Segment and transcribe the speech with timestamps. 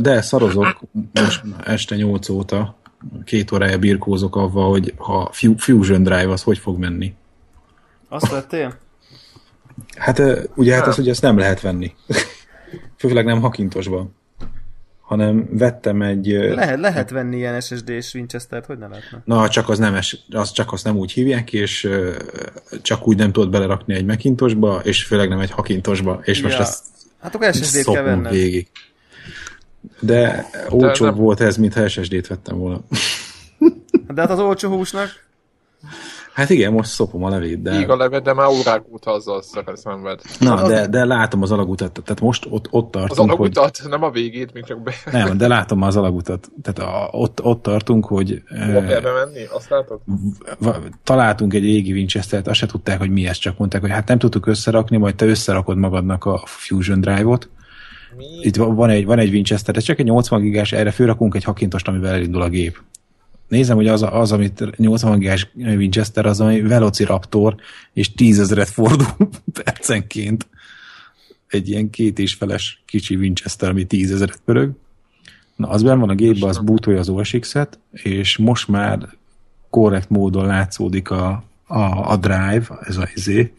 [0.00, 0.80] De szarozok
[1.12, 2.76] most este 8 óta,
[3.24, 7.14] két órája birkózok avval, hogy ha Fusion Drive az hogy fog menni.
[8.08, 8.76] Azt vettél?
[9.96, 10.22] Hát
[10.54, 11.94] ugye hát az, hogy ezt nem lehet venni.
[12.98, 14.16] Főleg nem hakintosban.
[15.00, 16.26] Hanem vettem egy...
[16.26, 19.22] Lehet, lehet venni ilyen SSD-s Winchester-t, hogy ne lehetne?
[19.24, 21.88] Na, csak az, nem es, az csak azt nem úgy hívják, és
[22.82, 26.44] csak úgy nem tudod belerakni egy Macintosba, és főleg nem egy hakintosba, és ja.
[26.44, 26.84] most ezt
[27.20, 28.32] Hát akkor SSD-t kell venned.
[28.32, 28.68] végig.
[30.00, 32.80] De olcsóbb volt ez, mintha SSD-t vettem volna.
[34.14, 35.08] De hát az olcsó húsnak
[36.38, 37.80] Hát igen, most szopom a levét, de...
[37.80, 39.42] Íg a levet, de már órák óta azzal
[39.74, 40.20] szenved.
[40.38, 43.90] Na, de, de látom az alagutat, tehát most ott, ott tartunk, Az alagutat, hogy...
[43.90, 44.92] nem a végét, még csak be...
[45.12, 48.42] Nem, de látom az alagutat, tehát a, ott, ott tartunk, hogy...
[48.66, 50.00] Hova kell menni, azt látod?
[51.04, 54.18] Találtunk egy égi Winchester-t, azt se tudták, hogy mi ez, csak mondták, hogy hát nem
[54.18, 57.48] tudtuk összerakni, majd te összerakod magadnak a Fusion Drive-ot.
[58.16, 58.24] Mi?
[58.42, 61.88] Itt van egy, van egy Winchester, ez csak egy 80 gigás, erre fölrakunk egy hakintost,
[61.88, 62.78] amivel elindul a gép
[63.48, 67.54] nézem, hogy az, az amit 80 gigás Winchester, az ami Velociraptor,
[67.92, 69.28] és tízezret fordul
[69.62, 70.46] percenként.
[71.46, 74.70] Egy ilyen két és feles kicsi Winchester, ami tízezret pörög.
[75.56, 79.08] Na, az benn van a gépbe, az bootolja az OSX-et, és most már
[79.70, 83.52] korrekt módon látszódik a, a, a drive, ez a izé,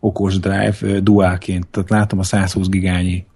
[0.00, 1.66] okos drive duálként.
[1.66, 3.26] Tehát látom a 120 gigányi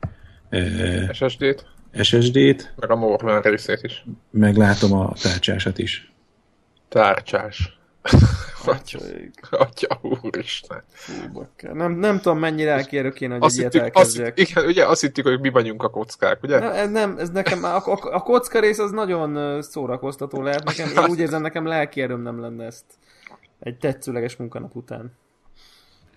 [1.12, 1.66] SSD-t.
[2.02, 2.72] SSD-t.
[2.76, 4.04] Meg a Norman részét is.
[4.30, 6.12] Meglátom a tárcsásat is.
[6.88, 7.78] Tárcsás.
[8.66, 8.98] Atya,
[9.50, 10.82] atya úristen.
[11.72, 14.38] nem, nem tudom mennyire elkérök én, hogy azt ilyet elkezdjek.
[14.38, 16.58] Azt, igen, ugye azt hittük, hogy mi vagyunk a kockák, ugye?
[16.58, 20.88] Ne, ez nem, ez nekem, a, a, a kocka rész az nagyon szórakoztató lehet nekem.
[20.88, 22.84] Én úgy érzem, nekem lelki nem lenne ezt
[23.60, 25.12] egy tetszőleges munkanap után.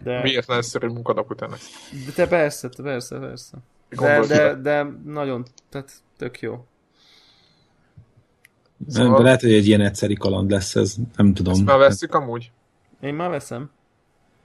[0.03, 0.21] De...
[0.21, 1.69] Miért nem egyszerű munkanap után ezt?
[2.05, 3.57] De te persze, te persze, persze.
[3.95, 6.65] De, de, de nagyon, tehát tök jó.
[8.87, 9.17] Szóval...
[9.17, 11.53] De lehet, hogy egy ilyen egyszeri kaland lesz ez, nem tudom.
[11.53, 12.51] Ezt már veszük amúgy?
[12.99, 13.69] Én már veszem.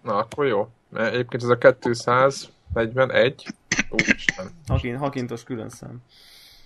[0.02, 0.68] Na, akkor jó.
[0.90, 3.46] Mert egyébként ez a 241.
[3.90, 4.46] Úristen.
[4.66, 6.02] Hakin, hakintos külön szám.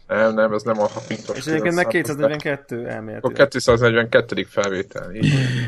[0.07, 3.25] Nem, nem, ez nem a hakintos És egyébként meg 242 elméletileg.
[3.25, 4.45] Akkor 242.
[4.45, 5.13] felvétel.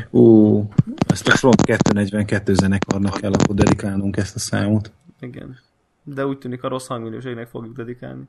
[0.09, 0.67] Ú,
[1.07, 4.91] ezt a Front 242 zenekarnak kell akkor dedikálnunk ezt a számot.
[5.19, 5.59] Igen
[6.05, 8.23] de úgy tűnik a rossz hangminőségnek fogjuk dedikálni.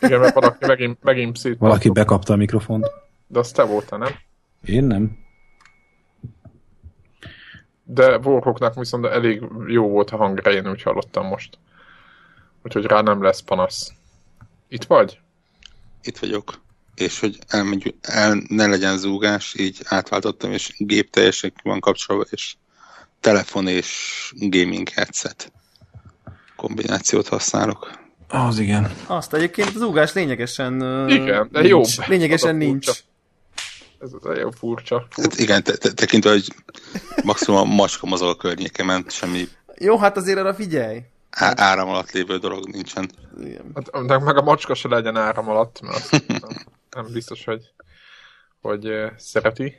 [0.00, 1.58] Igen, mert valaki megint, megint szét.
[1.58, 2.90] Valaki bekapta a mikrofont.
[3.26, 4.12] De az te voltál, nem?
[4.64, 5.18] Én nem.
[7.84, 11.58] De Warhawknak viszont elég jó volt a hangja, én úgy hallottam most.
[12.62, 13.92] Úgyhogy rá nem lesz panasz.
[14.68, 15.20] Itt vagy?
[16.02, 16.54] Itt vagyok.
[16.94, 22.56] És hogy elmegy, el, ne legyen zúgás, így átváltottam, és gép teljesen van kapcsolva, és
[23.20, 25.52] telefon és gaming headset
[26.66, 27.90] kombinációt használok.
[28.28, 28.90] Az igen.
[29.06, 30.74] Azt egyébként az ugás lényegesen
[31.08, 31.80] Igen, de jó.
[32.06, 32.88] Lényegesen nincs.
[33.98, 35.06] Ez az nagyon furcsa.
[35.10, 36.54] Hát igen, te, te, tekintve, hogy
[37.24, 39.48] maximum a macska mozog a környékemen, semmi...
[39.78, 41.02] Jó, hát azért arra figyelj.
[41.30, 43.10] Á, áram alatt lévő dolog nincsen.
[43.40, 43.72] Igen.
[43.74, 46.50] Hát, meg a macska se legyen áram alatt, mert nem,
[46.90, 47.62] nem biztos, hogy,
[48.60, 49.78] hogy szereti.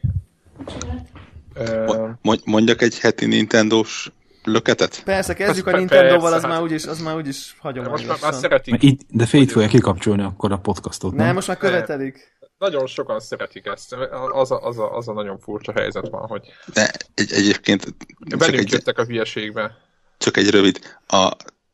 [2.46, 4.12] Mondjak egy heti Nintendo-s
[4.47, 5.02] löketet?
[5.03, 6.52] Persze, kezdjük a Nintendo-val, az, hát.
[6.52, 8.06] már úgyis, az már úgyis hagyományos.
[8.06, 8.84] Most már, már szeretik.
[8.84, 11.25] Itt, de Fate fogja kikapcsolni akkor a podcastot, nem?
[11.25, 12.35] Nem, most már követelik.
[12.58, 13.96] Nagyon sokan szeretik ezt.
[14.31, 16.47] Az a, az a, az a nagyon furcsa helyzet van, hogy...
[16.74, 17.96] De egy, egyébként...
[18.38, 19.78] Velünk egy, jöttek a hülyeségbe.
[20.18, 20.79] Csak egy rövid.
[21.08, 21.31] A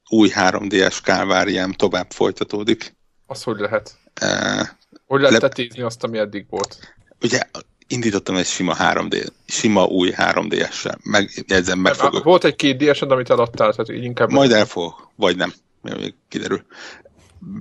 [0.10, 2.96] új 3DS kálváriám tovább folytatódik.
[3.26, 3.98] Az hogy lehet?
[4.22, 4.68] Uh,
[5.06, 5.48] hogy lehet le...
[5.48, 6.96] tetézni azt, ami eddig volt?
[7.22, 7.42] Ugye
[7.88, 10.98] indítottam egy sima 3D, sima új 3D-essel.
[11.04, 12.24] Megjegyzem, meg fogok.
[12.24, 14.32] Volt egy két ds amit eladtál, tehát így inkább...
[14.32, 15.54] Majd elfog, vagy nem.
[15.82, 16.66] Még kiderül.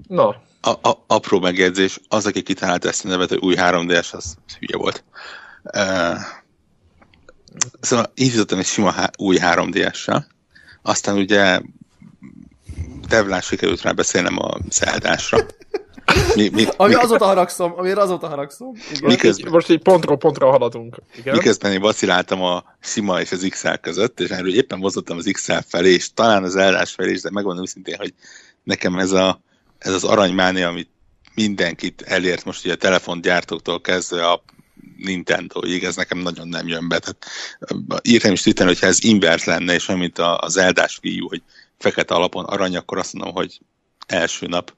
[0.09, 0.43] Na.
[0.61, 4.77] A, a, apró megjegyzés, az, aki kitalálta ezt a nevet, hogy új 3D-es, az hülye
[4.77, 5.05] volt.
[5.65, 6.19] Uh,
[7.81, 10.25] szóval indítottam egy sima há- új 3D-essel,
[10.83, 11.61] aztán ugye
[13.09, 15.39] Devlán sikerült rá beszélnem a szállításra.
[16.35, 18.75] Mi, mi, ami mi, azóta haragszom, amire azóta haragszom.
[18.91, 19.11] Igen.
[19.11, 20.97] Miközben, Most így pontról pontra haladunk.
[21.17, 21.35] Igen?
[21.35, 25.53] Miközben én vaciláltam a sima és az XL között, és erről éppen mozdultam az XL
[25.69, 28.15] felé, és talán az eldás felé is, de megmondom őszintén, hogy
[28.63, 29.41] nekem ez, a,
[29.79, 30.91] ez az aranymánia, amit
[31.35, 34.43] mindenkit elért most ugye a telefongyártóktól kezdve a
[34.97, 36.99] Nintendo-ig, ez nekem nagyon nem jön be.
[36.99, 37.27] Tehát,
[38.03, 41.43] írtam is Twitteren, hogyha ez invert lenne, és olyan, mint az eldás fiú, hogy
[41.79, 43.61] fekete alapon arany, akkor azt mondom, hogy
[44.07, 44.75] első nap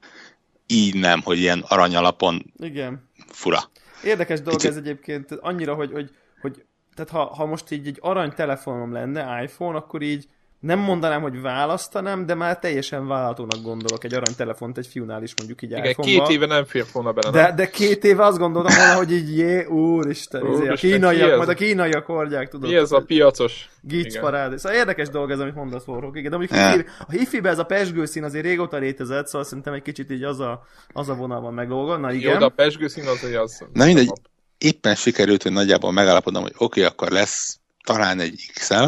[0.67, 3.09] így nem, hogy ilyen aranyalapon Igen.
[3.29, 3.59] fura.
[4.05, 4.71] Érdekes dolog Kicsit...
[4.71, 6.65] ez egyébként, annyira, hogy, hogy, hogy
[6.95, 10.29] tehát ha, ha most így egy arany telefonom lenne, iPhone, akkor így
[10.65, 15.63] nem mondanám, hogy választanám, de már teljesen vállalhatónak gondolok egy aranytelefont egy fiúnál is mondjuk
[15.63, 16.25] így Igen, iPhone-ba.
[16.25, 17.31] két éve nem fér volna bele.
[17.31, 20.91] De, de két éve azt gondoltam volna, hogy így jé, úristen, izé, a Úristen, ki
[20.91, 21.37] kínaiak, ez?
[21.37, 22.71] majd a kínaiak hordják, tudod.
[22.71, 23.69] Mi ez a piacos?
[23.81, 24.59] Gics parád.
[24.59, 26.17] Szóval érdekes dolog ez, amit mondasz, Warhawk.
[26.17, 29.83] Igen, de mondjuk hifi, a hifibe ez a pesgőszín azért régóta létezett, szóval szerintem egy
[29.83, 30.63] kicsit így az a,
[30.93, 31.97] az a vonal van meglógva.
[31.97, 32.39] Na Jó, igen.
[32.39, 33.65] de a pesgőszín azért az...
[33.73, 34.13] Na mindegy,
[34.59, 38.87] éppen sikerült, hogy nagyjából megállapodom, hogy oké, okay, akkor lesz talán egy XL,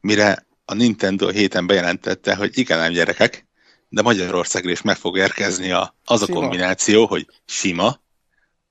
[0.00, 3.46] mire a Nintendo héten bejelentette, hogy igen, nem gyerekek,
[3.88, 6.38] de Magyarországra is meg fog érkezni a, az a Sima.
[6.38, 8.00] kombináció, hogy sima,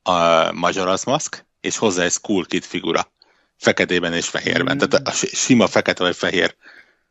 [0.03, 0.13] a
[0.51, 3.11] Majora's Mask, és hozzá egy Skull Kid figura.
[3.57, 4.75] Feketében és fehérben.
[4.75, 4.79] Mm.
[4.79, 6.55] Tehát a si- sima fekete vagy fehér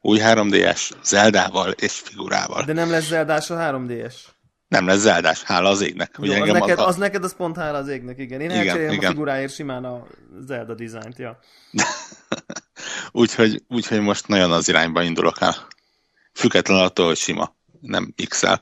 [0.01, 2.65] új 3D-es Zeldával és figurával.
[2.65, 4.15] De nem lesz Zeldás a 3DS.
[4.75, 6.17] Nem lesz Zeldás, hála az égnek.
[6.17, 8.41] Hogy Jó, az, engem neked, a- az neked az pont hála az égnek, igen.
[8.41, 9.11] Én Igen, elcserélem a igen.
[9.11, 10.07] figuráért simán a
[10.47, 11.39] Zelda dizájnt, ja.
[13.13, 15.55] Úgyhogy, úgyhogy most nagyon az irányba indulok el.
[16.33, 18.53] Független attól, hogy sima, nem XL.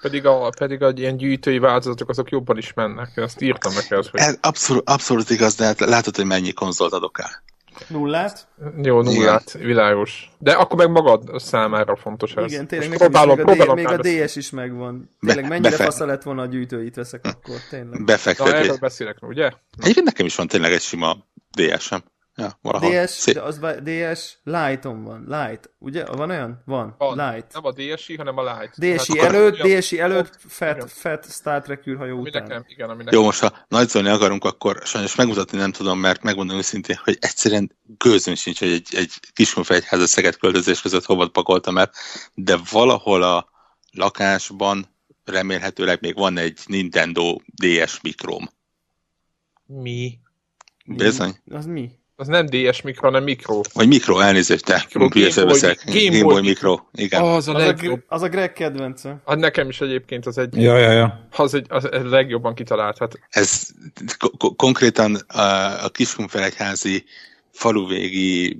[0.00, 3.10] Pedig a, pedig a ilyen gyűjtői változatok azok jobban is mennek.
[3.16, 6.92] Én azt írtam neked, hogy Ez abszolút, abszolút igaz, de hát látod, hogy mennyi konzolt
[6.92, 7.42] adok el.
[7.88, 8.48] Nullát?
[8.82, 10.30] jó, nullát, világos.
[10.38, 12.52] De akkor meg magad számára fontos ez.
[12.52, 15.10] Igen, tényleg nekem próbálom, is még, a, D, próbálom még a DS is megvan.
[15.20, 17.88] Tényleg Be- mennyire befe- fasza lett volna a gyűjtőit veszek akkor, tényleg.
[17.88, 18.78] Na, erről Befektetés.
[18.78, 19.50] beszélek, ugye?
[19.80, 21.16] Egyébként nekem is van tényleg egy sima
[21.50, 22.02] DS-em.
[22.36, 22.58] Ja.
[22.80, 23.34] DS, Szép.
[23.34, 25.24] de az DS Light-on van.
[25.28, 26.04] Light, ugye?
[26.04, 26.62] Van olyan?
[26.64, 26.94] Van.
[26.98, 27.30] Van.
[27.32, 27.52] Light.
[27.52, 28.94] Nem a DSi, hanem a Lite.
[28.96, 30.78] DSi Hát, előtt, olyan- DSi előtt, Igen.
[30.78, 32.42] fat, fat Star Trek űrhajó Ami után.
[32.42, 33.18] nekem, igen, ami nekem.
[33.18, 37.76] Jó, most ha nagyzolni akarunk, akkor sajnos megmutatni nem tudom, mert megmondom őszintén, hogy egyszerűen
[37.98, 41.90] gőzön sincs, hogy egy, egy Kiskunfegyháza Szeged költözés között hova pakoltam el,
[42.34, 43.48] de valahol a
[43.90, 48.48] lakásban remélhetőleg még van egy Nintendo DS mikróm.
[49.66, 50.18] Mi?
[50.86, 51.36] Bizony.
[51.50, 51.90] Az mi?
[52.22, 53.60] Az nem DS mikro, hanem mikro.
[53.72, 55.82] Vagy mikro, elnézést, te Game Boy- beszélek.
[55.84, 56.78] Game Game Boy Boy mikro.
[56.92, 57.22] Igen.
[57.22, 58.04] Az a Az legjobb.
[58.06, 59.20] Az a Greg kedvence.
[59.24, 61.28] Az nekem is egyébként az egy, Ja, ja, ja.
[61.36, 62.98] az egy az a legjobban kitalált.
[62.98, 63.66] Hát Ez
[64.18, 65.40] ko- ko- konkrétan a,
[65.84, 67.04] a Kiskunfelegyházi
[67.52, 68.58] faluvégi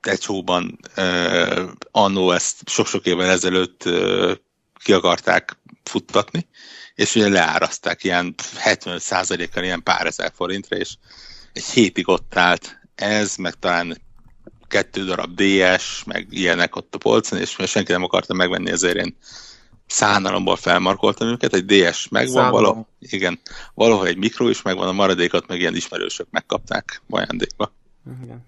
[0.00, 4.32] tecsóban uh, annó ezt sok-sok évvel ezelőtt uh,
[4.84, 6.46] ki akarták futtatni,
[6.94, 10.94] és ugye leáraszták ilyen 75%-kal ilyen pár ezer forintra, és
[11.52, 13.96] egy hétig ott állt ez, meg talán
[14.68, 19.16] kettő darab DS, meg ilyenek ott a polcon, és senki nem akarta megvenni, ezért én
[19.86, 22.52] szánalomból felmarkoltam őket, egy DS megvan, Szánalom.
[22.52, 23.40] valahol, igen,
[23.74, 27.72] valahol egy mikro is megvan, a maradékot meg ilyen ismerősök megkapták ajándékba.
[28.22, 28.46] Igen.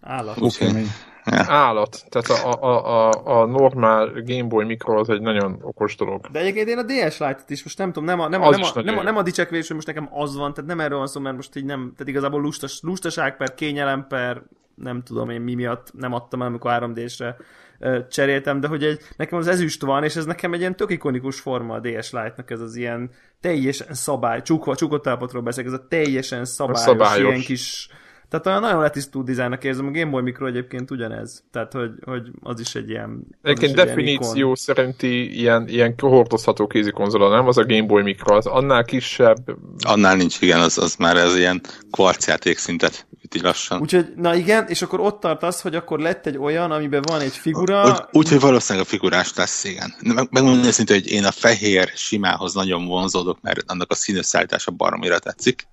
[0.00, 0.56] Állat.
[0.56, 0.90] Kemény.
[1.30, 1.44] Ja.
[1.48, 2.04] állat.
[2.08, 6.26] Tehát a, a, a, a normál Game Boy mikro az egy nagyon okos dolog.
[6.26, 8.60] De egyébként én a DS Lite-t is most nem tudom, nem a, nem a, nem
[8.62, 11.06] a, nem a, nem a dicsekvés, hogy most nekem az van, tehát nem erről van
[11.06, 14.42] szó, mert most így nem, tehát igazából lustas, lustaság per kényelem per
[14.74, 17.34] nem tudom én mi miatt nem adtam el, amikor 3D-sre
[17.78, 20.90] ö, cseréltem, de hogy egy, nekem az ezüst van, és ez nekem egy ilyen tök
[20.90, 23.10] ikonikus forma a DS Lite-nak, ez az ilyen
[23.40, 27.28] teljesen szabály, csukva, csukott állapotról beszélek, ez a teljesen szabályos, szabályos.
[27.28, 27.88] ilyen kis
[28.30, 31.44] tehát olyan nagyon letisztult dizájnnak érzem, a Game Boy Micro egyébként ugyanez.
[31.52, 33.26] Tehát, hogy, hogy az is egy ilyen...
[33.30, 34.54] az Egyébként ilyen definíció ikon.
[34.54, 37.46] szerinti ilyen, ilyen hordozható kézikonzola, nem?
[37.46, 41.36] Az a Game Boy mikro, az annál kisebb, Annál nincs, igen, az, az már ez
[41.36, 41.60] ilyen
[41.90, 43.80] kvarcjáték szintet üti lassan.
[43.80, 47.20] Úgy, Úgyhogy, na igen, és akkor ott tartasz, hogy akkor lett egy olyan, amiben van
[47.20, 49.94] egy figura, úgy, úgy, hogy valószínűleg a figurás lesz, igen.
[50.02, 55.18] Meg, megmondom őszintén, hogy én a fehér simához nagyon vonzódok, mert annak a színösszállítása baromira
[55.18, 55.66] tetszik.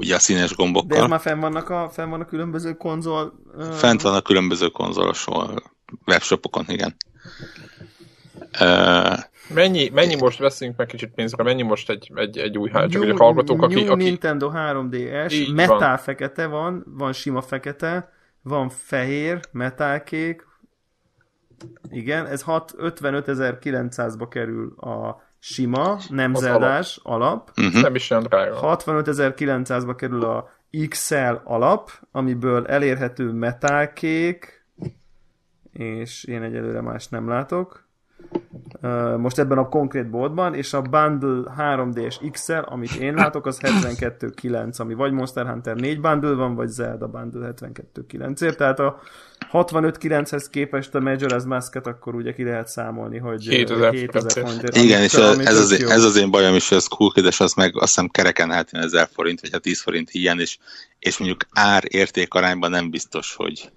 [0.00, 1.08] Ugye a színes de ez gombokkal.
[1.08, 3.32] már fenn vannak a, fenn vannak különböző konzol...
[3.56, 5.26] ö, Fent van a különböző konzolos
[6.06, 6.96] webshopokon, igen.
[8.60, 9.18] Uh,
[9.54, 13.00] Mennyi, mennyi most veszünk meg kicsit pénzre, mennyi most egy, egy, egy új hát, csak
[13.02, 15.98] New, hogy a hallgatók, aki, New aki Nintendo 3DS, Így metal van.
[15.98, 20.46] fekete van, van sima fekete, van fehér, metal kék,
[21.90, 27.50] igen, ez 6 55.900-ba kerül a sima, nem Az zeldás alap.
[27.56, 27.82] uh-huh.
[27.82, 28.76] nem is olyan drága.
[28.84, 30.48] 65.900-ba kerül a
[30.88, 34.64] XL alap, amiből elérhető metálkék,
[35.72, 37.88] és én egyelőre más nem látok.
[39.16, 44.76] Most ebben a konkrét boltban, és a Bundle 3D-s XL, amit én látok, az 72.9,
[44.76, 49.00] ami vagy Monster Hunter 4 bundle van, vagy Zelda bundle 72.9-ért, tehát a
[49.52, 54.76] 65.9-hez képest a Majora's Mask-et akkor ugye ki lehet számolni, hogy 7000 7000 forintért.
[54.76, 57.86] Igen, és ez, az, ez az én bajom is, hogy az kulkides, az meg azt
[57.86, 60.58] hiszem kereken hát 1000 forint, vagy ha 10 forint ilyen, és,
[60.98, 63.70] és mondjuk ár-érték arányban nem biztos, hogy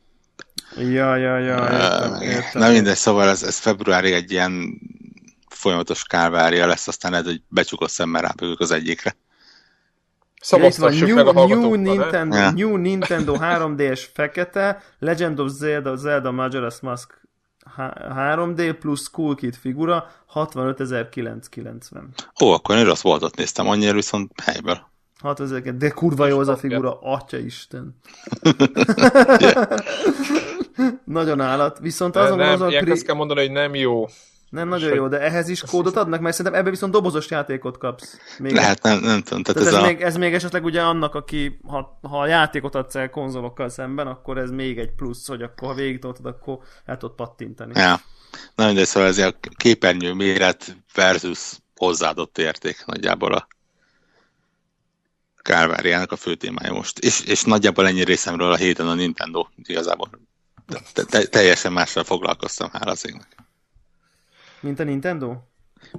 [0.77, 2.61] Ja, ja, ja, értem, értem.
[2.61, 4.79] Na mindegy, szóval ez, ez februári egy ilyen
[5.49, 9.15] folyamatos kálvária lesz, aztán lehet, hogy becsukott szemmel rábőgök az egyikre.
[10.41, 11.73] Szavaztassuk New, meg a New?
[11.73, 12.51] Nintendo, Ja.
[12.51, 17.21] New Nintendo 3DS fekete, Legend of Zelda, Zelda Majora's Mask
[17.75, 22.03] há- 3D plusz Cool Kid figura 65.990.
[22.43, 24.91] Ó, akkor én rossz voltat néztem, annyira viszont helyből.
[25.23, 27.95] 6000, de kurva jó az a figura, atya isten.
[31.05, 32.97] Nagyon állat, viszont azon nem, azon ilyenkor pri...
[32.97, 34.07] azt kell mondani, hogy nem jó.
[34.49, 38.17] Nem nagyon jó, de ehhez is kódot adnak, mert szerintem ebbe viszont dobozos játékot kapsz.
[38.39, 39.43] Még Lehet, nem, nem tudom.
[39.43, 39.85] Tehát Tehát ez, ez, a...
[39.85, 44.07] még, ez még esetleg ugye annak, aki, ha, ha a játékot adsz el konzolokkal szemben,
[44.07, 47.71] akkor ez még egy plusz, hogy akkor ha végig toltad, akkor el tudod pattintani.
[47.75, 48.01] Ja.
[48.55, 53.47] Na mindegy, szóval ez a képernyő méret versus hozzáadott érték nagyjából a
[55.43, 56.99] Kálváriának a fő témája most.
[56.99, 60.09] És, és nagyjából ennyi részemről a héten a Nintendo igazából
[60.93, 63.27] te, te, teljesen mással foglalkoztam, hála az égnek.
[64.59, 65.35] Mint a Nintendo?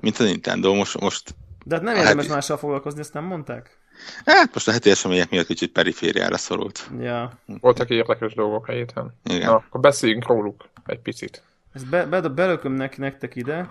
[0.00, 1.34] Mint a Nintendo, most, most
[1.64, 3.78] De hát nem érdemes mással foglalkozni, ezt nem mondták?
[4.24, 6.90] hát most a heti események miatt kicsit perifériára szorult.
[7.00, 7.38] Ja.
[7.46, 9.14] Voltak érdekes dolgok a héten.
[9.24, 9.50] Igen.
[9.50, 11.42] Na, akkor beszéljünk róluk egy picit.
[11.72, 13.70] Ezt be, be, belököm nektek ide,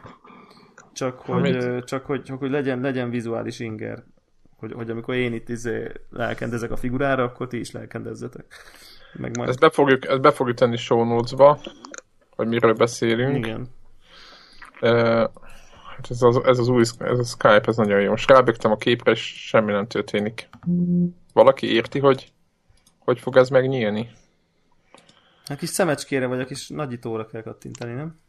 [0.94, 1.53] csak hogy, Mit?
[1.53, 4.03] ö, csak hogy, csak hogy legyen, legyen vizuális inger.
[4.63, 8.46] Hogy, hogy amikor én itt izé lelkendezek a figurára, akkor ti is lelkendezzetek.
[9.13, 9.50] Meg majd...
[9.50, 11.60] Ezt be fogjuk, ezt be fogjuk tenni show notes-ba,
[12.29, 13.46] hogy miről beszélünk.
[13.46, 13.67] Igen.
[14.82, 15.29] Uh,
[15.96, 18.10] hát ez az, ez az új ez a Skype, ez nagyon jó.
[18.10, 20.50] Most rábögtem a képre, és semmi nem történik.
[21.34, 22.32] Valaki érti, hogy
[23.00, 24.10] hogy fog ez megnyílni?
[25.46, 28.20] A kis szemecskére vagy a kis nagyítóra kell kattintani, nem?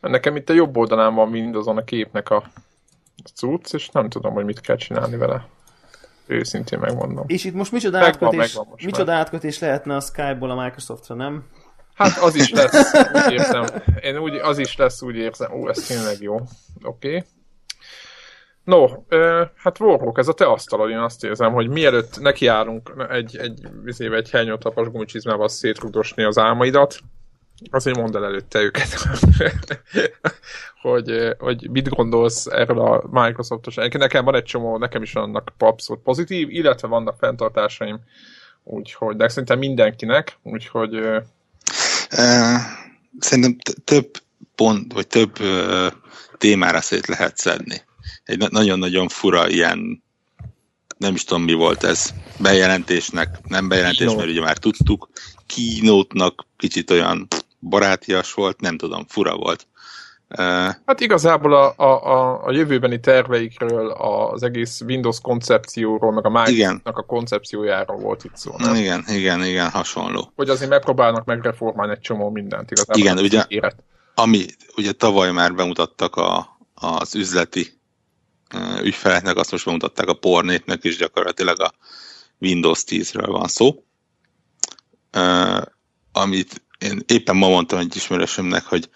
[0.00, 2.50] Nekem itt a jobb oldalán van Windows-on a képnek a
[3.28, 5.48] cucc, és nem tudom, hogy mit kell csinálni vele.
[6.26, 7.24] Őszintén megmondom.
[7.26, 11.14] És itt most micsoda Megvan, átkötés, megvan most micsoda átkötés lehetne a Skype-ból a Microsoftra,
[11.14, 11.44] nem?
[11.94, 13.64] Hát az is lesz, úgy érzem.
[14.00, 15.52] Én úgy, az is lesz, úgy érzem.
[15.52, 16.34] Ó, ez tényleg jó.
[16.82, 17.08] Oké.
[17.08, 17.24] Okay.
[18.64, 18.86] No,
[19.56, 23.60] hát Warhawk, ez a te asztalod, én azt érzem, hogy mielőtt nekiállunk egy, egy,
[23.98, 26.98] egy, egy helynyottapas gumicsizmával szétrugdosni az álmaidat,
[27.70, 28.88] azért mondd el előtte őket,
[30.82, 33.74] hogy, hogy mit gondolsz erről a Microsoftos.
[33.74, 38.00] Nekem van egy csomó, nekem is vannak abszolút pozitív, illetve vannak fenntartásaim,
[38.64, 41.00] úgyhogy, de szerintem mindenkinek, úgyhogy
[42.12, 42.60] Uh,
[43.18, 44.10] szerintem több
[44.54, 45.86] pont, vagy több uh,
[46.38, 47.82] témára szét lehet szedni.
[48.24, 50.02] Egy na- nagyon-nagyon fura ilyen,
[50.96, 55.08] nem is tudom mi volt ez, bejelentésnek, nem bejelentés, mert ugye már tudtuk,
[55.46, 57.26] kínótnak kicsit olyan
[57.60, 59.66] barátias volt, nem tudom, fura volt.
[60.86, 67.02] Hát igazából a, a, a, jövőbeni terveikről, az egész Windows koncepcióról, meg a Microsoftnak a
[67.02, 68.54] koncepciójáról volt itt szó.
[68.56, 68.74] Nem?
[68.74, 70.32] igen, igen, igen, hasonló.
[70.36, 73.02] Hogy azért megpróbálnak megreformálni egy csomó mindent igazából.
[73.02, 73.82] Igen, ugye- ígéret.
[74.14, 77.80] Ami ugye tavaly már bemutattak a, az üzleti
[78.54, 81.72] uh, ügyfeleknek, azt most bemutatták a pornétnek is, gyakorlatilag a
[82.38, 83.84] Windows 10-ről van szó.
[85.16, 85.62] Uh,
[86.12, 88.88] amit én éppen ma mondtam egy ismerősömnek, hogy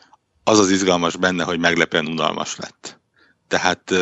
[0.44, 3.00] az az izgalmas benne, hogy meglepően unalmas lett.
[3.48, 3.94] Tehát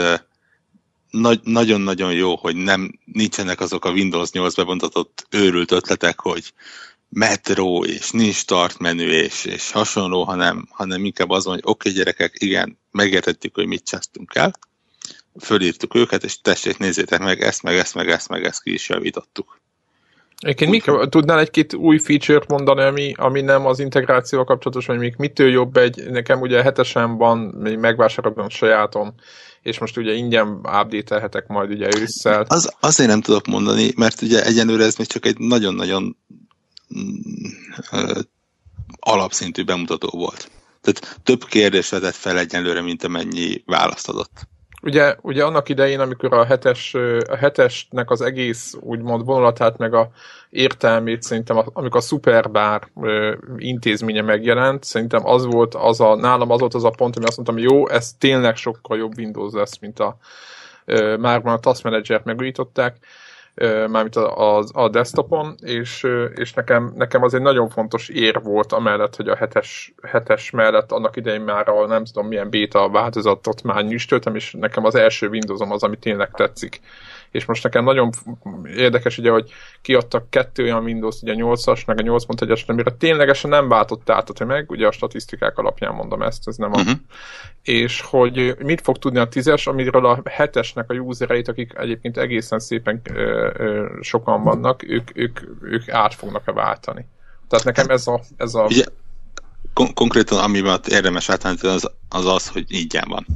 [1.11, 6.53] nagy, nagyon-nagyon jó, hogy nem nincsenek azok a Windows 8 bebontatott őrült ötletek, hogy
[7.09, 11.89] metro, és nincs start menü, és, és hasonló, hanem, hanem inkább az van, hogy oké,
[11.89, 14.53] okay, gyerekek, igen, megértettük, hogy mit csesztünk el,
[15.41, 18.89] fölírtuk őket, és tessék, nézzétek meg, ezt, meg ezt, meg ezt, meg ezt ki is
[18.89, 19.62] javítottuk.
[20.43, 25.15] Egyébként mik, tudnál egy-két új feature-t mondani, ami, ami nem az integrációval kapcsolatos, vagy még
[25.19, 29.15] mitől jobb egy, nekem ugye hetesen van, még megvásároltam a sajátom,
[29.63, 32.45] és most ugye ingyen update majd ugye ősszel.
[32.49, 36.17] Az, azért nem tudok mondani, mert ugye egyenlőre ez még csak egy nagyon-nagyon
[36.99, 38.13] mm,
[39.01, 40.51] alapszintű bemutató volt.
[40.81, 44.49] Tehát több kérdés vetett fel egyenlőre, mint amennyi választ adott.
[44.83, 46.95] Ugye, ugye annak idején, amikor a, hetes,
[47.29, 50.11] a hetesnek az egész úgymond vonulatát, meg a
[50.51, 52.89] értelmét szerintem, amikor a Superbar
[53.57, 57.37] intézménye megjelent, szerintem az volt az a, nálam az volt az a pont, hogy azt
[57.37, 60.17] mondtam, jó, ez tényleg sokkal jobb Windows lesz, mint a
[61.19, 62.97] már a Task Manager-t megújították,
[63.89, 68.73] mármint a, a, a desktopon, és, és nekem, nekem az egy nagyon fontos ér volt
[68.73, 73.63] amellett, hogy a hetes, hetes mellett annak idején már a nem tudom milyen beta változatot
[73.63, 76.81] már nyüstöltem, és nekem az első Windowsom az, ami tényleg tetszik.
[77.33, 78.11] És most nekem nagyon
[78.77, 79.51] érdekes, ugye, hogy
[79.83, 84.45] kiadtak kettő olyan Windows, ugye a 8-as, meg a 8.1-es, amire ténylegesen nem váltott át
[84.45, 86.79] meg, ugye a statisztikák alapján mondom ezt, ez nem a...
[86.79, 86.99] Uh-huh.
[87.63, 92.59] És hogy mit fog tudni a 10-es, amiről a 7-esnek a usereit, akik egyébként egészen
[92.59, 97.07] szépen ö, ö, sokan vannak, ők, ők, ők át fognak-e váltani.
[97.49, 98.21] Tehát nekem ez a...
[98.37, 98.65] Ez a...
[98.65, 98.85] Ugye,
[99.73, 103.27] kon- konkrétan amiben érdemes átállítani az, az az, hogy ingyen van.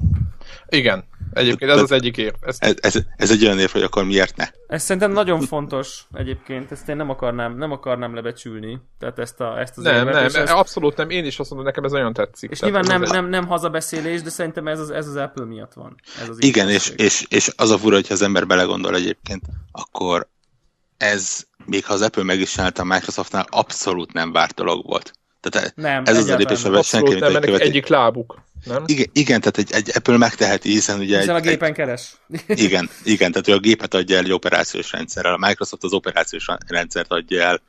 [0.69, 1.05] Igen,
[1.37, 2.35] Egyébként ez az egyik ér.
[2.41, 4.49] Ez, ez, ez egy olyan ér, hogy akkor miért ne?
[4.67, 9.61] Ez szerintem nagyon fontos egyébként, ezt én nem akarnám, nem akarnám lebecsülni, tehát ezt, a,
[9.61, 11.11] ezt az Nem, nem, ezt, abszolút nem.
[11.11, 12.51] Én is azt mondom, nekem ez nagyon tetszik.
[12.51, 15.95] és nyilván nem, nem, nem hazabeszélés, de szerintem ez az, ez az Apple miatt van.
[16.23, 19.43] Ez az Igen, és, és, és az a fura, hogyha az ember belegondol egyébként,
[19.73, 20.29] akkor
[20.97, 25.13] ez, még ha az Apple meg is csinálta a Microsoftnál, abszolút nem várt dolog volt.
[25.51, 26.65] Tehát Nem, ez az a lépés, nem.
[26.65, 27.65] amivel Abszolút senki nem, ennek követi.
[27.65, 28.43] egyik lábuk.
[28.65, 28.83] Nem?
[28.87, 32.17] Igen, igen, tehát egy, egy Apple megteheti, hiszen ugye Hiszen a egy, gépen keres.
[32.47, 35.93] egy, igen, igen, tehát ő a gépet adja el egy operációs rendszerrel, a Microsoft az
[35.93, 37.61] operációs rendszert adja el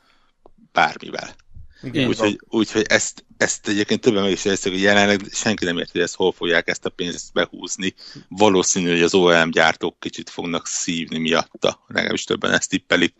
[0.71, 1.35] bármivel.
[1.81, 6.01] Úgyhogy, úgyhogy ezt, ezt egyébként többen meg is érezték, hogy jelenleg senki nem érti, hogy
[6.01, 7.93] ezt hol fogják ezt a pénzt behúzni.
[8.27, 13.13] Valószínű, hogy az OEM gyártók kicsit fognak szívni miatta, legalábbis többen ezt tippelik,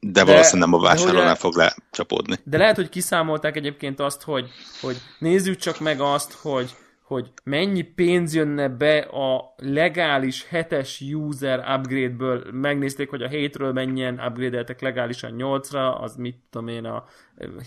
[0.00, 2.36] de, valószínűleg nem a ugye- fog lecsapódni.
[2.44, 7.82] De lehet, hogy kiszámolták egyébként azt, hogy, hogy nézzük csak meg azt, hogy, hogy mennyi
[7.82, 12.44] pénz jönne be a legális hetes user upgrade-ből.
[12.52, 17.04] Megnézték, hogy a 7-ről mennyien upgrade-eltek legálisan 8-ra, az mit tudom én, a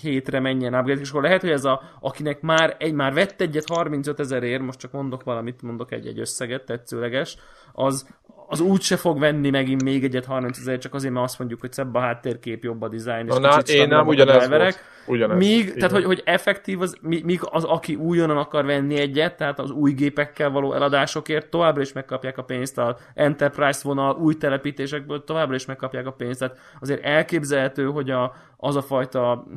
[0.03, 3.67] 7-re mennyien upgrade és akkor lehet, hogy ez a, akinek már egy már vett egyet
[3.67, 7.37] 35 ezerért, most csak mondok valamit, mondok egy-egy összeget, tetszőleges,
[7.73, 8.07] az,
[8.47, 11.59] az úgy se fog venni megint még egyet 30 ezer, csak azért, mert azt mondjuk,
[11.59, 14.93] hogy szebb a háttérkép, jobb a dizájn, és Na, kicsit én nem ugyanez driverek.
[15.07, 15.37] Ugyanez.
[15.37, 19.71] Míg, tehát, hogy, hogy effektív, az, míg az, aki újonnan akar venni egyet, tehát az
[19.71, 25.55] új gépekkel való eladásokért továbbra is megkapják a pénzt, az Enterprise vonal, új telepítésekből továbbra
[25.55, 28.33] is megkapják a pénzt, tehát azért elképzelhető, hogy a,
[28.65, 29.47] az a fajta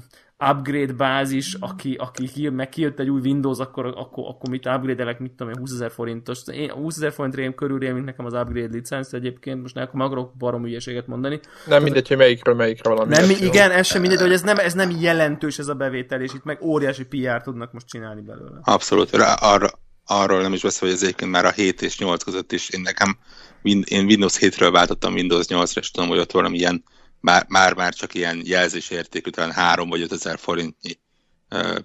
[0.50, 5.18] upgrade bázis, aki, aki kijön, meg kijött egy új Windows, akkor, akkor, akkor mit upgrade-elek,
[5.18, 6.38] mit tudom én, 20 ezer forintos.
[6.52, 9.82] Én 20 ezer forint rém körül rém, mint nekem az upgrade licenc egyébként, most ne
[9.82, 11.40] akkor meg akarok barom ügyeséget mondani.
[11.66, 13.10] Nem mindegy, hogy melyikről melyikre valami.
[13.10, 16.20] Nem, lesz, igen, ez sem mindegy, hogy ez nem, ez nem jelentős ez a bevétel,
[16.20, 18.58] és itt meg óriási PR tudnak most csinálni belőle.
[18.62, 19.10] Abszolút.
[19.10, 19.68] Rá, arra,
[20.06, 22.68] arról nem is beszél, hogy ez egyébként már a 7 és 8 között is.
[22.68, 23.18] Én nekem,
[23.62, 26.84] én Windows 7-ről váltottam Windows 8-ra, és tudom, hogy ott valami ilyen,
[27.20, 30.98] már, már, már csak ilyen jelzésértékű, talán 3 vagy 5 ezer forintnyi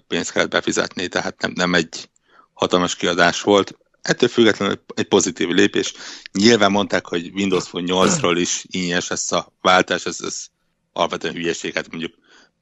[0.08, 2.10] pénzt kellett befizetni, tehát nem, nem egy
[2.52, 3.78] hatalmas kiadás volt.
[4.02, 5.94] Ettől függetlenül egy pozitív lépés.
[6.32, 10.46] Nyilván mondták, hogy Windows Phone 8-ról is ingyenes lesz a váltás, ez, ez
[10.92, 12.14] alapvetően hülyeség, hát mondjuk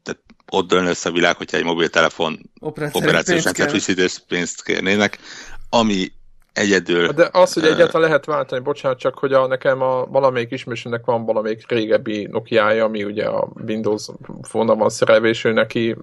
[0.03, 2.51] tehát ott dőlne össze a világ, hogyha egy mobiltelefon
[2.93, 5.19] Operációs frissítés pénzt kérnének,
[5.71, 6.13] ami
[6.53, 7.09] egyedül...
[7.09, 11.25] De az, hogy egyáltalán lehet váltani, bocsánat, csak hogy a, nekem a valamelyik ismerősnek van
[11.25, 14.07] valamelyik régebbi Nokia-ja, ami ugye a Windows
[14.49, 15.97] phone van szerelve, és ő neki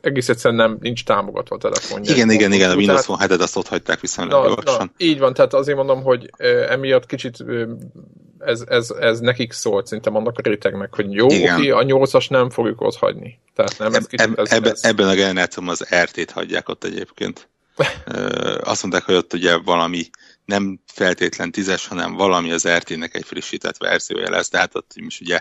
[0.00, 2.14] egész egyszerűen nem, nincs támogatva a telefonja.
[2.14, 4.92] Igen, igen, igen, a Windows Phone 7 azt ott hagyták viszonylag Na, gyorsan.
[4.96, 6.30] na, így van, tehát azért mondom, hogy
[6.68, 7.44] emiatt kicsit
[8.38, 11.58] ez, ez, ez nekik szólt szerintem annak a rétegnek, hogy jó, Igen.
[11.58, 13.38] oké, a nyolcas nem fogjuk ott hagyni.
[13.54, 16.68] Tehát nem, ez Eb, kicsit, eb, ez, ebben, ez, ebben a generációban az RT-t hagyják
[16.68, 17.48] ott egyébként.
[18.60, 20.10] Azt mondták, hogy ott ugye valami
[20.44, 25.40] nem feltétlen tízes, hanem valami az RT-nek egy frissített verziója lesz, tehát ott is ugye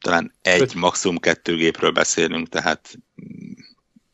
[0.00, 0.74] talán egy, Öt.
[0.74, 2.98] maximum kettő gépről beszélünk, tehát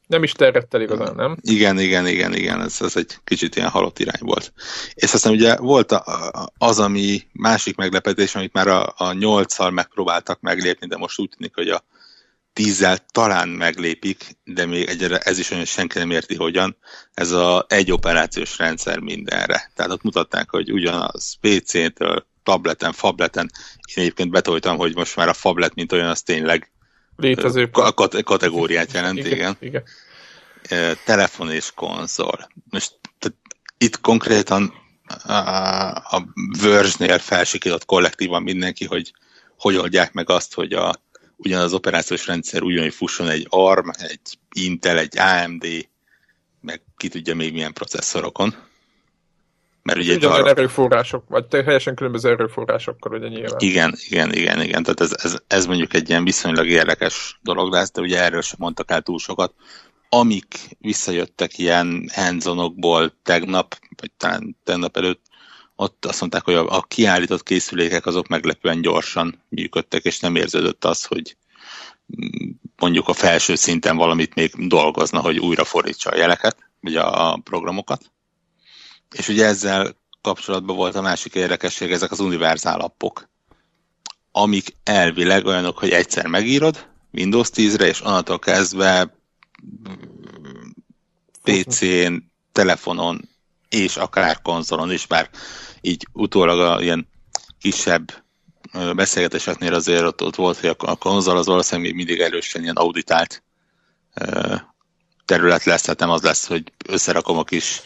[0.06, 1.36] nem is terjedt el igazán, nem?
[1.40, 4.52] Igen, igen, igen, igen, ez, ez egy kicsit ilyen halott irány volt.
[4.94, 10.40] És aztán ugye volt a- az, ami másik meglepetés, amit már a, a 8-szal megpróbáltak
[10.40, 11.84] meglépni, de most úgy tűnik, hogy a
[12.56, 16.76] 10-zel talán meglépik, de még egyre ez is olyan, senki nem érti hogyan.
[17.14, 19.70] Ez a egy operációs rendszer mindenre.
[19.74, 23.50] Tehát ott mutatták, hogy ugyanaz PC-től, tableten, fableten.
[23.94, 26.70] Én egyébként betoltam, hogy most már a fablet, mint olyan, az tényleg
[27.16, 27.68] Létező.
[27.72, 29.32] a kat- kategóriát jelent, igen.
[29.32, 29.56] igen.
[29.60, 29.84] igen.
[31.04, 32.48] Telefon és konzol.
[32.70, 33.38] Most tehát
[33.78, 34.72] itt konkrétan
[35.24, 35.32] a,
[36.16, 36.26] a
[36.60, 39.12] Verge-nél felsikított kollektívan mindenki, hogy
[39.58, 40.94] hogy oldják meg azt, hogy a,
[41.36, 44.20] ugyanaz az operációs rendszer ugyanúgy fusson egy ARM, egy
[44.52, 45.66] Intel, egy AMD,
[46.60, 48.54] meg ki tudja még milyen processzorokon.
[49.82, 53.56] Mert ugye Ugyanolyan arra, erőforrások, vagy teljesen különböző erőforrásokkal, ugye nyilván.
[53.58, 54.82] igen, igen, igen, igen.
[54.82, 58.56] Tehát ez, ez, ez mondjuk egy ilyen viszonylag érdekes dolog lesz, de ugye erről sem
[58.60, 59.54] mondtak el túl sokat.
[60.08, 62.44] Amik visszajöttek ilyen hands
[63.22, 65.25] tegnap, vagy talán tegnap előtt,
[65.76, 70.84] ott azt mondták, hogy a, a kiállított készülékek azok meglepően gyorsan működtek, és nem érződött
[70.84, 71.36] az, hogy
[72.20, 77.32] mm, mondjuk a felső szinten valamit még dolgozna, hogy újra fordítsa a jeleket, vagy a,
[77.32, 78.12] a programokat.
[79.14, 83.28] És ugye ezzel kapcsolatban volt a másik érdekesség, ezek az univerzál appok,
[84.32, 89.16] amik elvileg olyanok, hogy egyszer megírod Windows 10-re, és onnantól kezdve
[89.88, 90.70] mm,
[91.42, 92.14] PC-n,
[92.52, 93.28] telefonon,
[93.76, 95.30] és akár konzolon is, bár
[95.80, 97.08] így utólag a ilyen
[97.60, 98.12] kisebb
[98.96, 103.42] beszélgetéseknél azért ott, ott volt, hogy a konzol az valószínűleg még mindig erősen ilyen auditált
[105.24, 107.82] terület lesz, tehát nem az lesz, hogy összerakom a kis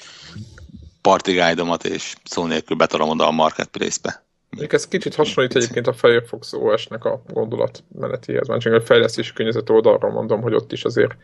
[1.00, 4.24] party guide-omat, és szó nélkül betolom oda a marketplace-be.
[4.50, 9.70] Még ez kicsit hasonlít egyébként a Firefox OS-nek a gondolatmenetéhez, már csak a fejlesztési környezet
[9.70, 11.16] oldalról mondom, hogy ott is azért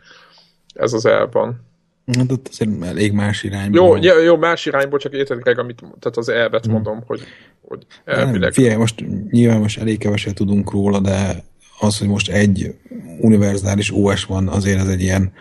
[0.75, 1.67] ez az el van.
[2.13, 3.99] Hát ott azért elég más irányból.
[4.03, 6.73] Jó, jó, más irányból, csak érted, amit, tehát az elvet hmm.
[6.73, 7.21] mondom, hogy,
[7.61, 8.53] hogy elvileg.
[8.53, 11.45] Figyelj, most nyilván most elég keveset tudunk róla, de
[11.81, 12.75] az, hogy most egy
[13.21, 15.33] univerzális OS van, azért ez egy ilyen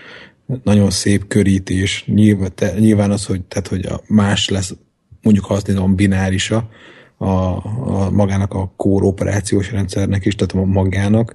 [0.64, 2.04] nagyon szép körítés.
[2.08, 4.76] Nyilván, te, nyilván az, hogy, tehát, hogy a más lesz,
[5.22, 6.70] mondjuk ha azt nézem, binárisa,
[7.18, 11.34] a, a magának a core operációs rendszernek is, tehát a magának,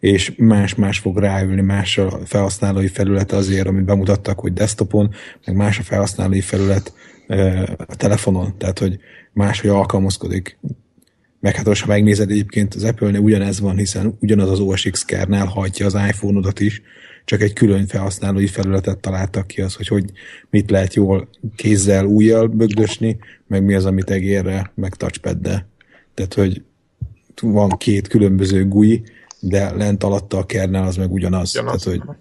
[0.00, 5.14] és más-más fog ráülni, más a felhasználói felület azért, amit bemutattak, hogy desktopon,
[5.46, 6.92] meg más a felhasználói felület
[7.86, 8.98] a telefonon, tehát hogy
[9.32, 10.58] máshogy alkalmazkodik.
[11.40, 15.46] Meg hát ha megnézed egyébként az Apple-nél ugyanez van, hiszen ugyanaz az OS X kernel
[15.46, 16.82] hajtja az iPhone-odat is,
[17.24, 20.04] csak egy külön felhasználói felületet találtak ki az, hogy, hogy
[20.50, 25.68] mit lehet jól kézzel, újjal bögdösni, meg mi az, amit egérre, meg touchpad-de.
[26.14, 26.62] Tehát, hogy
[27.42, 29.02] van két különböző GUI,
[29.40, 31.54] de lent alatta a kernel az meg ugyanaz.
[31.54, 31.82] ugyanaz.
[31.82, 32.16] Tehát, hogy,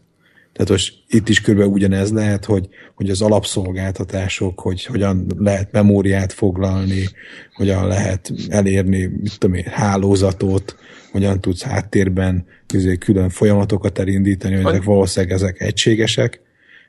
[0.54, 6.34] tehát most itt is körülbelül ugyanez lehet, hogy, hogy az alapszolgáltatások, hogy hogyan lehet memóriát
[6.34, 7.10] foglalni,
[7.54, 10.76] hogyan lehet elérni mit tudom én, hálózatot,
[11.12, 16.42] hogyan tudsz háttérben izé, külön folyamatokat elindítani, hogy ezek valószínűleg ezek egységesek,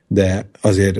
[0.06, 0.98] de azért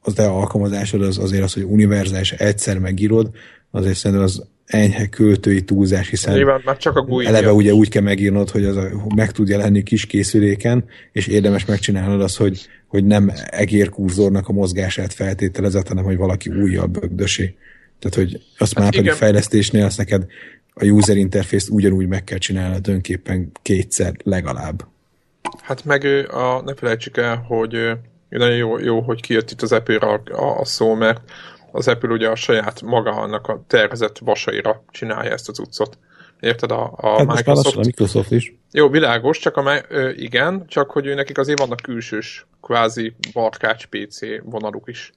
[0.00, 3.30] az te alkalmazásod az azért az, hogy univerzális egyszer megírod,
[3.76, 8.02] azért szerintem az enyhe költői túlzás, hiszen Nyilván, már csak a eleve ugye úgy kell
[8.02, 13.04] megírnod, hogy az a, meg tud jelenni kis készüléken, és érdemes megcsinálnod az, hogy, hogy
[13.04, 17.56] nem egérkurzornak a mozgását feltételezett, hanem hogy valaki újabb bögdösi.
[17.98, 19.04] Tehát, hogy azt hát már igen.
[19.04, 20.26] pedig fejlesztésnél azt neked
[20.74, 24.86] a user interface-t ugyanúgy meg kell csinálni önképpen kétszer legalább.
[25.62, 27.72] Hát meg a, ne felejtsük el, hogy
[28.28, 31.20] nagyon jó, jó hogy kijött itt az Apple a, a szó, mert
[31.76, 35.98] az Apple ugye a saját maga annak a tervezett vasaira csinálja ezt az utcot.
[36.40, 36.70] Érted?
[36.70, 37.76] A, a hát Microsoft...
[37.76, 38.54] a Microsoft is.
[38.72, 43.86] Jó, világos, csak a, ö, igen, csak hogy ő nekik azért vannak külsős, kvázi barkács
[43.86, 45.12] PC vonaluk is.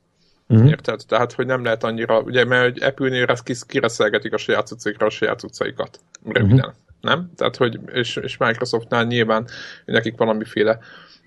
[0.48, 0.70] Uh-huh.
[0.70, 1.02] Érted?
[1.08, 5.10] Tehát, hogy nem lehet annyira, ugye, mert hogy Apple-nél ezt kireszelgetik a saját cuccikra a
[5.10, 6.00] saját cuccaikat.
[6.24, 6.58] Röviden.
[6.58, 6.74] Uh-huh.
[7.02, 7.32] Nem?
[7.36, 9.48] Tehát, hogy, és, és Microsoftnál nyilván
[9.86, 10.80] nekik valamiféle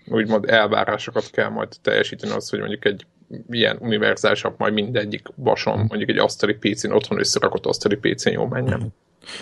[0.06, 3.06] úgymond elvárásokat kell majd teljesíteni az, hogy mondjuk egy
[3.50, 5.86] ilyen univerzálisabb, majd mindegyik vason, mhm.
[5.88, 8.92] mondjuk egy asztali PC-n, otthon összerakott asztali PC-n jó menjen.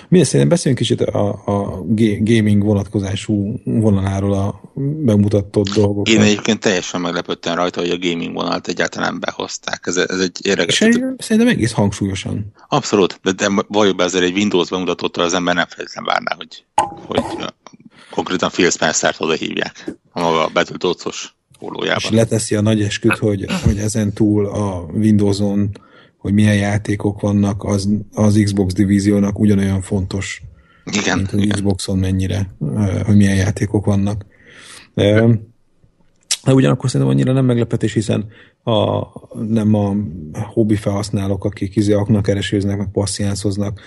[0.08, 1.84] Milyen szerintem beszéljünk kicsit a, a
[2.20, 4.60] gaming vonatkozású vonaláról a
[5.04, 6.08] bemutatott dolgok.
[6.08, 9.80] Én egyébként teljesen meglepődtem rajta, hogy a gaming vonalat egyáltalán behozták.
[9.86, 10.76] Ez, ez egy érdekes.
[11.18, 12.52] Szerintem egész hangsúlyosan.
[12.68, 16.64] Abszolút, de, de vajon be azért egy Windows bemutatottal az ember nem feltétlenül várná, hogy,
[17.06, 17.22] hogy
[18.10, 22.02] konkrétan Phil Spencer-t oda hívják a maga betöltőcos pólójában.
[22.02, 25.70] És leteszi a nagy esküt, hogy, hogy ezen túl a Windows-on
[26.20, 30.42] hogy milyen játékok vannak, az, az Xbox divíziónak ugyanolyan fontos,
[30.84, 31.50] igen, mint az igen.
[31.50, 32.54] Xboxon mennyire,
[33.04, 34.26] hogy milyen játékok vannak.
[36.44, 38.26] De ugyanakkor szerintem annyira nem meglepetés, hiszen
[38.64, 39.06] a,
[39.42, 39.94] nem a
[40.32, 43.80] hobbi felhasználók, akik izé aknak keresőznek, meg passziánszoznak,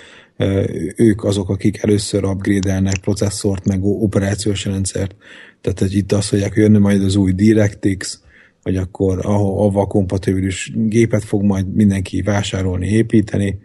[0.95, 5.15] ők azok, akik először upgrade-elnek processzort, meg operációs rendszert.
[5.63, 8.21] Tehát hogy itt azt mondják, hogy jönne majd az új DirectX,
[8.63, 13.59] vagy akkor ahova kompatibilis gépet fog majd mindenki vásárolni, építeni,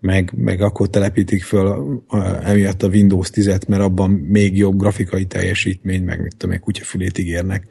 [0.00, 2.02] meg, meg akkor telepítik föl
[2.42, 7.66] emiatt a Windows 10-et, mert abban még jobb grafikai teljesítmény, meg mit tudom, kutyafülét ígérnek.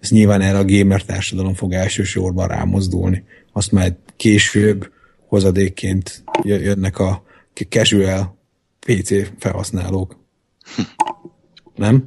[0.00, 3.24] Ez nyilván erre a gamer társadalom fog elsősorban rámozdulni.
[3.52, 4.90] Azt majd később
[5.26, 7.22] hozadékként jönnek a
[7.68, 8.38] casual
[8.86, 10.16] PC felhasználók.
[11.74, 12.06] Nem?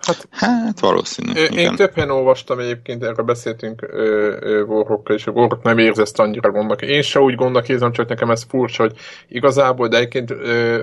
[0.00, 1.32] Hát, hát valószínű.
[1.32, 3.86] Én, én több helyen olvastam egyébként, erről beszéltünk
[4.66, 6.82] Warhawkkal, és a Warhawk nem érzi ezt annyira gondnak.
[6.82, 8.96] Én se úgy gondnak érzem, csak nekem ez furcsa, hogy
[9.28, 10.36] igazából, de egyébként ö,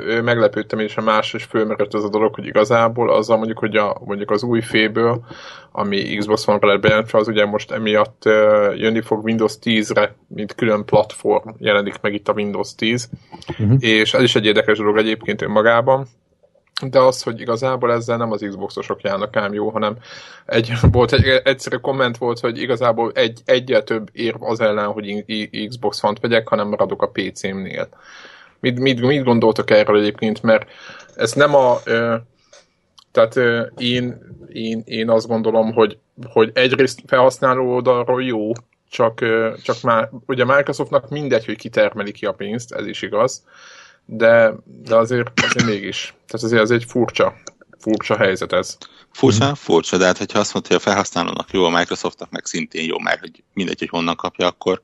[0.05, 3.75] ö, meglepődtem, és a más is fölmerült ez a dolog, hogy igazából azzal mondjuk, hogy
[3.75, 5.25] a, mondjuk az új féből,
[5.71, 10.55] ami Xbox One-ra lett bejelentve, az ugye most emiatt ö, jönni fog Windows 10-re, mint
[10.55, 13.09] külön platform jelenik meg itt a Windows 10,
[13.49, 13.67] uh-huh.
[13.67, 13.75] Mhm.
[13.79, 16.07] és ez is egy érdekes dolog egyébként önmagában
[16.85, 19.97] de az, hogy igazából ezzel nem az Xboxosok járnak ám jó, hanem
[20.45, 25.25] egy, volt egy egyszerű komment volt, hogy igazából egy, egyel több érv az ellen, hogy
[25.67, 27.87] Xbox One-t vegyek, hanem maradok a PC-mnél.
[28.59, 30.69] Mit, mit, mit gondoltok erről egyébként, mert
[31.15, 31.77] ez nem a...
[31.83, 32.15] Ö,
[33.11, 34.17] tehát ö, én,
[34.53, 38.51] én, én azt gondolom, hogy, hogy egyrészt felhasználó oldalról jó,
[38.89, 43.43] csak, ö, csak már ugye Microsoftnak mindegy, hogy kitermeli ki a pénzt, ez is igaz,
[44.09, 46.13] de, de azért, azért mégis.
[46.27, 47.33] Tehát azért ez egy furcsa,
[47.79, 48.77] furcsa helyzet ez.
[49.11, 49.53] Furcsa, mm.
[49.53, 52.99] furcsa, de hát hogyha azt mondja, hogy a felhasználónak jó, a Microsoftnak meg szintén jó,
[52.99, 54.81] mert hogy mindegy, hogy honnan kapja, akkor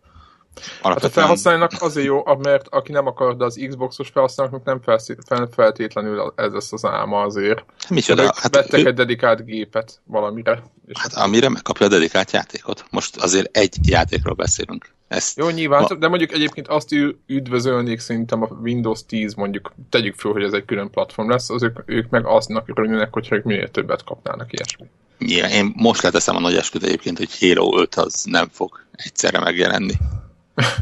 [0.83, 4.81] Hát a felhasználónak azért jó, mert aki nem akar, de az Xboxos felhasználóknak
[5.29, 7.65] nem feltétlenül ez lesz az álma azért.
[7.89, 8.23] Micsoda?
[8.23, 8.87] Hát vettek ő...
[8.87, 10.63] egy dedikált gépet valamire.
[10.87, 12.85] És hát amire megkapja a dedikált játékot.
[12.89, 14.93] Most azért egy játékról beszélünk.
[15.07, 15.95] Ezt Jó, nyilván, ma...
[15.95, 16.95] de mondjuk egyébként azt
[17.27, 21.63] üdvözölnék szerintem a Windows 10 mondjuk, tegyük föl, hogy ez egy külön platform lesz, az
[21.63, 24.85] ők, ők meg aznak örülnének, hogyha ők minél többet kapnának ilyesmi.
[25.19, 29.39] Ja, én most leteszem a nagy esküt egyébként, hogy Halo 5 az nem fog egyszerre
[29.39, 29.93] megjelenni.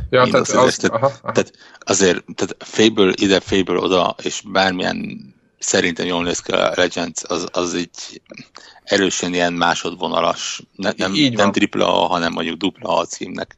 [0.10, 1.32] Ja, tehát, az, tehát, aha, aha.
[1.32, 5.20] tehát azért tehát Fable ide, Fable oda, és bármilyen
[5.60, 8.22] szerintem jól néz ki a Legends, az, az egy
[8.84, 13.58] erősen ilyen másodvonalas, ne, nem, nem tripla A, hanem mondjuk dupla A címnek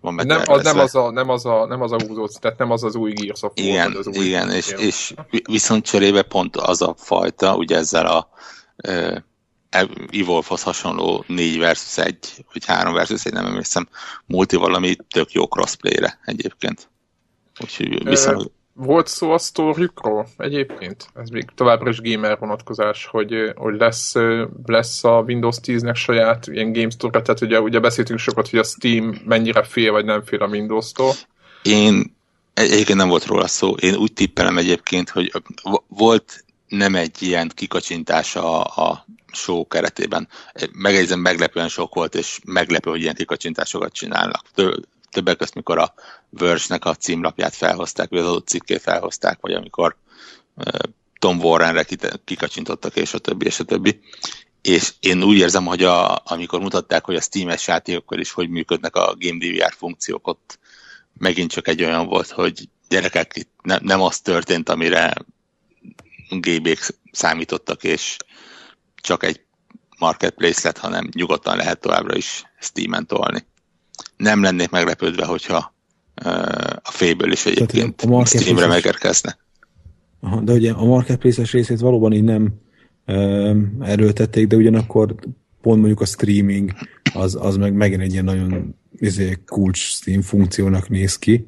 [0.00, 2.70] van nem, az nem az, a, nem, az a, nem az a húzó, tehát nem
[2.70, 6.56] az az új Gears of War, Igen, az új igen és, és viszont cserébe pont
[6.56, 8.28] az a fajta, ugye ezzel a
[10.10, 12.16] Evolve-hoz hasonló 4 versus 1,
[12.52, 13.88] vagy 3 versus 1, nem emlékszem,
[14.26, 16.88] multi valami tök jó crossplay-re egyébként.
[17.60, 18.50] Úgyhogy viszont...
[18.80, 21.08] Volt szó a sztorjukról egyébként?
[21.14, 24.14] Ez még továbbra is gamer vonatkozás, hogy, hogy lesz,
[24.66, 28.64] lesz a Windows 10-nek saját ilyen Game Store, tehát ugye, ugye beszéltünk sokat, hogy a
[28.64, 31.12] Steam mennyire fél vagy nem fél a Windows-tól.
[31.62, 32.14] Én
[32.54, 35.32] egyébként nem volt róla szó, én úgy tippelem egyébként, hogy
[35.88, 40.28] volt nem egy ilyen kikacsintás a, a show keretében.
[40.72, 44.44] Megjegyzem, meglepően sok volt, és meglepő, hogy ilyen kikacsintásokat csinálnak
[45.10, 45.94] többek között, mikor a
[46.30, 49.96] Verge-nek a címlapját felhozták, vagy az adott cikkét felhozták, vagy amikor
[51.18, 51.86] Tom Warrenre
[52.24, 54.00] kikacsintottak, és a többi, és a többi.
[54.62, 58.96] És én úgy érzem, hogy a, amikor mutatták, hogy a Steam-es játékokkal is hogy működnek
[58.96, 60.58] a Game DVR funkciók, ott
[61.18, 65.14] megint csak egy olyan volt, hogy gyerekek, itt ne, nem az történt, amire
[66.30, 68.16] GB-k számítottak, és
[68.94, 69.40] csak egy
[69.98, 73.46] marketplace lett, hanem nyugodtan lehet továbbra is Steam-en tolni
[74.18, 75.74] nem lennék meglepődve, hogyha
[76.82, 79.38] a féből is egyébként a Steamre megérkezne.
[80.20, 82.54] Aha, de ugye a marketplace-es részét valóban így nem
[83.80, 85.14] erőltették, de ugyanakkor
[85.60, 86.72] pont mondjuk a streaming
[87.14, 91.46] az, az meg megint egy ilyen nagyon izé, kulcs Steam funkciónak néz ki.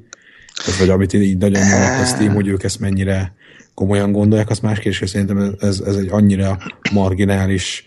[0.66, 3.34] Ez vagy amit így nagyon van a Steam, hogy ők ezt mennyire
[3.80, 6.58] komolyan gondolják, az más kérdés, szerintem ez, ez egy annyira
[6.92, 7.84] marginális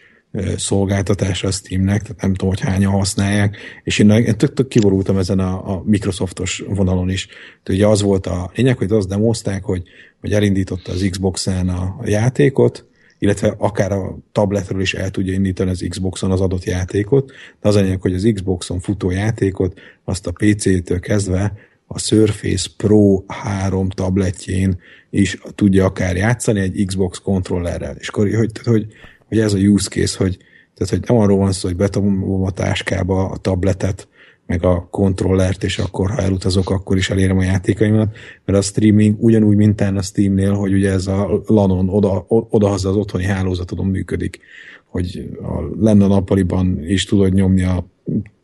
[0.57, 5.17] szolgáltatása a Steamnek, tehát nem tudom, hogy hányan használják, és én, én tök, tök kiborultam
[5.17, 7.25] ezen a, a Microsoftos vonalon is.
[7.25, 9.83] Tehát ugye az volt a lényeg, hogy azt demozták, hogy,
[10.21, 12.85] hogy elindította az Xbox-en a, játékot,
[13.19, 17.75] illetve akár a tabletről is el tudja indítani az Xboxon az adott játékot, de az
[17.75, 21.53] a lényeg, hogy az Xboxon futó játékot azt a PC-től kezdve
[21.87, 27.95] a Surface Pro 3 tabletjén is tudja akár játszani egy Xbox kontrollerrel.
[27.99, 28.87] És akkor, hogy, hogy
[29.33, 30.37] hogy ez a use case, hogy,
[30.73, 34.07] tehát, hogy nem arról van szó, hogy betagolom a táskába a tabletet,
[34.45, 38.15] meg a kontrollert, és akkor, ha elutazok, akkor is elérem a játékaimat,
[38.45, 42.95] mert a streaming ugyanúgy, mint a Steamnél, hogy ugye ez a LANon oda, odahaza az
[42.95, 44.39] otthoni hálózatodon működik,
[44.85, 47.85] hogy a, lenne a nappaliban is tudod nyomni a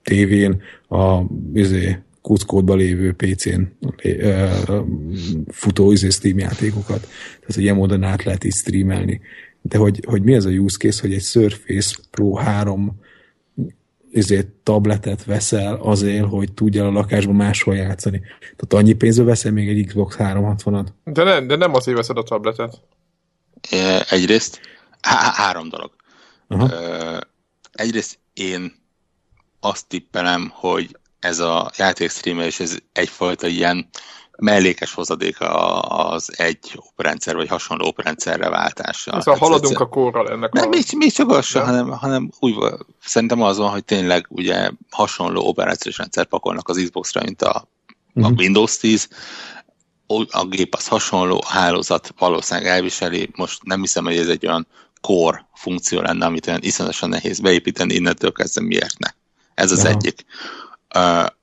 [0.04, 1.22] tévén a
[1.54, 3.62] izé, kuckódban lévő PC-n
[5.48, 7.00] futó izé Steam játékokat.
[7.40, 9.22] Tehát, hogy ilyen módon át lehet így streamelni
[9.62, 13.00] de hogy, hogy mi ez a use case, hogy egy Surface Pro 3
[14.14, 18.20] ezért tabletet veszel azért, hogy tudjál a lakásban máshol játszani.
[18.40, 20.88] Tehát annyi pénzbe veszel még egy Xbox 360-at?
[21.04, 22.82] De nem, de nem azért veszed a tabletet.
[24.10, 24.62] Egyrészt
[25.02, 25.92] há- három dolog.
[26.48, 26.70] Aha.
[27.72, 28.74] Egyrészt én
[29.60, 33.90] azt tippelem, hogy ez a játékstreamer, ez egyfajta ilyen
[34.40, 39.12] mellékes hozadéka az egy operendszer vagy hasonló operendszerre váltása.
[39.12, 40.68] Szóval hát haladunk ez, a korral ennek nem, a...
[40.68, 42.56] Még, még csak az sem, hanem, hanem úgy
[43.04, 47.68] szerintem az van, hogy tényleg ugye hasonló operációs rendszer pakolnak az Xbox-ra, mint a,
[48.08, 48.26] uh-huh.
[48.26, 48.40] a mhm.
[48.40, 49.08] Windows 10,
[50.30, 54.68] a gép az hasonló, a hálózat valószínűleg elviseli, most nem hiszem, hogy ez egy olyan
[55.02, 59.10] core funkció lenne, amit olyan iszonyatosan nehéz beépíteni, innentől kezdve miért ne.
[59.54, 59.90] Ez az ja.
[59.90, 60.26] egyik.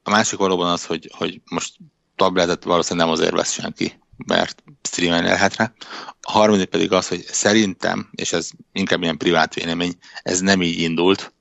[0.03, 1.75] A másik valóban az, hogy, hogy most
[2.17, 5.73] tabletet valószínűleg nem azért vesz senki, mert streamelni lehet rá.
[6.21, 10.81] A harmadik pedig az, hogy szerintem, és ez inkább ilyen privát vélemény, ez nem így
[10.81, 11.33] indult,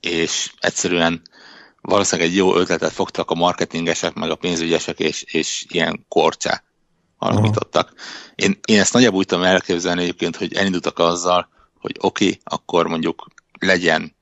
[0.00, 1.22] és egyszerűen
[1.80, 6.62] valószínűleg egy jó ötletet fogtak a marketingesek, meg a pénzügyesek, és, és ilyen korcsá
[7.18, 7.92] alakítottak.
[8.34, 12.86] Én, én ezt nagyjából úgy tudom elképzelni egyébként, hogy elindultak azzal, hogy oké, okay, akkor
[12.86, 13.26] mondjuk
[13.58, 14.15] legyen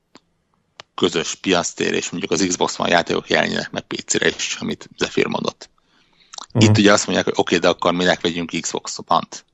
[0.95, 5.71] közös piasztér, és mondjuk az Xbox One játékok jelenjenek meg PC-re is, amit Zephyr mondott.
[6.55, 6.71] Uh-huh.
[6.71, 9.45] Itt ugye azt mondják, hogy oké, okay, de akkor minek vegyünk Xbox One-t.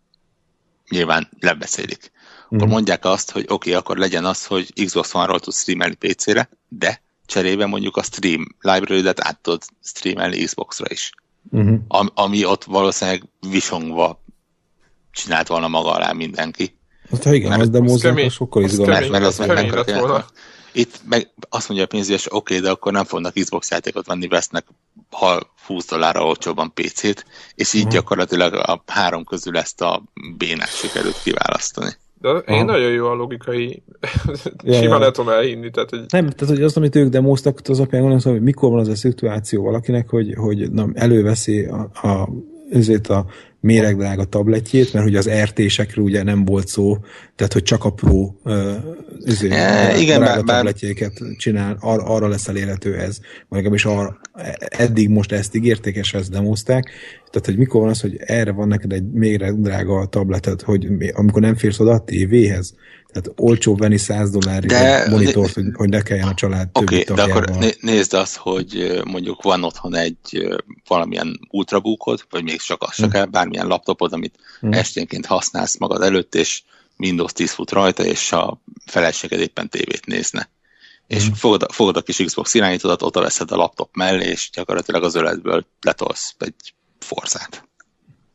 [0.88, 2.10] Nyilván lebeszélik.
[2.12, 2.58] Uh-huh.
[2.58, 6.48] Akkor mondják azt, hogy oké, okay, akkor legyen az, hogy Xbox One-ról tudsz streamelni PC-re,
[6.68, 11.10] de cserébe mondjuk a stream library-et át tudod streamelni Xbox-ra is.
[11.50, 11.78] Uh-huh.
[11.88, 14.24] Am, ami ott valószínűleg visongva
[15.12, 16.78] csinált volna maga alá mindenki.
[17.10, 19.08] Hát ha igen, mert az demózzák, az sokkal izgalmas.
[19.08, 19.68] Mert az meg nem
[20.72, 24.28] Itt meg azt mondja a pénzés, oké, okay, de akkor nem fognak Xbox játékot venni,
[24.28, 24.66] vesznek
[25.10, 27.94] ha 20 dollárra olcsóban PC-t, és így uh-huh.
[27.94, 30.02] gyakorlatilag a három közül ezt a
[30.36, 31.90] bénát sikerült kiválasztani.
[32.20, 32.64] De én Aha.
[32.64, 33.82] nagyon jó a logikai,
[34.64, 35.70] ja, simán el tudom elhinni.
[35.70, 35.98] Tehát, hogy...
[36.08, 38.94] Nem, tehát hogy az, amit ők demoztak, az apján gondolom, hogy mikor van az a
[38.94, 42.28] szituáció valakinek, hogy, hogy na, előveszi a, a,
[42.70, 43.26] ezért a
[43.60, 46.98] méregdrága tabletjét, mert ugye az RT-sekről ugye nem volt szó,
[47.36, 48.32] tehát hogy csak a Pro
[49.24, 53.18] ezért, e, igen, drága bár, tabletjéket csinál, ar, arra lesz elérhető ez.
[53.48, 54.20] Vagy is arra,
[54.58, 56.90] eddig most ezt ígérték, és ezt demozták,
[57.30, 61.56] tehát hogy mikor van az, hogy erre van neked egy méregdrága tabletet, hogy amikor nem
[61.56, 62.74] férsz oda a tévéhez,
[63.12, 67.22] tehát olcsó venni 100 dollár de, monitort, hogy, hogy ne kelljen a család okay, de
[67.22, 70.48] akkor nézd azt, hogy mondjuk van otthon egy
[70.88, 73.10] valamilyen ultrabookod, vagy még csak az hmm.
[73.10, 74.72] kell, bármilyen laptopod, amit hmm.
[74.72, 76.62] esténként használsz magad előtt, és
[76.98, 80.50] Windows 10 fut rajta, és a feleséged éppen tévét nézne.
[81.06, 81.34] És hmm.
[81.34, 85.66] fogod, fogod a kis Xbox irányítódat, oda veszed a laptop mellé, és gyakorlatilag az öletből
[85.80, 87.68] letolsz egy forzát.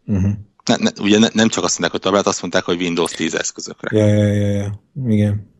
[0.05, 0.33] Uh-huh
[0.65, 3.35] ne, ne, ugye ne, nem csak azt mondták, hogy tablet, azt mondták, hogy Windows 10
[3.35, 3.97] eszközökre.
[3.97, 4.79] Ja, ja, ja, ja.
[5.07, 5.53] igen.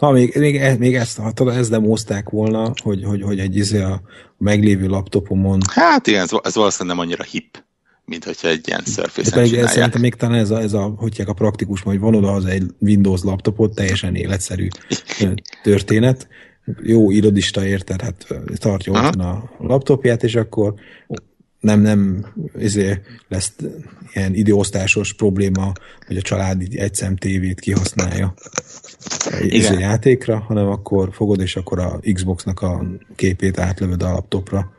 [0.00, 3.56] Na, még, még, e, még ezt, ha tudod, ezt demozták volna, hogy, hogy, hogy egy
[3.56, 4.00] izé a
[4.38, 5.60] meglévő laptopomon...
[5.70, 7.64] Hát igen, ez, ez valószínűleg nem annyira hip,
[8.08, 11.22] mint hogyha egy ilyen surface en ez Szerintem még talán ez a, ez a hogy
[11.26, 14.68] a praktikus, hogy van oda az egy Windows laptopot, teljesen életszerű
[15.62, 16.28] történet.
[16.82, 20.74] Jó irodista érted, hát tartja ott a laptopját, és akkor
[21.60, 22.26] nem, nem
[22.58, 23.52] izé lesz
[24.12, 25.72] ilyen időosztásos probléma,
[26.06, 28.34] hogy a család egy szem tévét kihasználja
[29.30, 34.76] egy izé játékra, hanem akkor fogod, és akkor a Xboxnak a képét átlövöd a laptopra.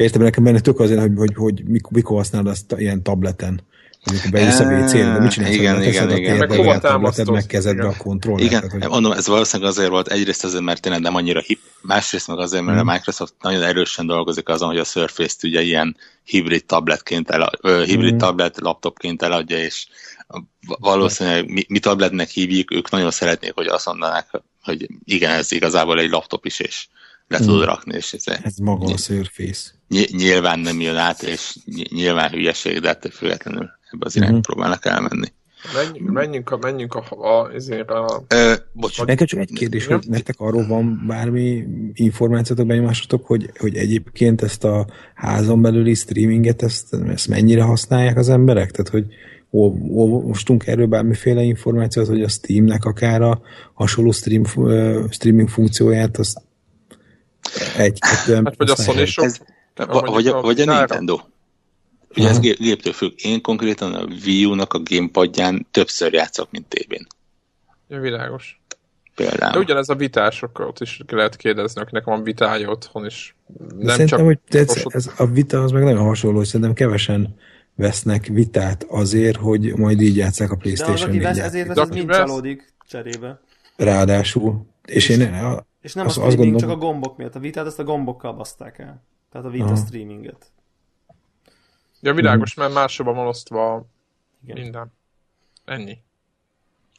[0.00, 3.60] Értem, nekem benne tök azért, hogy, hogy, hogy mikor használod azt ilyen tableten.
[4.04, 5.54] Amikor bejössz a WC-re, mit csinálsz?
[5.54, 6.36] Igen, igen, igen.
[6.36, 7.30] Meg hova támasztod?
[7.30, 8.44] Meg kezedbe a kontrollert.
[8.44, 8.90] Igen, tehát, hogy...
[8.90, 12.64] mondom, ez valószínűleg azért volt, egyrészt azért, mert tényleg nem annyira hip, másrészt meg azért,
[12.64, 12.88] mert hmm.
[12.88, 17.82] a Microsoft nagyon erősen dolgozik azon, hogy a Surface-t ugye ilyen hibrid tabletként, el, ö,
[17.84, 18.18] hibrid hmm.
[18.18, 19.86] tablet laptopként eladja, és
[20.62, 26.00] valószínűleg mi, mi tabletnek hívjuk, ők nagyon szeretnék, hogy azt mondanák, hogy igen, ez igazából
[26.00, 26.88] egy laptop is, és
[27.28, 27.46] le hmm.
[27.46, 27.96] tudod rakni.
[27.96, 29.78] És ez, ez maga a Surface.
[30.10, 31.56] Nyilván nem jön át, és
[31.90, 34.54] nyilván hülyeség, de ettől függetlenül ebbe az irányba uh-huh.
[34.54, 35.32] próbálnak elmenni.
[35.74, 38.24] Menjünk, menjünk a, menjünk a, a, ezért a...
[38.28, 39.04] Ö, bocs.
[39.04, 44.64] Neked csak egy kérdés, hogy nektek arról van bármi információtok, benyomásotok, hogy, hogy egyébként ezt
[44.64, 48.70] a házon belüli streaminget, ezt, ezt mennyire használják az emberek?
[48.70, 49.06] Tehát, hogy
[49.50, 53.40] olvastunk erről bármiféle információt, hogy a Steamnek akár a
[53.74, 54.44] hasonló stream,
[55.10, 56.42] streaming funkcióját, azt
[57.76, 58.44] egy-kettően...
[58.44, 59.30] Hát, vagy a Sony.
[59.74, 61.20] Vagy, a, vagy a Nintendo.
[62.16, 63.12] Ugye ez géptől függ.
[63.16, 67.06] Én konkrétan a Wii U-nak a gamepadján többször játszok, mint tévén.
[67.88, 68.60] Ja, világos.
[69.14, 69.52] Például.
[69.52, 73.36] De ugyanez a vitásokat is lehet kérdezni, akinek van vitája otthon is.
[73.58, 77.36] Nem szerintem, csak hogy ez, ez, a vita az meg nagyon hasonló, hogy szerintem kevesen
[77.74, 81.66] vesznek vitát azért, hogy majd így játszák a Playstation 4 De az, aki vesz, ezért
[81.66, 83.40] vesz, az mind csalódik cserébe.
[83.76, 84.66] Ráadásul.
[84.84, 87.34] És én a, és nem az, a streaming, azt gondolom, csak a gombok miatt.
[87.34, 89.02] A vitát azt a gombokkal baszták el.
[89.30, 89.76] Tehát a vita Aha.
[89.76, 90.50] streaminget.
[92.00, 93.86] Ja, világos, mert máshova van osztva
[94.44, 94.62] Igen.
[94.62, 94.92] minden.
[95.64, 95.98] Ennyi.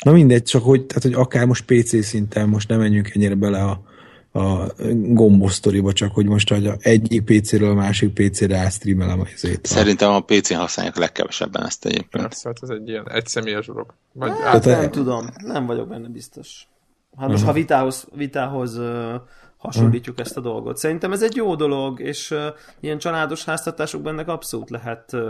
[0.03, 3.63] Na mindegy, csak hogy, tehát, hogy akár most PC szinten, most nem menjünk ennyire bele
[3.63, 3.83] a,
[4.39, 9.65] a gombosztoriba, csak hogy most hogy egyik PC-ről a másik PC-re átstreamelem a izét.
[9.65, 12.23] Szerintem a PC-n használják legkevesebben ezt egyébként.
[12.23, 13.93] Persze, hát ez egy ilyen egyszemélyes dolog.
[14.11, 16.67] Vagy hát, nem nem tudom, nem vagyok benne biztos.
[17.17, 17.55] Hát most, uh-huh.
[17.55, 19.13] ha vitához, vitához uh,
[19.61, 20.25] hasonlítjuk hmm.
[20.25, 20.77] ezt a dolgot.
[20.77, 22.39] Szerintem ez egy jó dolog, és uh,
[22.79, 25.21] ilyen családos háztartásokban ennek abszolút lehet uh,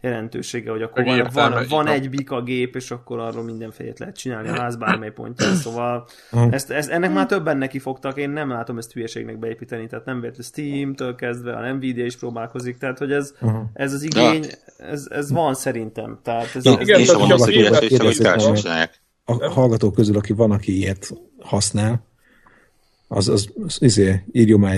[0.00, 4.48] jelentősége, hogy akkor van, van, van egy bika gép, és akkor arról mindenfélet lehet csinálni
[4.48, 6.52] a ház bármely pontján, szóval hmm.
[6.52, 10.20] ezt, ezt, ennek már többen neki fogtak, én nem látom ezt hülyeségnek beépíteni, tehát nem
[10.20, 13.70] véletlenül Steam-től kezdve, a Nvidia is próbálkozik, tehát hogy ez, hmm.
[13.72, 14.44] ez az igény,
[14.78, 16.18] ez, ez van szerintem.
[16.22, 17.16] Tehát ez, ja, ez, igen, ez, ez,
[18.46, 18.64] ez,
[19.24, 21.10] a hallgatók közül, aki van, aki ilyet
[21.40, 22.10] használ,
[23.14, 24.24] az, az, az izé,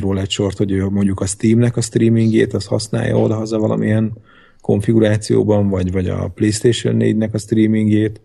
[0.01, 4.12] róla egy sort, hogy ő mondjuk a Steamnek a streamingjét, az használja oda-haza valamilyen
[4.61, 8.20] konfigurációban, vagy, vagy a PlayStation 4-nek a streamingjét.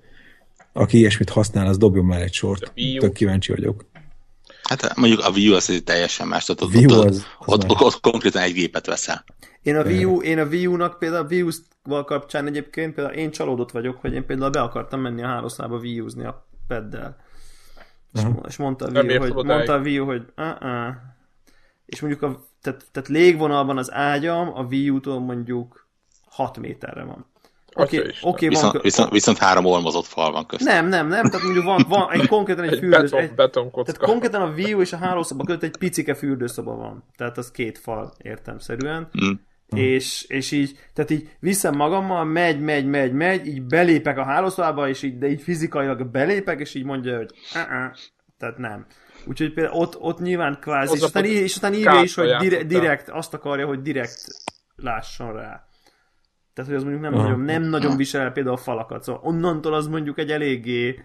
[0.74, 2.72] Aki ilyesmit használ, az dobjon már egy sort.
[3.00, 3.86] Tök kíváncsi vagyok.
[4.64, 7.70] Hát mondjuk a Wii U az egy teljesen más, tehát ott, ott, az, az ott,
[7.70, 9.24] ott, ott, konkrétan egy gépet veszel.
[9.62, 13.16] Én a Wii, U, én a Wii U-nak például a Wii U-val kapcsán egyébként például
[13.16, 17.28] én csalódott vagyok, hogy én például be akartam menni a hálószlába Wii U-zni a peddel
[18.14, 20.96] És, és mondta a Wii hogy, mondta a Wii hogy uh-uh.
[21.86, 25.88] és mondjuk a, tehát, tehát légvonalban az ágyam a Wii U-tól mondjuk
[26.30, 27.26] 6 méterre van.
[27.74, 28.82] Oké, okay, okay, viszont, van...
[28.82, 30.68] viszont, viszont három olmozott fal van között.
[30.68, 33.22] Nem, nem, nem, tehát mondjuk van, van egy konkrétan egy, egy fürdőszoba.
[33.22, 37.04] Beton, beton tehát konkrétan a Wii U és a hálószoba között egy picike fürdőszoba van.
[37.18, 39.10] Tehát az két fal értemszerűen.
[39.24, 39.32] Mm.
[39.76, 44.90] És, és így, tehát így viszem magammal, megy, megy, megy, megy, így belépek a hálószobába,
[44.90, 47.96] és így, de így fizikailag belépek, és így mondja, hogy uh-uh,
[48.38, 48.86] tehát nem.
[49.26, 53.10] Úgyhogy például ott, ott nyilván kvázi, és aztán, és aztán írja is, hogy direkt, direkt,
[53.10, 54.26] azt akarja, hogy direkt
[54.76, 55.68] lásson rá.
[56.54, 57.30] Tehát, hogy az mondjuk nem, uh-huh.
[57.30, 59.04] nagyon, nem nagyon visel el például a falakat.
[59.04, 61.04] Szóval onnantól az mondjuk egy eléggé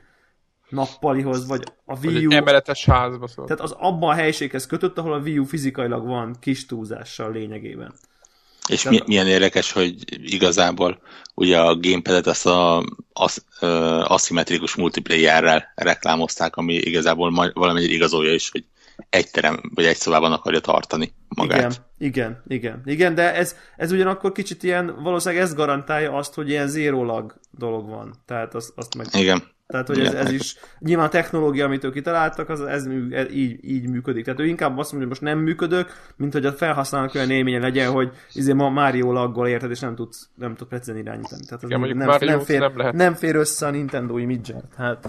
[0.68, 2.30] nappalihoz, vagy a Wii U...
[2.30, 3.44] Egy emeletes házba szóval.
[3.44, 7.94] Tehát az abban a helységhez kötött, ahol a Wii U fizikailag van kis túlzással lényegében.
[8.68, 9.94] És mi, milyen érdekes, hogy
[10.34, 10.98] igazából
[11.34, 18.50] ugye a gamepadet azt a az, uh, aszimmetrikus multiplayerrel reklámozták, ami igazából valamennyire igazolja is,
[18.50, 18.64] hogy
[19.10, 21.58] egy terem, vagy egy szobában akarja tartani magát.
[21.58, 22.82] Igen, igen, igen.
[22.84, 27.88] igen de ez, ez ugyanakkor kicsit ilyen, valószínűleg ez garantálja azt, hogy ilyen zérólag dolog
[27.88, 28.14] van.
[28.26, 29.06] Tehát azt, azt meg...
[29.12, 29.53] Igen.
[29.66, 33.58] Tehát, hogy ez, ez is, nyilván a technológia, amit ők kitaláltak, az, ez, ez így,
[33.64, 34.24] így működik.
[34.24, 37.58] Tehát ő inkább azt mondja, hogy most nem működök, mint hogy a felhasználónak olyan élménye
[37.58, 41.44] legyen, hogy izé ma Mario laggal érted, és nem tudsz, nem tud precízen irányítani.
[41.44, 42.94] Tehát az Igen, nem, nem, nem, fér, nem, lehet.
[42.94, 45.08] nem fér össze a Nintendo image Hát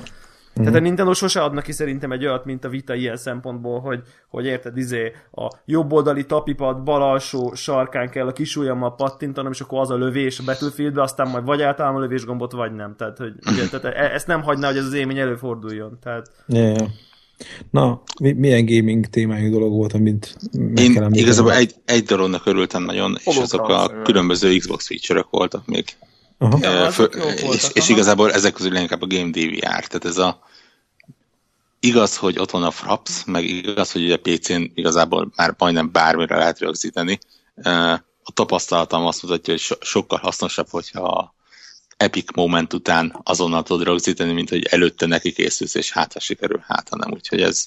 [0.59, 0.63] Mm.
[0.63, 4.01] Tehát a Nintendo sose adnak ki szerintem egy olyat, mint a Vita ilyen szempontból, hogy,
[4.29, 9.51] hogy érted, izé, a jobb oldali tapipad bal alsó sarkán kell a kis ujjammal pattintanom,
[9.51, 12.95] és akkor az a lövés a Battlefieldbe, aztán majd vagy általában a lövésgombot, vagy nem.
[12.97, 15.97] Tehát, hogy, ugye, tehát e- ezt nem hagyná, hogy ez az élmény előforduljon.
[16.03, 16.31] Tehát...
[16.47, 16.87] Yeah.
[17.71, 22.45] Na, mi, milyen gaming témájú dolog volt, amit meg Én kell igazából egy, egy dolognak
[22.45, 25.85] örültem nagyon, és azok a különböző Xbox feature-ök voltak még.
[26.37, 26.57] Aha.
[26.61, 30.39] Ja, Fő, és, és igazából ezek közül leginkább a Game DVR, tehát ez a
[31.79, 36.35] igaz, hogy ott van a Fraps, meg igaz, hogy a PC-n igazából már majdnem bármire
[36.35, 37.19] lehet rögzíteni.
[38.23, 41.33] A tapasztalatom azt mutatja, hogy so- sokkal hasznosabb, hogyha a
[41.97, 46.63] epic moment után azonnal tudod rögzíteni, mint hogy előtte neki készülsz, és hát ha sikerül,
[46.67, 47.11] hát ha nem.
[47.11, 47.65] Úgyhogy ez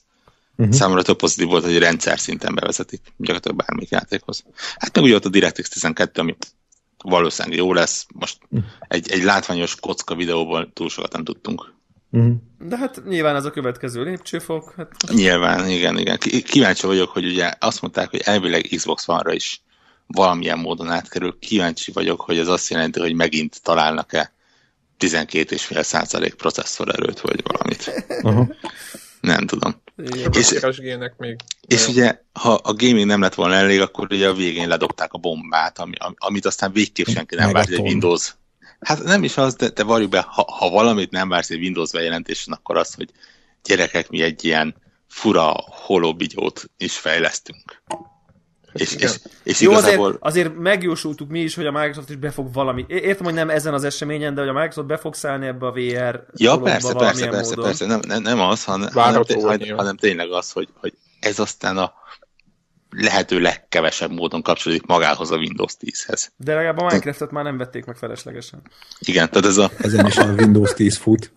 [0.57, 0.75] uh-huh.
[0.75, 4.45] számomra több pozitív volt, hogy rendszer szinten bevezetik gyakorlatilag bármelyik játékhoz.
[4.79, 6.37] Hát meg ugye ott a DirectX 12, ami
[7.05, 8.07] valószínűleg jó lesz.
[8.15, 8.71] Most uh-huh.
[8.89, 11.73] egy, egy látványos kocka videóból túl sokat nem tudtunk.
[12.11, 12.35] Uh-huh.
[12.59, 14.75] De hát nyilván ez a következő lépcsőfok.
[14.77, 14.93] Hát...
[15.13, 16.19] Nyilván, igen, igen.
[16.45, 19.63] Kíváncsi vagyok, hogy ugye azt mondták, hogy elvileg Xbox One-ra is
[20.07, 21.39] valamilyen módon átkerül.
[21.39, 24.33] Kíváncsi vagyok, hogy ez azt jelenti, hogy megint találnak-e
[24.99, 28.05] 12,5 százalék processzorerőt, vagy valamit.
[28.23, 28.49] Uh-huh.
[29.21, 29.83] Nem tudom.
[29.99, 30.61] Igen, és,
[31.17, 31.37] még.
[31.67, 35.19] és ugye, ha a gaming nem lett volna elég, akkor ugye a végén ledobták a
[35.19, 38.35] bombát, ami, amit aztán végképp senki nem várt egy Windows.
[38.81, 41.91] Hát nem is az, de, de valljuk be, ha, ha valamit nem vársz egy Windows
[41.91, 43.11] bejelentésen, akkor az, hogy
[43.65, 44.75] gyerekek, mi egy ilyen
[45.09, 47.83] fura holobigyót is fejlesztünk.
[48.73, 50.07] És, és, és Jó, igazából...
[50.21, 52.85] azért, azért megjósoltuk mi is, hogy a Microsoft is be fog valami.
[52.89, 55.73] Értem, hogy nem ezen az eseményen, de hogy a Microsoft be fog szállni ebbe a
[55.73, 57.65] VR Ja, persze, persze, persze, módon.
[57.65, 57.87] persze.
[57.87, 61.93] Nem, nem, nem az, hanem, hanem, hanem, hanem tényleg az, hogy, hogy ez aztán a
[62.91, 66.27] lehető legkevesebb módon kapcsolódik magához a Windows 10-hez.
[66.37, 68.63] De legalább a Minecraftet már nem vették meg feleslegesen.
[69.01, 69.71] Igen, tehát ez a...
[69.79, 71.33] Ezen is a Windows 10 fut.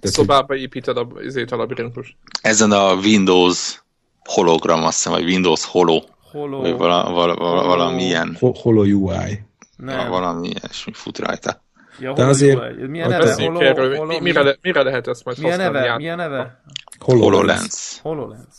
[0.00, 2.16] Tehát, Szobába építed a, azért a labirintust.
[2.42, 3.82] Ezen a Windows
[4.24, 6.60] hologram, azt hiszem, vagy Windows Holo Holo...
[6.60, 8.36] Vagy vala, vala, vala, valami ilyen...
[8.40, 9.46] Holo UI.
[9.76, 10.08] Nem.
[10.08, 11.62] Valami ilyesmi fut rajta.
[12.00, 12.58] Ja, De azért...
[12.58, 12.86] UI.
[12.86, 13.34] Milyen neve?
[13.34, 15.96] Holo, holo, holo, mire, le, mire lehet ezt majd Milyen neve?
[15.96, 16.62] Milyen neve?
[16.98, 17.98] HoloLens.
[18.02, 18.56] HoloLens.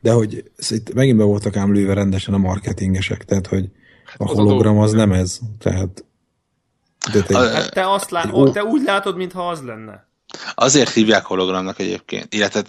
[0.00, 3.68] De hogy itt megint be voltak ám lőve rendesen a marketingesek, tehát hogy
[4.04, 6.04] hát a hologram az nem ez, tehát...
[7.12, 10.06] De te, hát te, azt lát, te úgy látod, mintha az lenne.
[10.54, 12.64] Azért hívják hologramnak egyébként, illetve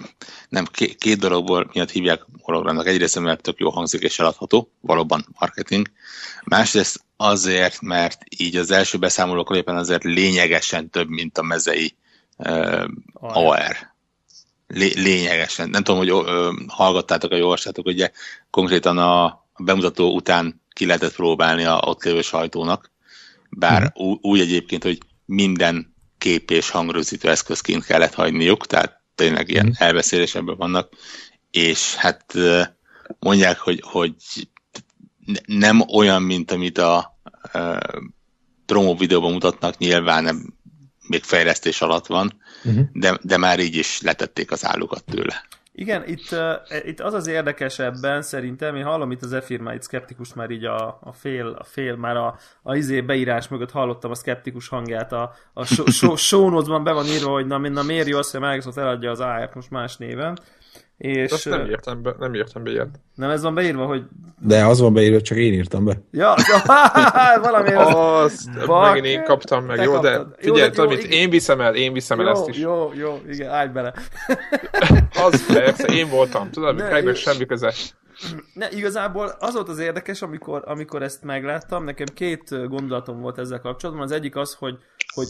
[0.50, 2.88] nem, két, két dologból miatt hívják hologramnak.
[2.88, 5.92] Egyrészt, mert tök jó hangzik és eladható, valóban marketing.
[6.44, 11.96] Másrészt azért, mert így az első beszámolók éppen azért lényegesen több, mint a mezei
[12.38, 12.84] uh,
[13.14, 13.92] AR.
[14.68, 15.70] Lé- lényegesen.
[15.70, 18.12] Nem tudom, hogy uh, hallgattátok, vagy olvastátok, ugye
[18.50, 22.92] konkrétan a bemutató után ki lehetett próbálni a ott lévő sajtónak,
[23.50, 24.18] bár uh-huh.
[24.22, 25.93] úgy egyébként, hogy minden
[26.24, 29.72] kép és hangrögzítő eszközként kellett hagyniuk, tehát tényleg ilyen mm.
[29.78, 30.94] elbeszélésekben vannak,
[31.52, 32.34] és hát
[33.20, 34.14] mondják, hogy, hogy
[35.46, 37.20] nem olyan, mint amit a
[38.66, 40.54] promo videóban mutatnak, nyilván
[41.08, 42.86] még fejlesztés alatt van, uh-huh.
[42.94, 45.46] de, de már így is letették az állukat tőle.
[45.76, 50.34] Igen, itt, uh, itt az az érdekesebben szerintem, én hallom itt az e itt szkeptikus
[50.34, 54.16] már így a, a fél, a fél, már a, a izé beírás mögött hallottam a
[54.16, 58.18] szkeptikus hangját, a, a show, show notes-ban be van írva, hogy na, na miért jó
[58.18, 60.38] az, hogy Microsoft eladja az AR-t most más néven.
[61.04, 63.00] És, Azt nem értem be, nem értem be ilyet.
[63.16, 64.04] Nem ez van beírva, hogy...
[64.40, 66.02] De az van beírva, csak én írtam be.
[66.12, 66.36] Ja,
[67.42, 68.50] valami az...
[68.66, 72.20] Bak, megint én kaptam meg, jó, de figyelj, jó, amit én viszem el, én viszem
[72.20, 72.58] el jó, ezt is.
[72.58, 73.94] Jó, jó, igen, állj bele.
[75.26, 77.74] az persze, én voltam, tudod, hogy Craignek semmi köze.
[78.54, 83.60] Ne, igazából az volt az érdekes, amikor, amikor ezt megláttam, nekem két gondolatom volt ezzel
[83.60, 84.04] kapcsolatban.
[84.04, 84.76] Az egyik az, hogy,
[85.14, 85.28] hogy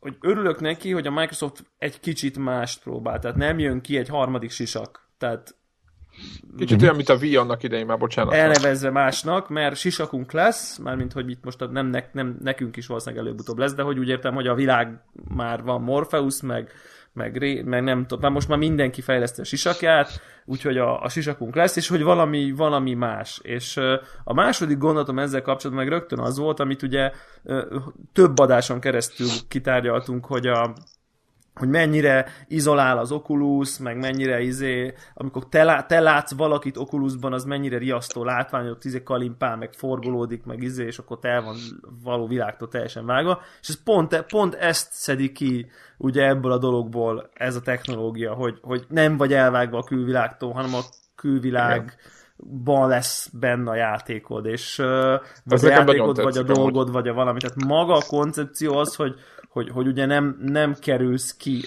[0.00, 4.08] hogy örülök neki, hogy a Microsoft egy kicsit mást próbál, tehát nem jön ki egy
[4.08, 5.05] harmadik sisak.
[5.18, 5.54] Tehát
[6.56, 8.32] Kicsit olyan, mint a Wii annak idején már, bocsánat.
[8.34, 13.24] Elnevezve másnak, mert sisakunk lesz, mármint, hogy itt most nem, ne, nem nekünk is valószínűleg
[13.24, 16.72] előbb-utóbb lesz, de hogy úgy értem, hogy a világ már van Morpheus, meg,
[17.12, 21.08] meg, ré, meg nem tudom, már most már mindenki fejleszti a sisakját, úgyhogy a, a
[21.08, 23.40] sisakunk lesz, és hogy valami, valami más.
[23.42, 23.76] És
[24.24, 27.10] a második gondolatom ezzel kapcsolatban meg rögtön az volt, amit ugye
[28.12, 30.74] több adáson keresztül kitárgyaltunk, hogy a,
[31.58, 37.32] hogy mennyire izolál az Oculus, meg mennyire izé, amikor te, lá, te látsz valakit Oculusban,
[37.32, 41.42] az mennyire riasztó látvány, hogy izé kalimpál, meg forgolódik, meg izé, és akkor te el
[41.42, 41.56] van
[42.02, 47.30] való világtól teljesen vágva, és ez pont, pont ezt szedi ki ugye ebből a dologból
[47.34, 50.80] ez a technológia, hogy, hogy nem vagy elvágva a külvilágtól, hanem a
[51.14, 51.96] külvilág
[52.64, 54.86] ban lesz benne a játékod, és uh,
[55.44, 57.38] vagy a játékod, vagy a dolgod, vagy a valami.
[57.38, 59.14] Tehát maga a koncepció az, hogy
[59.56, 61.64] hogy, hogy ugye nem, nem kerülsz ki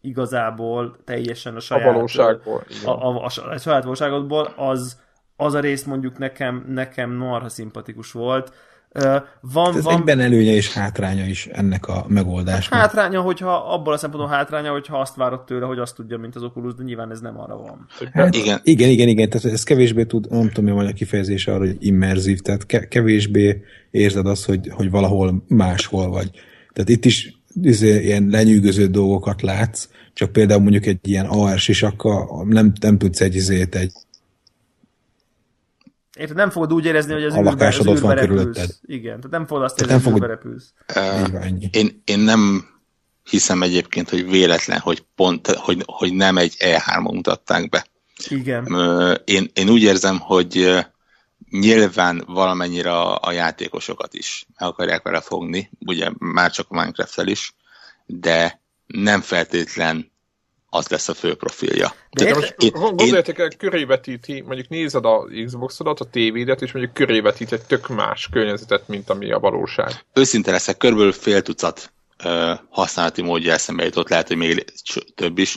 [0.00, 1.88] igazából teljesen a saját...
[1.88, 2.64] A valóságból.
[2.84, 5.00] A, a, a, a saját valóságodból, az,
[5.36, 8.52] az a rész mondjuk nekem, nekem marha szimpatikus volt.
[8.94, 9.94] Uh, van, Ez van...
[9.94, 12.80] egyben előnye és hátránya is ennek a megoldásnak.
[12.80, 16.36] Hát hátránya, hogyha abban a szempontból hátránya, hogyha azt várod tőle, hogy azt tudja, mint
[16.36, 17.86] az Oculus, de nyilván ez nem arra van.
[18.12, 18.60] Hát, igen.
[18.62, 21.76] igen, igen, igen, tehát ez kevésbé tud, nem tudom, mi van a kifejezés arra, hogy
[21.78, 26.30] immerzív, tehát kevésbé érzed azt, hogy, hogy valahol máshol vagy.
[26.78, 32.44] Tehát itt is izé, ilyen lenyűgöző dolgokat látsz, csak például mondjuk egy ilyen AR sisakkal
[32.44, 33.92] nem, nem tudsz egy izét, egy
[36.18, 38.70] Érted, nem fogod úgy érezni, hogy az a űrbe, az űrbe van körülötted.
[38.82, 40.72] Igen, tehát nem fogod azt érezni, hogy űrbe repülsz.
[40.96, 42.64] Uh, én, én nem
[43.30, 47.86] hiszem egyébként, hogy véletlen, hogy pont, hogy, hogy nem egy E3-on mutatták be.
[48.28, 48.72] Igen.
[48.72, 50.84] Uh, én, én úgy érzem, hogy
[51.50, 57.22] nyilván valamennyire a, a játékosokat is meg akarják vele fogni, ugye már csak a minecraft
[57.22, 57.54] is,
[58.06, 60.10] de nem feltétlen
[60.70, 61.94] az lesz a fő profilja.
[62.10, 67.52] De, most én, gondoljátok el, körévetíti, mondjuk nézed a Xbox-odat, a tévédet, és mondjuk körévetít
[67.52, 70.04] egy tök más környezetet, mint ami a valóság.
[70.12, 71.92] Őszinte leszek, körülbelül fél tucat
[72.24, 74.64] uh, használati módja eszembe jutott, lehet, hogy még
[75.14, 75.56] több is,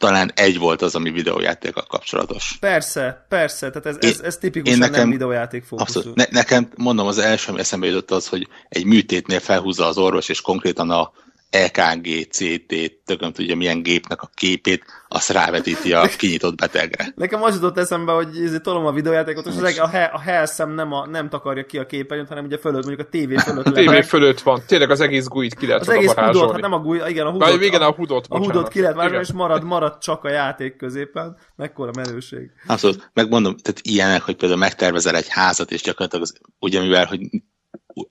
[0.00, 2.56] talán egy volt az, ami videójátékkal kapcsolatos.
[2.60, 6.12] Persze, persze, tehát ez, ez, ez tipikusan én nekem, nem videójáték fókuszú.
[6.14, 10.28] Ne, nekem, mondom, az első, ami eszembe jutott az, hogy egy műtétnél felhúzza az orvos,
[10.28, 11.12] és konkrétan a
[11.50, 17.12] EKG, CT, tököm tudja milyen gépnek a képét, azt rávetíti a kinyitott betegre.
[17.14, 18.28] Nekem az jutott eszembe, hogy
[18.62, 21.86] tolom a videójátékot, és az a, a, a helszem nem, a, nem takarja ki a
[21.86, 23.66] képernyőt, hanem ugye fölött, mondjuk a tévé fölött.
[23.66, 26.72] A tévé fölött van, tényleg az egész guit ki lehet Az egész hudot, hát nem
[26.72, 27.50] a guit, igen, a hudot.
[27.50, 30.76] Vagy igen, a hudot, A hudot ki lehet várni, és marad, marad csak a játék
[30.76, 31.36] középen.
[31.56, 32.50] Mekkora menőség.
[32.66, 37.20] Abszolút, megmondom, tehát ilyenek, hogy például megtervezel egy házat, és gyakorlatilag az, ugye mivel, hogy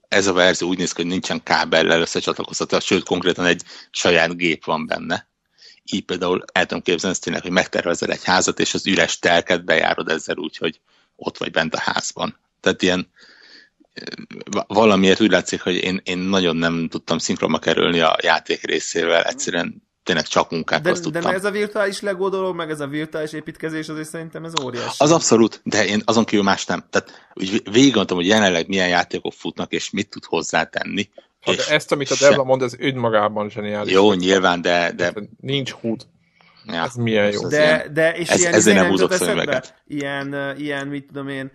[0.08, 4.64] ez a verzió úgy néz ki, hogy nincsen kábellel összecsatlakoztatva, sőt, konkrétan egy saját gép
[4.64, 5.28] van benne.
[5.92, 9.64] Így például el tudom képzelni ezt tényleg, hogy megtervezel egy házat, és az üres telket
[9.64, 10.80] bejárod ezzel úgy, hogy
[11.16, 12.38] ott vagy bent a házban.
[12.60, 13.10] Tehát ilyen
[14.66, 19.89] valamiért úgy látszik, hogy én, én nagyon nem tudtam szinkronba kerülni a játék részével, egyszerűen
[20.10, 21.22] tényleg csak munkát de, tudtam.
[21.22, 24.96] De ez a virtuális Lego dolog, meg ez a virtuális építkezés, azért szerintem ez óriási.
[24.98, 26.84] Az abszolút, de én azon kívül más nem.
[26.90, 31.08] Tehát úgy végig gondoltam, hogy jelenleg milyen játékok futnak, és mit tud hozzátenni.
[31.40, 33.92] Ha, de ezt, amit a Devla mond, ez önmagában zseniális.
[33.92, 34.92] Jó, nyilván, de...
[34.96, 35.14] de...
[35.40, 36.06] Nincs húd.
[36.66, 37.48] Ja, ez milyen jó.
[37.48, 39.14] De, de és ez, ilyen, ezért nem húzok
[39.86, 41.50] Ilyen, ilyen, mit tudom én,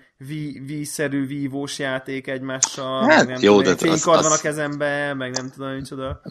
[0.65, 4.31] vízszerű vívós játék egymással, hát, nem jó, tudom, de az, van az...
[4.31, 6.21] a kezembe, meg nem tudom, micsoda.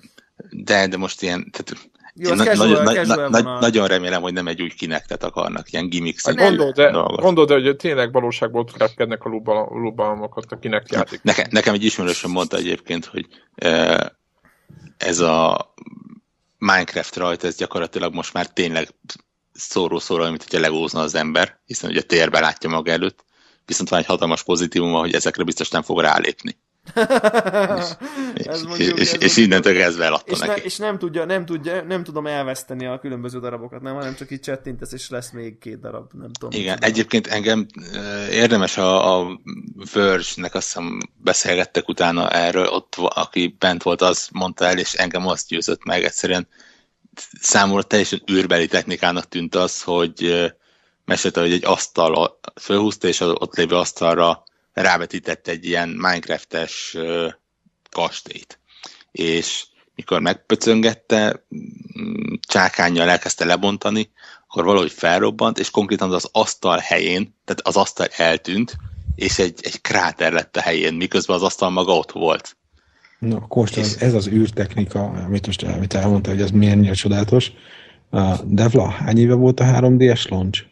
[0.50, 4.32] De, de most ilyen, tehát jó, az casual, nagyon, casual na, na, nagyon remélem, hogy
[4.32, 6.26] nem egy úgy kinektet akarnak, ilyen gimmicks.
[6.26, 9.28] Hát gondold, de, gondold, hogy tényleg valóságból trapkednek a
[9.68, 11.22] lubalomokat a kinek játék.
[11.22, 13.26] Nekem, nekem egy ismerősöm mondta egyébként, hogy
[14.96, 15.74] ez a
[16.58, 18.88] Minecraft rajta, ez gyakorlatilag most már tényleg
[19.52, 23.24] szóró-szóró, mint hogyha legózna az ember, hiszen ugye térbe látja maga előtt,
[23.66, 26.56] viszont van egy hatalmas pozitívuma, hogy ezekre biztos nem fog rálépni.
[28.34, 30.60] ez mondjuk, és, ez és innentől kezdve eladta és, neki.
[30.60, 34.30] Ne, és nem tudja, nem tudja, nem tudom elveszteni a különböző darabokat, nem, hanem csak
[34.30, 36.60] így csettintesz, és lesz még két darab, nem tudom.
[36.60, 36.90] Igen, tudom.
[36.90, 37.66] egyébként engem
[38.30, 39.40] érdemes a, a
[39.92, 45.26] Verge-nek azt hiszem beszélgettek utána erről, ott aki bent volt, az mondta el, és engem
[45.26, 46.48] azt győzött meg egyszerűen
[47.40, 50.48] számomra teljesen űrbeli technikának tűnt az, hogy
[51.04, 54.44] mesélte, hogy egy asztal fölhúzta, és az ott lévő asztalra
[54.74, 56.96] rávetített egy ilyen Minecraft-es
[57.90, 58.58] kastélyt.
[59.12, 64.10] És mikor megpöcöngette, mm, csákányjal elkezdte lebontani,
[64.46, 68.76] akkor valahogy felrobbant, és konkrétan az asztal helyén, tehát az asztal eltűnt,
[69.14, 72.56] és egy, egy kráter lett a helyén, miközben az asztal maga ott volt.
[73.18, 73.96] Na, Kóstolom, és...
[73.96, 77.52] ez az űrtechnika, amit most amit elmondta, hogy ez milyen csodálatos.
[78.10, 80.64] Uh, Devla, hány éve volt a 3D-es launch?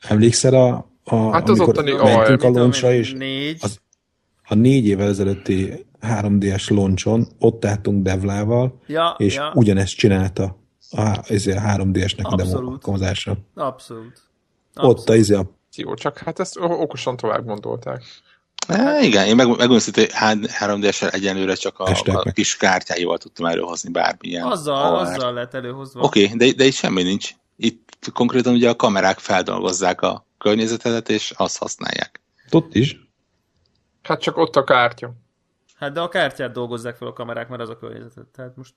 [0.00, 3.58] Emlékszel a, a hát az ottani mentünk a launchra, és négy.
[3.60, 3.80] Az,
[4.48, 9.52] a négy évvel ezelőtti 3D-es launchon ott álltunk Devlával, ja, és ja.
[9.54, 10.56] ugyanezt csinálta
[10.90, 13.36] a, a 3D-esnek a demo alkalmazása.
[13.54, 14.22] Abszolút.
[14.74, 14.98] Abszolút.
[14.98, 15.50] Ott a, izé a...
[15.76, 18.02] Jó, csak hát ezt okosan tovább gondolták.
[18.68, 20.10] Hát, igen, én meg, megmondom, hogy
[20.60, 24.44] 3D-essel egyenlőre csak a, a kis kártyáival tudtam előhozni bármilyen.
[24.46, 25.06] Azzal, AR.
[25.06, 26.00] azzal lett előhozva.
[26.00, 27.30] Oké, okay, de, de itt semmi nincs.
[27.56, 32.20] Itt konkrétan ugye a kamerák feldolgozzák a környezetet, és azt használják.
[32.50, 33.06] Ott is.
[34.02, 35.14] Hát csak ott a kártya.
[35.74, 38.26] Hát de a kártyát dolgozzák fel a kamerák, mert az a környezetet.
[38.26, 38.74] Tehát most...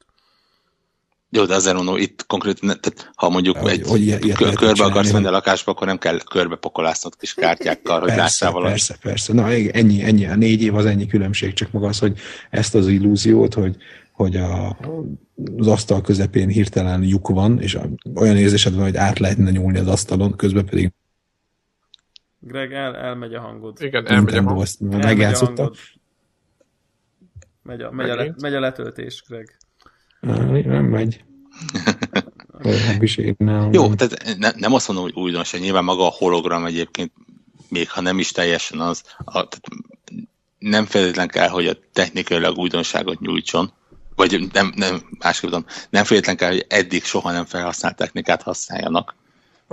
[1.30, 4.84] Jó, de azért mondom, itt konkrétan, tehát, ha mondjuk hogy, egy hogy ilyet kör, körbe
[4.84, 8.72] akarsz menni a lakásba, akkor nem kell körbe pokolásznod kis kártyákkal, hogy lássál valamit.
[8.72, 9.34] Persze, persze.
[9.34, 12.88] Na, ennyi, ennyi, a négy év az ennyi különbség, csak maga az, hogy ezt az
[12.88, 13.76] illúziót, hogy,
[14.12, 14.78] hogy a,
[15.58, 17.78] az asztal közepén hirtelen lyuk van, és
[18.16, 20.92] olyan érzésed van, hogy át lehetne nyúlni az asztalon, közben pedig
[22.44, 23.82] Greg, el, elmegy a hangod.
[23.82, 24.68] Igen, elmegy a hangod.
[24.80, 25.72] Megjátszotta.
[27.64, 29.58] Megy a, megy, a, le, megy a letöltés, Greg.
[30.20, 31.24] Nem megy.
[33.72, 37.12] Jó, tehát ne, nem azt mondom, hogy újdonság, nyilván maga a hologram egyébként,
[37.70, 39.62] még ha nem is teljesen az, a, tehát
[40.60, 43.74] nem feltétlen kell, hogy a technikailag újdonságot nyújtson,
[44.16, 49.16] vagy nem, nem másképp tudom, nem feltétlen kell, hogy eddig soha nem felhasznált technikát használjanak.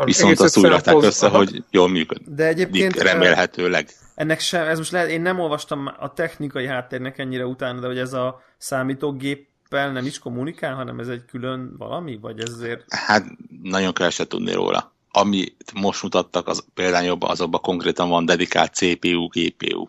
[0.05, 1.37] Viszont azt úgy rakták össze, aha.
[1.37, 2.29] hogy jól működik.
[2.29, 3.89] De egyébként remélhetőleg.
[4.15, 7.99] Ennek sem, ez most lehet, én nem olvastam a technikai háttérnek ennyire utána, de hogy
[7.99, 12.85] ez a számítógéppel nem is kommunikál, hanem ez egy külön valami, vagy ezért?
[12.89, 13.25] Hát
[13.63, 14.93] nagyon keveset tudni róla.
[15.11, 19.89] Amit most mutattak, az példányokban azokban konkrétan van dedikált CPU, GPU.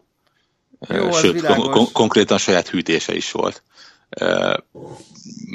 [0.87, 3.63] Jó, Sőt, kon- kon- konkrétan saját hűtése is volt.
[4.21, 4.57] Uh,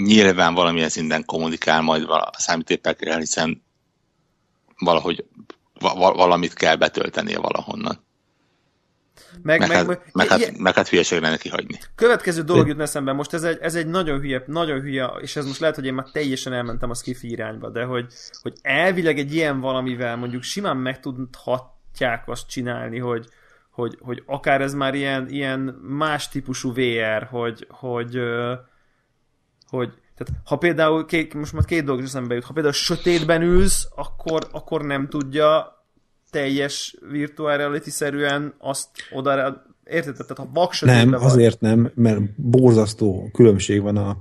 [0.04, 3.62] nyilván valamilyen szinten kommunikál majd a számítógépekkel, hiszen
[4.78, 5.24] valahogy
[5.80, 8.04] va- valamit kell betöltenie valahonnan.
[9.42, 11.78] Meg, meg, meg, meg, meg, hát, meg hát hülyeség lenne kihagyni.
[11.94, 15.46] Következő dolog jut eszembe, most ez egy, ez egy nagyon hülye, nagyon hülye, és ez
[15.46, 18.06] most lehet, hogy én már teljesen elmentem a skifi irányba, de hogy,
[18.42, 23.28] hogy elvileg egy ilyen valamivel mondjuk simán megtudhatják azt csinálni, hogy,
[23.70, 28.18] hogy, hogy akár ez már ilyen, ilyen más típusú VR, hogy, hogy,
[29.68, 33.88] hogy tehát ha például, két, most már két dolog eszembe jut, ha például sötétben ülsz,
[33.96, 35.82] akkor, akkor nem tudja
[36.30, 40.16] teljes virtual reality-szerűen azt oda, érted?
[40.16, 41.20] Tehát ha vak Nem, van.
[41.20, 44.16] azért nem, mert borzasztó különbség van a,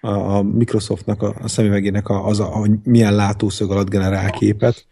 [0.00, 4.86] a, a Microsoftnak, a, a szemüvegének a, az, a, hogy milyen látószög alatt generál képet,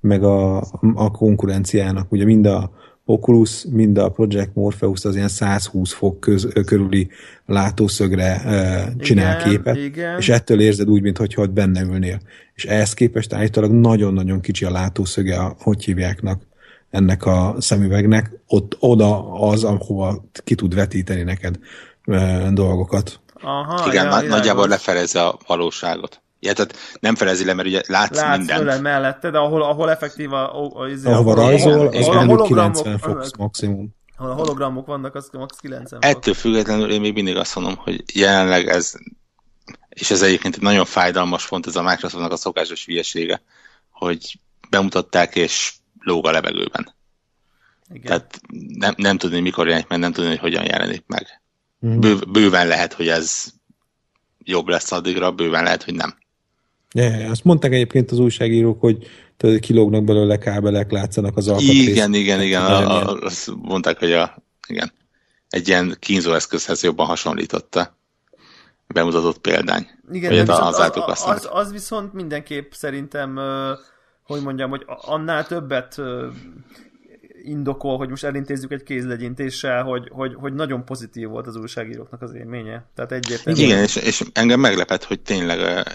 [0.00, 0.56] meg a,
[0.94, 2.12] a konkurenciának.
[2.12, 2.70] Ugye mind a
[3.12, 7.08] Oculus, mind a Project Morpheus az ilyen 120 fok köz, körüli
[7.46, 10.18] látószögre uh, csinál igen, képet, igen.
[10.18, 12.20] és ettől érzed úgy, mintha ott benne ülnél.
[12.54, 16.42] És ehhez képest állítólag nagyon-nagyon kicsi a látószöge, a, hogy hívjáknak
[16.90, 21.58] ennek a szemüvegnek, ott oda az, ahova ki tud vetíteni neked
[22.06, 23.20] uh, dolgokat.
[23.42, 26.22] Aha, Igen, ja, nagyjából lefelezi a valóságot.
[26.44, 28.64] Ja, tehát nem felezi le, mert ugye látsz, látsz mindent.
[28.64, 30.62] Látsz mellette, de ahol, ahol effektív a...
[30.62, 33.94] a, a, ahova rajzol, az ahol 90 fok maximum.
[34.16, 36.10] Ahol a hologramok vannak, az max 90 fok.
[36.10, 38.94] Ettől függetlenül én még mindig azt mondom, hogy jelenleg ez,
[39.88, 43.42] és ez egyébként egy nagyon fájdalmas font, ez a Microsoftnak a szokásos hülyesége,
[43.90, 44.38] hogy
[44.70, 46.94] bemutatták és lóg a levegőben.
[47.92, 48.06] Igen.
[48.06, 48.40] Tehát
[48.78, 51.42] nem, nem tudni, mikor jelenik meg, nem tudni, hogy hogyan jelenik meg.
[51.86, 52.00] Mm.
[52.00, 53.44] Bő, bőven lehet, hogy ez
[54.38, 56.20] jobb lesz addigra, bőven lehet, hogy nem.
[56.94, 61.88] Ja, azt mondták egyébként az újságírók, hogy tudod, kilógnak belőle kábelek, látszanak az alkatrész.
[61.88, 62.62] Igen, igen, igen.
[62.62, 64.92] A, a, azt mondták, hogy a, igen,
[65.48, 67.96] egy ilyen kínzóeszközhez jobban hasonlította
[68.86, 69.86] bemutatott példány.
[70.12, 73.40] Igen, az, az, az, az, az viszont mindenképp szerintem,
[74.22, 76.00] hogy mondjam, hogy annál többet
[77.44, 82.34] indokol, hogy most elintézzük egy kézlegyintéssel, hogy, hogy, hogy nagyon pozitív volt az újságíróknak az
[82.34, 82.84] élménye.
[82.94, 83.66] Tehát egyértelműen.
[83.66, 85.86] Igen, és, és engem meglepett, hogy tényleg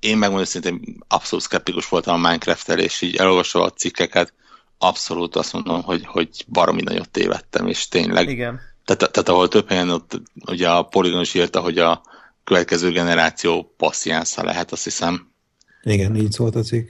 [0.00, 4.32] én megmondom szintén abszolút szkeptikus voltam a Minecraft-tel, és így elolvasva a cikkeket,
[4.78, 8.28] abszolút azt mondom, hogy, hogy baromi nagyot tévedtem, és tényleg.
[8.28, 8.60] Igen.
[8.84, 12.02] Tehát, tehát ahol több helyen ott ugye a Polygon is írta, hogy a
[12.44, 15.32] következő generáció passziánsza lehet, azt hiszem.
[15.82, 16.88] Igen, így szólt a cikk.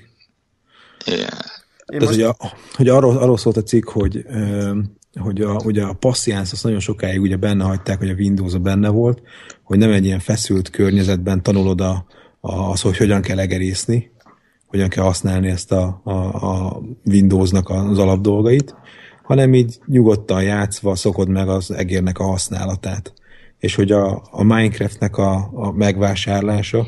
[1.05, 1.62] Igen.
[1.99, 2.21] Tehát, most...
[2.21, 2.37] hogy, a,
[2.77, 4.25] hogy arról, arról szólt a cikk, hogy,
[5.21, 8.89] hogy a, ugye a passziánsz azt nagyon sokáig ugye benne hagyták, hogy a windows benne
[8.89, 9.23] volt,
[9.63, 12.05] hogy nem egy ilyen feszült környezetben tanulod a,
[12.41, 14.11] a, az, hogy hogyan kell egerészni,
[14.67, 16.13] hogyan kell használni ezt a, a,
[16.47, 18.75] a Windowsnak az alapdolgait,
[19.23, 23.13] hanem így nyugodtan játszva szokod meg az egérnek a használatát.
[23.59, 26.87] És hogy a, a Minecraftnek a, a megvásárlása,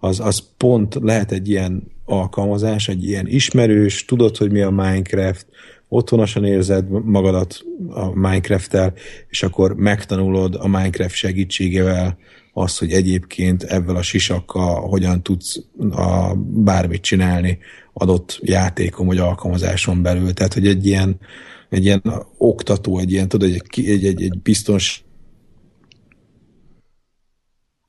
[0.00, 5.46] az, az pont lehet egy ilyen alkalmazás, egy ilyen ismerős, tudod, hogy mi a Minecraft,
[5.88, 8.92] otthonosan érzed magadat a Minecraft-tel,
[9.28, 12.18] és akkor megtanulod a Minecraft segítségével
[12.52, 17.58] azt, hogy egyébként ebből a sisakkal hogyan tudsz a, bármit csinálni
[17.92, 20.32] adott játékon vagy alkalmazáson belül.
[20.32, 21.18] Tehát, hogy egy ilyen,
[21.68, 22.02] egy ilyen
[22.38, 25.04] oktató, egy ilyen, tudod, egy, egy, egy, egy biztons...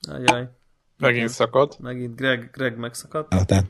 [0.07, 0.49] Ajaj.
[0.97, 1.79] Megint szakadt.
[1.79, 3.45] Megint Greg, Greg megszakadt.
[3.45, 3.65] Tehát.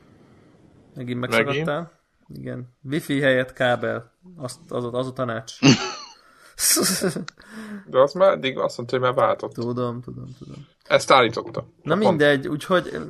[0.94, 1.90] Megint megszakadtál.
[2.26, 2.46] Megint.
[2.46, 2.74] Igen.
[2.82, 4.12] Wifi helyett kábel.
[4.36, 5.58] Azt, az, az a tanács.
[7.90, 9.52] De az már eddig azt mondta, hogy már váltott.
[9.52, 10.66] Tudom, tudom, tudom.
[10.84, 11.66] Ezt állította.
[11.82, 13.00] Na mindegy, úgyhogy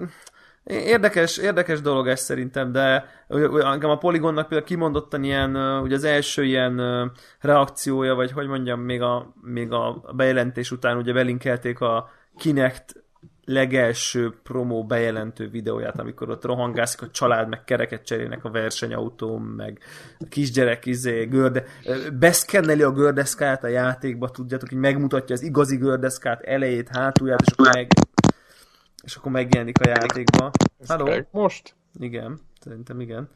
[0.67, 3.05] Érdekes, érdekes dolog ez szerintem, de
[3.63, 6.81] engem a Polygonnak például kimondottan ilyen, ugye az első ilyen
[7.41, 13.04] reakciója, vagy hogy mondjam, még a, még a bejelentés után ugye belinkelték a Kinect
[13.45, 19.79] legelső promó bejelentő videóját, amikor ott rohangászik a család, meg kereket cserélnek a versenyautón, meg
[20.19, 21.65] a kisgyerek izé, görde,
[22.19, 27.75] beszkenneli a gördeszkát a játékba, tudjátok, hogy megmutatja az igazi gördeszkát elejét, hátulját, és akkor,
[27.75, 27.89] meg,
[29.03, 30.51] és akkor megjelenik a játékba.
[30.87, 31.27] Halló?
[31.31, 31.75] Most?
[31.99, 33.29] Igen, szerintem igen.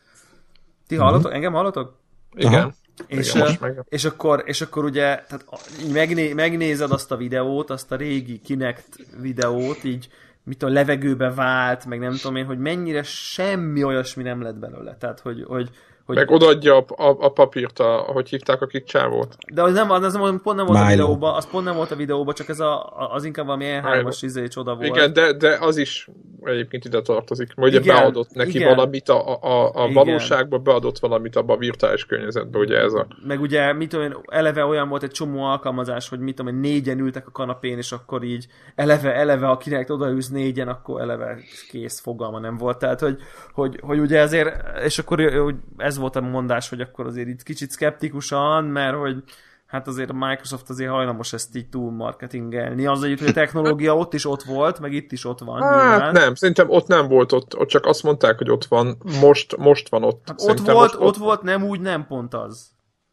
[0.86, 1.32] Ti hallotok?
[1.32, 1.96] Engem hallotok?
[2.34, 2.52] Igen.
[2.52, 2.72] Aha.
[3.06, 5.44] És, Igen, és, akkor, és akkor ugye tehát
[5.92, 10.08] megné, megnézed azt a videót, azt a régi Kinect videót, így
[10.44, 14.96] mit a levegőbe vált, meg nem tudom én, hogy mennyire semmi olyasmi nem lett belőle.
[14.96, 15.70] Tehát, hogy, hogy,
[16.08, 16.16] hogy...
[16.16, 19.36] Meg odaadja a, a, a papírt, a, hogy hívták a kis csávót.
[19.54, 20.84] De az nem, az nem, pont nem volt Milo.
[20.84, 24.18] a videóban, az pont nem volt a videóban, csak ez a, az inkább valami E3-as
[24.20, 24.86] izé csoda volt.
[24.86, 26.08] Igen, de, de az is
[26.42, 27.54] egyébként ide tartozik.
[27.54, 28.74] Mert ugye igen, beadott neki igen.
[28.74, 33.06] valamit a, a, a valóságba, beadott valamit abba a virtuális környezetbe, ugye ez a...
[33.26, 36.60] Meg ugye, mit tudom én, eleve olyan volt egy csomó alkalmazás, hogy mit tudom én,
[36.60, 41.38] négyen ültek a kanapén, és akkor így eleve, eleve, akinek odaülsz négyen, akkor eleve
[41.70, 42.78] kész fogalma nem volt.
[42.78, 43.16] Tehát, hogy,
[43.52, 47.42] hogy, hogy ugye ezért, és akkor hogy ez volt a mondás, hogy akkor azért itt
[47.42, 49.22] kicsit szkeptikusan, mert hogy
[49.68, 52.86] hát azért a Microsoft azért hajlamos ezt így túl marketingelni.
[52.86, 55.62] Az együtt, hogy a technológia ott is ott volt, meg itt is ott van.
[55.62, 56.12] Hát nyilván.
[56.12, 59.88] nem, szerintem ott nem volt ott, ott csak azt mondták, hogy ott van, most, most
[59.88, 60.22] van ott.
[60.26, 62.70] Hát ott volt, ott, ott volt, nem úgy, nem pont az.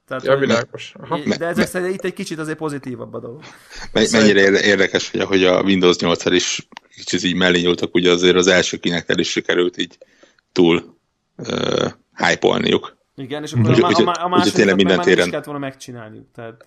[0.08, 0.94] Tehát, ja, világos.
[1.00, 1.20] Aha.
[1.38, 3.44] De ezek szerint itt egy kicsit azért pozitívabb a dolog.
[3.92, 8.48] Mennyire érdekes, hogy ahogy a Windows 8 is kicsit így mellé nyúltak, ugye azért az
[8.48, 9.98] első kinek el is sikerült így
[10.52, 10.98] túl
[12.16, 12.97] hype-olniuk.
[13.16, 15.26] Igen, és akkor úgy, a, a, a, másodikat minden téren...
[15.26, 16.26] is kellett volna megcsinálniuk.
[16.36, 16.66] Tehát...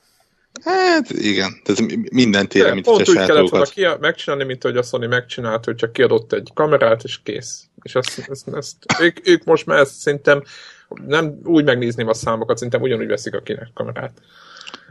[0.65, 4.83] Hát igen, tehát minden téren, mint Pont úgy kellett volna ki, megcsinálni, mint hogy a
[4.83, 7.65] Sony megcsinált, hogy csak kiadott egy kamerát, és kész.
[7.83, 10.43] És ezt, ezt, ezt ők, ők most már ezt szerintem
[11.07, 14.13] nem úgy megnézném a számokat, szerintem ugyanúgy veszik a kinek kamerát.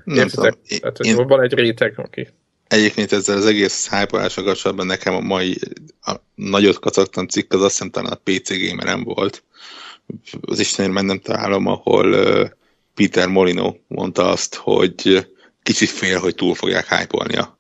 [0.03, 0.51] Nem tudom.
[0.79, 1.27] Tehát, hogy én...
[1.27, 2.27] van egy réteg, aki...
[2.67, 5.59] Egyébként ezzel az egész hype kapcsolatban nekem a mai
[6.01, 9.43] a nagyot kacagtan cikk az azt hiszem talán a PC Gameren volt,
[10.41, 12.15] az Istenért nem találom, ahol
[12.93, 15.27] Peter Molino mondta azt, hogy
[15.63, 17.57] kicsit fél, hogy túl fogják hype a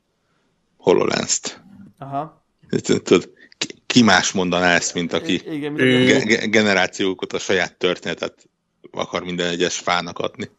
[0.77, 1.61] HoloLens-t.
[1.97, 2.45] Aha.
[2.81, 3.31] Tudod,
[3.85, 8.49] ki más mondaná ezt, mint aki igen, ge- generációkat a saját történetet
[8.91, 10.49] akar minden egyes fának adni.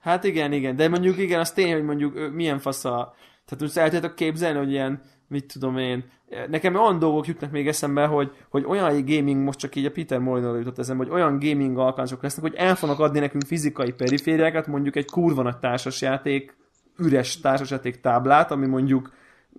[0.00, 3.14] Hát igen, igen, de mondjuk igen, az tény, hogy mondjuk milyen fasz a...
[3.52, 6.04] Tehát most el tudjátok képzelni, hogy ilyen, mit tudom én,
[6.48, 10.18] nekem olyan dolgok jutnak még eszembe, hogy, hogy olyan gaming, most csak így a Peter
[10.18, 14.66] Molyneux jutott eszembe, hogy olyan gaming alkalmazások lesznek, hogy el fognak adni nekünk fizikai perifériákat,
[14.66, 16.56] mondjuk egy kurva nagy társasjáték,
[16.98, 19.12] üres társasjáték táblát, ami mondjuk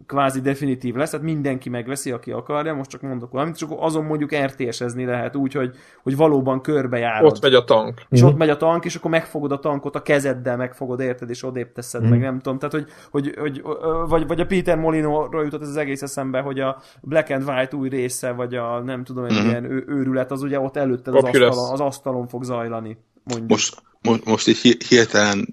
[0.05, 4.05] kvázi definitív lesz, tehát mindenki megveszi, aki akarja, most csak mondok valamit, és akkor azon
[4.05, 7.31] mondjuk RTS-ezni lehet úgy, hogy, hogy valóban járod.
[7.31, 8.01] Ott megy a tank.
[8.09, 8.31] És mm-hmm.
[8.31, 11.71] ott megy a tank, és akkor megfogod a tankot a kezeddel, megfogod, érted, és odébb
[11.71, 12.09] teszed, mm-hmm.
[12.09, 12.59] meg nem tudom.
[12.59, 13.61] Tehát, hogy, hogy, hogy
[14.07, 17.75] vagy, vagy a Peter Molino-ról jutott ez az egész eszembe, hogy a Black and White
[17.75, 19.49] új része, vagy a nem tudom, egy mm-hmm.
[19.49, 22.97] ilyen őrület, az ugye ott előtte az asztalon, az asztalon fog zajlani.
[23.23, 23.49] Mondjuk.
[23.49, 25.47] Most, most, most így hirtelen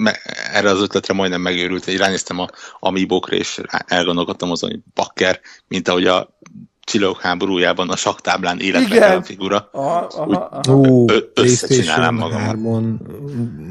[0.00, 0.18] me,
[0.52, 2.48] erre az ötletre majdnem megőrült, hogy ránéztem a
[2.78, 6.38] Amiibokra, és elgondolkodtam azon, hogy bakker, mint ahogy a
[6.84, 9.68] Csillagok háborújában a saktáblán életre a figura.
[9.72, 10.78] Aha, aha, aha.
[10.78, 12.40] Ó, összecsinálám magam.
[12.40, 13.00] 3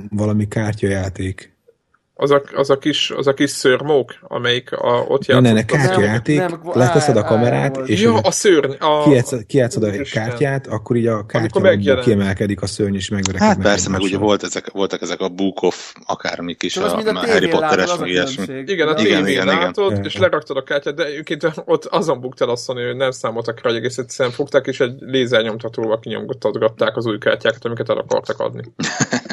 [0.09, 1.57] valami kártyajáték.
[2.21, 5.45] Az a, az a, kis, az a kis szörmók, amelyik a, ott játszott.
[5.45, 6.41] Ne, ne, kártyajáték,
[6.73, 9.03] leteszed a kamerát, és ja, a szörny, a...
[9.03, 13.47] Kijátszod, kijátszod a kártyát, akkor így a kártya kiemelkedik a szörny, és megverekedik.
[13.47, 17.01] Hát persze, meg ugye volt ezek, voltak ezek a Book of akármik is, a, a,
[17.05, 18.43] a Harry Potteres, meg ilyesmi.
[18.65, 20.03] Igen, a igen, igen, látod, igen.
[20.03, 23.69] és leraktad a kártyát, de egyébként ott azon buktál azt mondani, hogy nem számoltak rá,
[23.69, 28.63] hogy egész egyszerűen fogták, és egy lézernyomtatóval kinyomgatták az új kártyákat, amiket el akartak adni.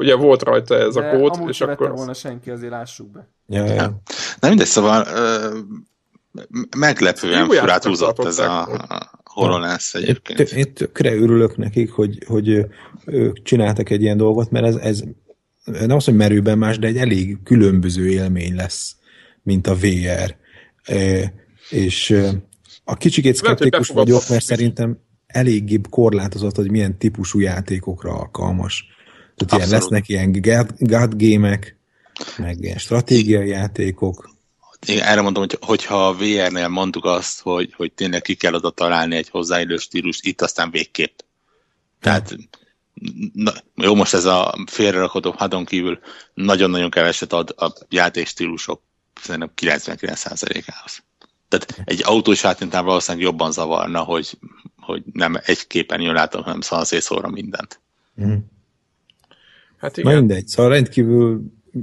[0.00, 1.90] ugye volt rajta ez De a kód, amúgy és akkor...
[1.90, 3.28] volna senki, azért lássuk be.
[3.46, 4.00] Ja, ja.
[4.40, 5.58] Na mindegy, szóval ö,
[6.76, 10.40] meglepően furát húzott ez a, a HoloLens egyébként.
[10.40, 12.66] Én tökre örülök nekik, hogy, hogy
[13.04, 15.02] ők csináltak egy ilyen dolgot, mert ez, ez
[15.64, 18.96] nem azt, hogy merőben más, de egy elég különböző élmény lesz,
[19.42, 20.36] mint a VR.
[20.82, 21.32] E,
[21.70, 22.16] és
[22.84, 28.84] a kicsikét szkeptikus vagyok, mert szerintem eléggé korlátozott, hogy milyen típusú játékokra alkalmas.
[29.46, 30.32] Tehát ilyen lesznek ilyen
[30.78, 31.76] god gémek,
[32.36, 34.30] meg ilyen stratégiai játékok.
[34.86, 38.70] Igen, erre mondom, hogy hogyha a VR-nél mondtuk azt, hogy, hogy tényleg ki kell oda
[38.70, 41.18] találni egy hozzáillő stílust, itt aztán végképp.
[42.00, 42.36] Tehát
[43.32, 45.98] na, jó, most ez a félrerakodó hadon kívül
[46.34, 48.82] nagyon-nagyon keveset ad a játékstílusok,
[49.22, 51.02] szerintem 99%-ához.
[51.48, 54.38] Tehát egy autós játéknál valószínűleg jobban zavarna, hogy,
[54.76, 57.80] hogy nem egy képen látom, hanem szanszészóra mindent.
[58.22, 58.36] Mm.
[59.80, 60.12] Hát igen.
[60.12, 61.40] Na mindegy, szóval rendkívül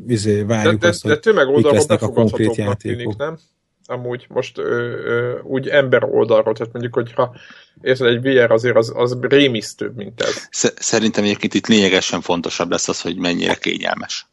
[0.08, 2.98] izé, várjuk de, de, azt, de, de tömeg oldalról a konkrét játékok.
[2.98, 3.38] Tűnik, nem?
[3.86, 4.64] Amúgy most ö,
[5.06, 7.36] ö, úgy ember oldalról, tehát mondjuk, hogyha
[7.82, 10.48] érted, egy VR azért az, az rémisztőbb, mint ez.
[10.76, 14.28] Szerintem egyébként itt lényegesen fontosabb lesz az, hogy mennyire kényelmes.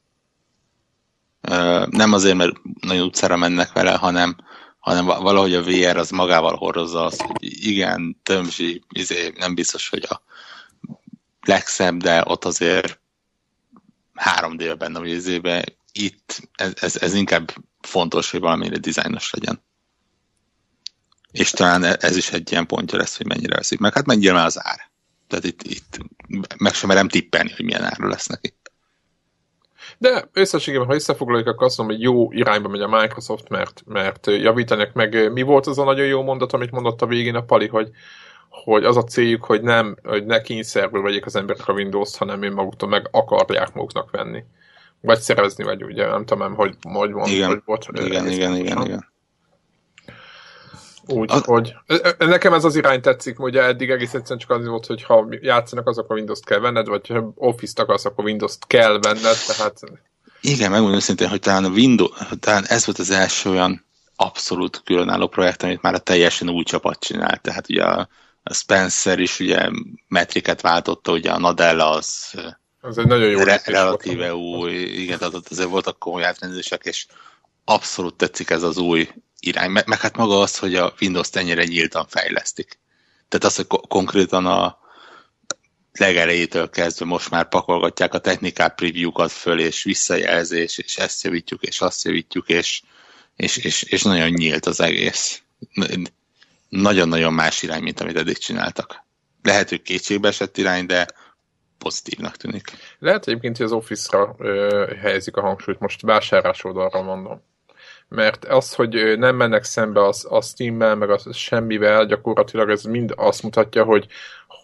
[1.41, 4.37] Ö, nem azért, mert nagyon utcára mennek vele, hanem,
[4.79, 10.07] hanem valahogy a VR az magával hordozza azt, hogy igen, tömzsi, izé, nem biztos, hogy
[10.09, 10.23] a
[11.41, 13.03] legszebb, de ott azért
[14.15, 19.63] 3D benne itt ez, ez, ez inkább fontos, hogy valamire dizájnos legyen.
[21.31, 23.95] És talán e, ez is egy ilyen pontja lesz, hogy mennyire veszik meg.
[23.95, 24.91] Hát mennyire már az ár.
[25.29, 25.99] Tehát itt, itt
[26.59, 28.55] meg sem merem tippelni, hogy milyen ára lesz neki.
[29.99, 34.27] De összességében, ha összefoglaljuk, akkor azt mondom, hogy jó irányba megy a Microsoft, mert, mert
[34.27, 35.33] javítanak meg.
[35.33, 37.91] Mi volt az a nagyon jó mondat, amit mondott a végén a Pali, hogy,
[38.63, 42.43] hogy az a céljuk, hogy nem, hogy ne kényszerből vegyék az emberek a Windows-t, hanem
[42.43, 44.45] én maguktól meg akarják maguknak venni.
[45.01, 47.49] Vagy szerezni, vagy ugye, nem tudom, hogy, hogy mond, igen.
[47.49, 47.87] hogy volt.
[47.93, 49.13] Igen, igen, igen, igen.
[51.07, 52.25] Úgy, a...
[52.25, 55.89] nekem ez az irány tetszik, ugye eddig egész egyszerűen csak az volt, hogy ha játszanak,
[55.89, 59.81] azok a Windows-t kell venned, vagy ha Office-t akarsz, akkor Windows-t kell venned, tehát...
[60.41, 63.85] Igen, megmondom őszintén, hogy talán a Windows, talán ez volt az első olyan
[64.17, 67.41] abszolút különálló projekt, amit már a teljesen új csapat csinált.
[67.41, 68.09] Tehát ugye a
[68.53, 69.71] Spencer is ugye
[70.09, 72.35] metriket váltotta, ugye a Nadella az
[72.85, 74.63] az egy nagyon jó re- relatíve volt.
[74.63, 77.07] új, igen, tehát ott azért voltak komoly átrendezések, és
[77.65, 79.09] abszolút tetszik ez az új
[79.41, 82.79] irány, meg, meg hát maga az, hogy a Windows-t ennyire nyíltan fejlesztik.
[83.29, 84.79] Tehát az, hogy ko- konkrétan a
[85.93, 91.81] legelejétől kezdve most már pakolgatják a technikál preview-kat föl, és visszajelzés, és ezt javítjuk, és
[91.81, 92.83] azt javítjuk, és,
[93.37, 95.43] és, és, és nagyon nyílt az egész
[96.75, 99.05] nagyon-nagyon más irány, mint amit eddig csináltak.
[99.43, 101.07] Lehet, hogy kétségbe esett irány, de
[101.79, 102.63] pozitívnak tűnik.
[102.99, 107.43] Lehet egyébként, hogy az Office-ra ö, helyezik a hangsúlyt, most vásárlás oldalra mondom.
[108.09, 113.13] Mert az, hogy nem mennek szembe az, a Steam-mel, meg a semmivel, gyakorlatilag ez mind
[113.17, 114.07] azt mutatja, hogy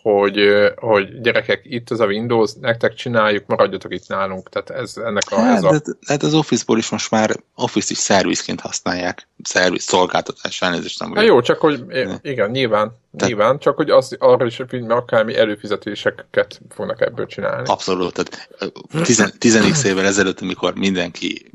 [0.03, 0.39] hogy,
[0.77, 4.49] hogy gyerekek, itt az a Windows, nektek csináljuk, maradjatok itt nálunk.
[4.49, 5.41] Tehát ez ennek a...
[5.41, 5.83] Hát, ez a...
[6.07, 9.29] hát az Office-ból is most már Office is szervizként használják.
[9.43, 11.85] Szerviz, szolgáltatás, elnézést nem Hát jó, csak hogy
[12.23, 13.27] igen, nyilván, Te...
[13.27, 17.69] nyilván, csak hogy az, arra is akármi előfizetéseket fognak ebből csinálni.
[17.69, 21.51] Abszolút, tehát 10 évvel ezelőtt, amikor mindenki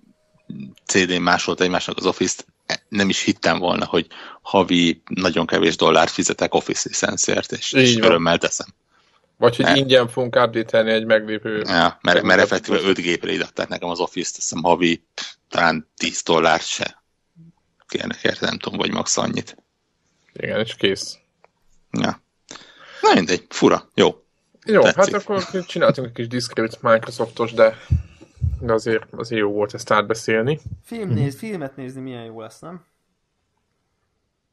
[0.85, 2.45] CD-n másolt egymásnak az Office-t,
[2.89, 4.07] nem is hittem volna, hogy
[4.41, 8.67] havi nagyon kevés dollárt fizetek Office licenszért, és, és örömmel teszem.
[9.37, 11.63] Vagy hogy mert, ingyen fogunk update egy meglévő...
[11.67, 15.03] Ja, mert, mert effektíve 5 gépre idatták nekem az Office-t, teszem havi
[15.49, 17.03] talán 10 dollárt se
[17.87, 19.57] kérnek érte, nem tudom, vagy max annyit.
[20.33, 21.17] Igen, és kész.
[21.91, 22.21] Ja.
[23.01, 24.23] Na mindegy, fura, jó.
[24.65, 25.13] Jó, Tetszik.
[25.13, 27.77] hát akkor csináltunk egy kis diszkrét Microsoftos, de
[28.59, 30.59] de azért, azért jó volt ezt átbeszélni.
[30.83, 32.85] Film néz, filmet nézni milyen jó lesz, nem?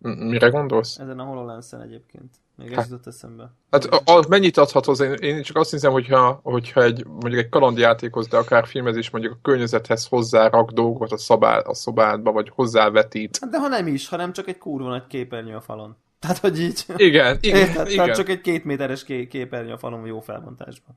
[0.03, 0.99] Mire gondolsz?
[0.99, 2.35] Ezen a HoloLens-en egyébként.
[2.57, 3.53] Még ez jutott eszembe.
[3.71, 5.01] Hát a, a, mennyit adhatod?
[5.01, 9.35] Én, én csak azt hiszem, hogyha, hogyha egy, mondjuk egy kalandjátékhoz, de akár filmezés mondjuk
[9.35, 13.39] a környezethez hozzárak dolgokat a, szabá, a szobádba, vagy hozzávetít.
[13.41, 15.97] Hát de ha nem is, hanem csak egy kurva nagy képernyő a falon.
[16.21, 16.85] Tehát, hogy így...
[16.97, 17.87] Igen, igen, Érted?
[17.87, 17.97] igen.
[17.97, 20.97] Tehát csak egy két méteres ké- képernyő a falon jó felbontásban.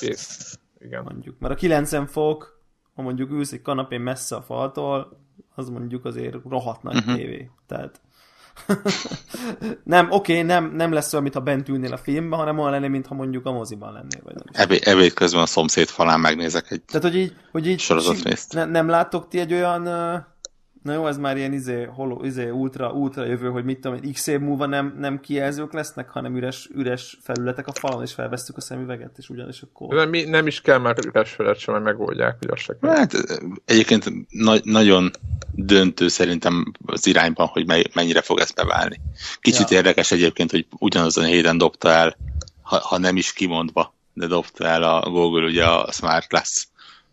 [0.00, 0.58] Kész.
[0.78, 1.02] Igen.
[1.02, 1.38] Mondjuk.
[1.38, 2.60] Mert a 90 fok,
[2.94, 5.24] ha mondjuk ülsz egy kanapén messze a faltól,
[5.54, 7.14] az mondjuk azért rohadt nagy uh-huh.
[7.14, 7.50] tévé.
[7.66, 8.00] Tehát
[9.84, 12.88] nem, oké, okay, nem, nem lesz olyan, mintha bent ülnél a filmben, hanem olyan lenni,
[12.88, 14.20] mintha mondjuk a moziban lennél.
[14.22, 14.44] Vagy nem.
[14.52, 18.52] Ebé, ebéd közben a szomszéd falán megnézek egy Tehát, hogy így, hogy így sorozatrészt.
[18.52, 19.86] ne, nem láttok ti egy olyan,
[20.86, 24.26] na jó, ez már ilyen izé, holo, izé ultra, ultra jövő, hogy mit tudom, x
[24.26, 28.60] év múlva nem, nem kijelzők lesznek, hanem üres, üres felületek a falon, és felvesztük a
[28.60, 29.94] szemüveget, és ugyanis akkor...
[29.94, 32.96] Nem, mi- nem is kell már üres felet sem, mert megoldják, hogy azt se kell.
[32.96, 33.12] Hát
[33.64, 35.10] egyébként na- nagyon
[35.52, 39.00] döntő szerintem az irányban, hogy me- mennyire fog ez beválni.
[39.40, 39.76] Kicsit Ja.
[39.76, 42.16] érdekes egyébként, hogy ugyanazon a héten dobta el,
[42.62, 46.66] ha, ha nem is kimondva, de dobta el a Google ugye a Smart Glass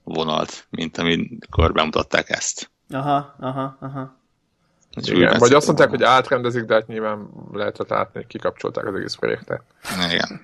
[0.03, 2.71] vonalt, mint amikor bemutatták ezt.
[2.93, 4.15] Aha, aha, aha.
[5.01, 5.35] Igen.
[5.39, 9.63] Vagy azt mondták, hogy átrendezik, de hát nyilván lehetett látni, hogy kikapcsolták az egész projektet.
[10.11, 10.41] Igen.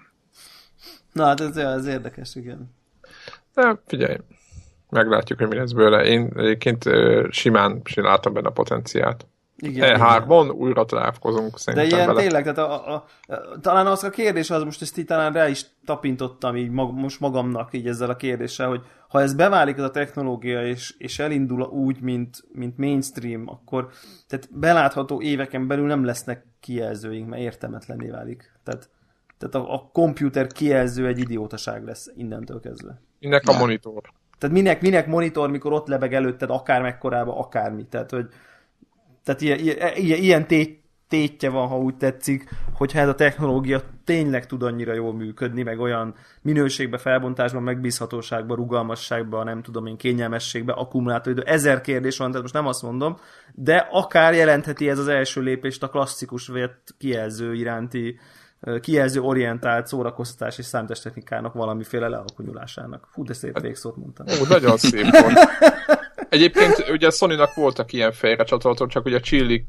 [1.13, 2.75] Na hát ez, ez érdekes, igen.
[3.53, 4.17] De figyelj,
[4.89, 6.05] meglátjuk, hogy mi lesz belőle.
[6.05, 9.25] Én egyébként ö, simán látom benne a potenciált.
[9.61, 9.99] Igen, igen.
[9.99, 12.21] E3-on újra találkozunk De szerintem ilyen vele.
[12.21, 15.47] tényleg, tehát a, a, a, talán az a kérdés az, most ezt így talán rá
[15.47, 19.83] is tapintottam így mag, most magamnak így ezzel a kérdéssel, hogy ha ez beválik ez
[19.83, 23.89] a technológia, és, és elindul úgy, mint, mint mainstream, akkor
[24.27, 28.51] tehát belátható éveken belül nem lesznek kijelzőink, mert értelmetlenné válik.
[28.63, 28.89] Tehát,
[29.37, 33.01] tehát a, a komputer kijelző egy idiótaság lesz innentől kezdve.
[33.19, 34.01] Minek a monitor.
[34.37, 37.85] Tehát minek, minek monitor, mikor ott lebeg előtted akár mekkorába, akármi.
[37.85, 38.27] Tehát, hogy
[39.23, 43.81] tehát ilyen, ilyen, ilyen, ilyen tét, tétje van, ha úgy tetszik, hogyha ez a technológia
[44.05, 50.75] tényleg tud annyira jól működni, meg olyan minőségbe, felbontásban, megbízhatóságban, rugalmasságban, nem tudom én, kényelmességben,
[50.75, 53.17] akkumulátoridő, ezer kérdés van, tehát most nem azt mondom,
[53.53, 58.19] de akár jelentheti ez az első lépést a klasszikus vett kijelző iránti
[58.81, 63.07] kijelző orientált szórakoztatás és számítástechnikának valamiféle lealkonyulásának.
[63.11, 64.25] Fú, de szép végszót mondtam.
[64.41, 65.37] Ó, nagyon szép volt.
[66.29, 69.65] Egyébként ugye a Sony-nak voltak ilyen fejre csatolatok, csak ugye a Csillik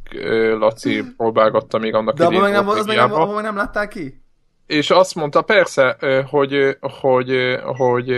[0.59, 4.23] Laci próbálgatta még annak De abban meg nem, az meg nem, abban nem látták ki?
[4.67, 5.97] És azt mondta, persze,
[6.27, 8.11] hogy, hogy, hogy,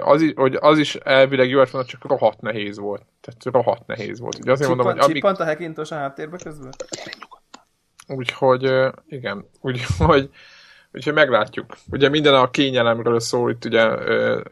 [0.00, 3.02] az, is, hogy az is elvileg jó lett csak rohadt nehéz volt.
[3.20, 4.38] Tehát rohadt nehéz volt.
[4.38, 6.72] Ugye azért mondom, hogy amíg, a hekintos a háttérbe közben?
[8.06, 8.70] úgyhogy
[9.06, 10.30] igen, úgyhogy
[10.94, 11.76] Úgyhogy meglátjuk.
[11.90, 13.84] Ugye minden a kényelemről szól, itt ugye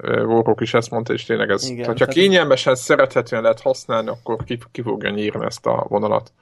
[0.03, 4.45] Warhawk is ezt mondta, és tényleg ez, Igen, hogyha tehát- kényelmesen, szerethetően lehet használni, akkor
[4.45, 6.33] ki, ki fogja nyírni ezt a vonalat.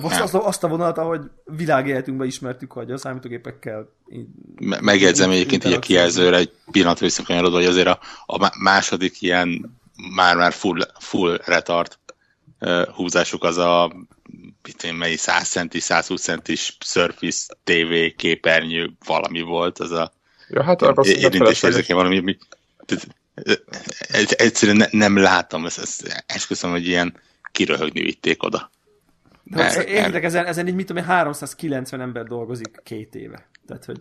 [0.00, 3.88] Most azt, azt a vonalat, ahogy világéletünkben ismertük, hogy a számítógépekkel...
[4.60, 9.22] Me- Megjegyzem egyébként így a kijelzőre egy pillanat visszakanyarodva, hogy azért a, a má- második
[9.22, 9.78] ilyen
[10.14, 11.98] már-már full, full retard
[12.94, 13.92] húzásuk az a
[14.82, 20.12] én, mely 100 centis, 120 centis Surface TV képernyő valami volt, az a
[20.48, 21.24] Ja, hát arra felesleges.
[21.24, 22.38] érintésérzéke valami, mi,
[23.34, 23.56] eh,
[24.28, 27.20] egyszerűen ne, nem látom, ezt, ezt esküszöm, hogy ilyen
[27.52, 28.70] kiröhögni vitték oda.
[29.44, 33.48] De most Értitek, ezen, ezen így mit tudom én, 390 ember dolgozik két éve.
[33.66, 33.98] Tehát, hogy...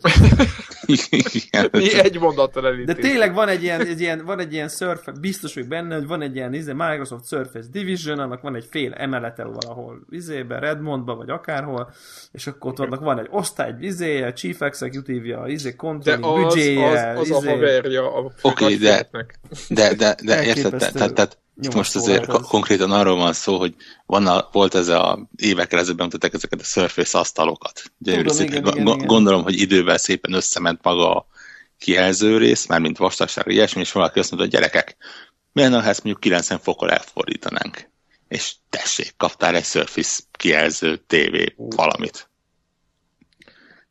[1.34, 3.02] Igen, Mi egy mondattal De elítéljük.
[3.04, 6.22] tényleg van egy ilyen, egy ilyen, van egy ilyen Surface, biztos vagyok benne, hogy van
[6.22, 11.30] egy ilyen izé, Microsoft Surface Division, annak van egy fél emelete valahol izébe, Redmondba, vagy
[11.30, 11.94] akárhol,
[12.32, 15.76] és akkor ott vannak, van egy osztály, egy izé, a Chief Executive, a izé, De
[15.76, 17.50] controlling az, büdzséje, az, az a izé.
[17.50, 19.39] haverja a Oké, de- nagyfőnöknek.
[19.70, 22.47] De, de, de érted, tehát, tehát itt most azért lehet ko- ez.
[22.47, 23.76] konkrétan arról van szó, hogy
[24.06, 27.84] van a, volt ez a évekkel ezelőtt bemutatták ezeket a Surface asztalokat.
[27.97, 28.54] Gyönyörű Tudom, szépen.
[28.58, 29.08] igen, igen, Go- igen.
[29.08, 31.28] Gondolom, hogy idővel szépen összement maga a
[31.78, 34.97] kijelző rész, mármint vastagság, ilyesmi, és valaki azt mondta, hogy gyerekek,
[35.51, 37.89] milyen ha ezt mondjuk 90 fokkal elfordítanánk?
[38.28, 42.30] És tessék, kaptál egy Surface kijelző TV valamit.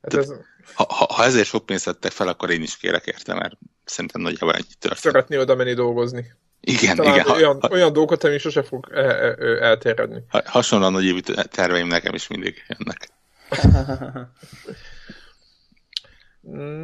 [0.02, 0.32] Hát ez,
[0.74, 3.54] Ha, ha, ha ezért sok pénzt vettek fel, akkor én is kérek érte, mert
[3.84, 5.02] szerintem nagyjából ennyi történt.
[5.02, 6.24] szeretné oda menni dolgozni.
[6.64, 7.26] Igen, Talán igen.
[7.30, 10.22] Olyan, ha, olyan dolgokat, ami sose fog el, el, elterjedni.
[10.28, 11.18] ha, hasonlóan nagy évű
[11.50, 13.08] terveim nekem is mindig jönnek.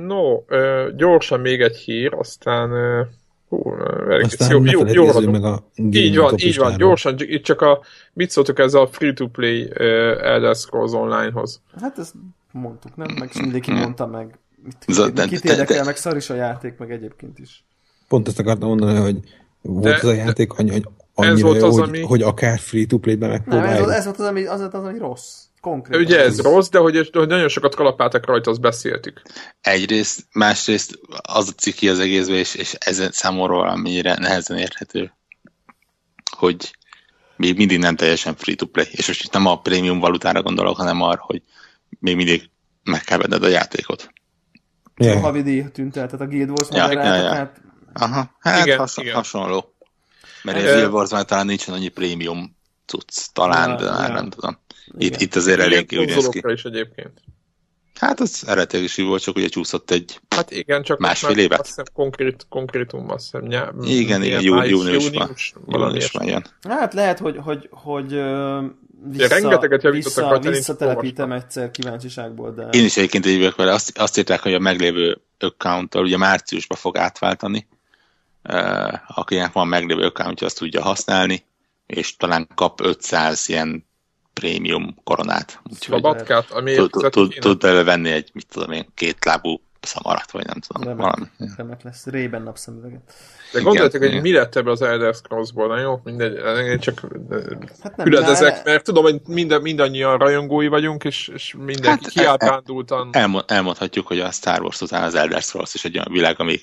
[0.07, 0.43] No,
[0.97, 2.71] gyorsan még egy hír, aztán
[3.49, 3.71] hú,
[4.23, 5.33] Aztán jó, jó, jó haladunk.
[5.33, 7.81] meg a Így van, így van, gyorsan, itt csak a,
[8.13, 9.71] mit szóltok ez a free-to-play
[10.23, 11.61] Elder Scrolls Online-hoz?
[11.81, 12.15] Hát ezt
[12.53, 13.17] mondtuk, nem?
[13.19, 14.39] Meg mindenki mondta meg.
[14.63, 17.65] Mit, kit, de- kit de- érdekel, de- meg szar is a játék, meg egyébként is.
[18.09, 19.17] Pont ezt akartam mondani, hogy
[19.69, 22.23] volt De- ez a játék annyi, hogy ez annyira volt jó, az, hogy, ami- hogy
[22.23, 23.91] akár free-to-play-ben Nem, ez, megpróbáljuk.
[23.91, 25.35] ez volt az, ami, az, az, ami rossz.
[25.61, 26.05] Konkrétan.
[26.05, 29.23] Ugye ez rossz, de hogy, hogy nagyon sokat kalapáltak rajta, azt beszéltük.
[29.61, 35.13] Egyrészt, másrészt az a ciki az egészben, és, és ez számomra valamennyire nehezen érhető,
[36.37, 36.77] hogy
[37.37, 38.87] még mindig nem teljesen free-to-play.
[38.91, 41.43] És most itt nem a prémium valutára gondolok, hanem arra, hogy
[41.99, 42.51] még mindig
[42.85, 44.11] meg kell venned a játékot.
[44.97, 47.53] A havi díj tűnt el, tehát a Guild Wars Ja, moderálta, ja, ja.
[47.93, 49.15] Aha, hát Igen, has, igen.
[49.15, 49.75] hasonló.
[50.43, 54.15] Mert Hát, a Guild Wars talán nincsen annyi prémium cucc, talán, Ja, de már ja.
[54.15, 54.59] nem tudom.
[54.87, 55.21] Itt, Igen.
[55.21, 56.43] itt azért elég úgy néz ki.
[56.45, 57.13] is egyébként.
[57.95, 60.21] Hát az eredetileg is volt, csak ugye csúszott egy...
[60.29, 61.59] Hát igen, csak Másfél már évet?
[61.59, 63.47] Azt hiszem konkrét, konkrétum, azt hiszem.
[63.47, 65.35] Nyá, Igen, igen, jú, júniusban.
[65.67, 66.47] Júniusban jön.
[66.69, 68.09] Hát lehet, hogy, hogy, hogy
[69.11, 73.73] vissza, rengeteget javítottak vissza, is visszatelepítem egyszer kíváncsiságból, de Én is egyébként így vagyok vele.
[73.73, 77.69] Azt, azt írták, hogy a meglévő account ugye márciusban fog átváltani.
[78.45, 81.45] Uh, akinek van meglévő accountja, azt tudja használni,
[81.87, 83.87] és talán kap 500 ilyen
[84.33, 85.61] prémium koronát.
[85.65, 87.41] Úgyhogy Szabadkát, ami tud, tud, tud, kéne.
[87.41, 91.27] tud belőle venni egy, mit tudom én, két lábú szamarat, vagy nem tudom, remek, valami.
[91.57, 92.07] remek lesz.
[92.07, 93.13] Rében napszemüveget.
[93.53, 96.35] De gondoljátok, hogy mi lett ebből az Elder Scrolls-ból, na jó, mindegy,
[96.67, 97.07] én csak
[97.83, 102.17] Hát nem, üledezek, de- mert tudom, hogy minden, mindannyian rajongói vagyunk, és, és mindenki Hát,
[102.17, 103.09] e- e- kiábrándultan.
[103.13, 106.61] Elmond, elmondhatjuk, hogy a Star Wars után az Elder Scrolls is egy olyan világ, ami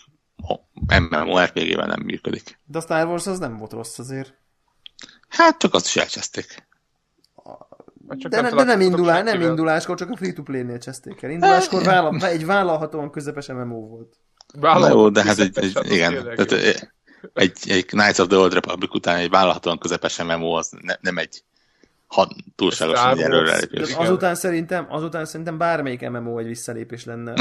[1.09, 2.59] MMORPG-ben nem működik.
[2.65, 4.33] De a Star Wars az nem volt rossz azért.
[5.27, 6.67] Hát csak azt is elcseszték.
[8.09, 11.29] Csak De, ne, de nem, indulás, nem induláskor, csak a free-to-play-nél cseszték el.
[11.29, 14.15] Induláskor vállal, egy vállalhatóan közepes MMO volt.
[14.59, 16.57] Na jó, de hát egy, egy, igen, tehát jó.
[17.33, 21.17] egy, egy, Knights of the Old Republic után egy vállalhatóan közepes MMO az ne, nem
[21.17, 21.43] egy
[22.07, 23.93] had, túlságosan egy előrelépés.
[23.93, 27.33] De azután szerintem, azután szerintem bármelyik MMO egy visszalépés lenne.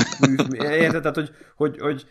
[0.51, 1.01] Érted?
[1.01, 2.07] Tehát, hogy, hogy, hogy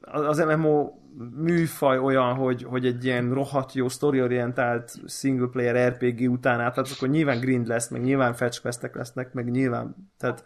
[0.00, 0.92] az MMO
[1.36, 7.08] műfaj olyan, hogy, hogy egy ilyen rohadt jó story-orientált single player RPG után át, akkor
[7.08, 10.44] nyilván grind lesz, meg nyilván fetch questek lesznek, meg nyilván, tehát,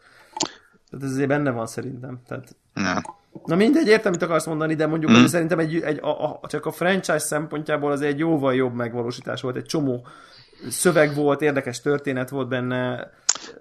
[0.91, 2.21] tehát ez azért benne van szerintem.
[2.27, 2.57] Tehát.
[3.45, 5.15] Na mindegy, értem, mit akarsz mondani, de mondjuk, Mm.
[5.15, 9.41] hogy szerintem egy, egy, a, a, csak a franchise szempontjából az egy jóval jobb megvalósítás
[9.41, 10.07] volt, egy csomó
[10.69, 13.11] szöveg volt, érdekes történet volt benne,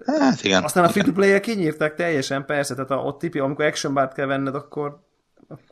[0.06, 0.62] Hát igen.
[0.62, 1.02] aztán a igen.
[1.02, 5.03] free-to-play-el kinyírták teljesen, persze, tehát a, ott tipi, amikor action bart kell venned, akkor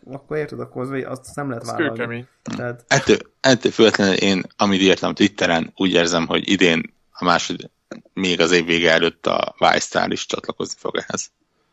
[0.05, 2.27] akkor érted, akkor az, azt nem lehet vállalni.
[2.43, 7.70] Tehát, Ettől, ettől függetlenül én, amit írtam Twitteren, úgy érzem, hogy idén a másod,
[8.12, 11.31] még az év vége előtt a Vice is csatlakozni fog ehhez.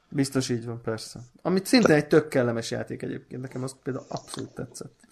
[0.09, 1.19] biztos így van, persze.
[1.41, 5.07] Amit szintén egy tök kellemes játék egyébként, nekem az például abszolút tetszett.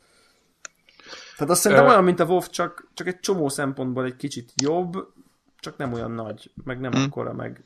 [1.36, 5.14] Tehát azt szerintem olyan, mint a WoW, csak, csak egy csomó szempontból egy kicsit jobb,
[5.60, 6.98] csak nem olyan nagy, meg nem Hm.
[6.98, 7.64] akkora, meg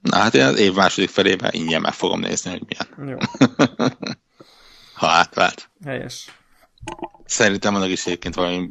[0.00, 3.46] Na hát én az év második felében ingyen meg fogom nézni, hogy milyen, jó,
[4.98, 5.70] ha átvált.
[5.84, 6.26] helyes.
[7.24, 8.68] Szerintem annak is egyébként valami,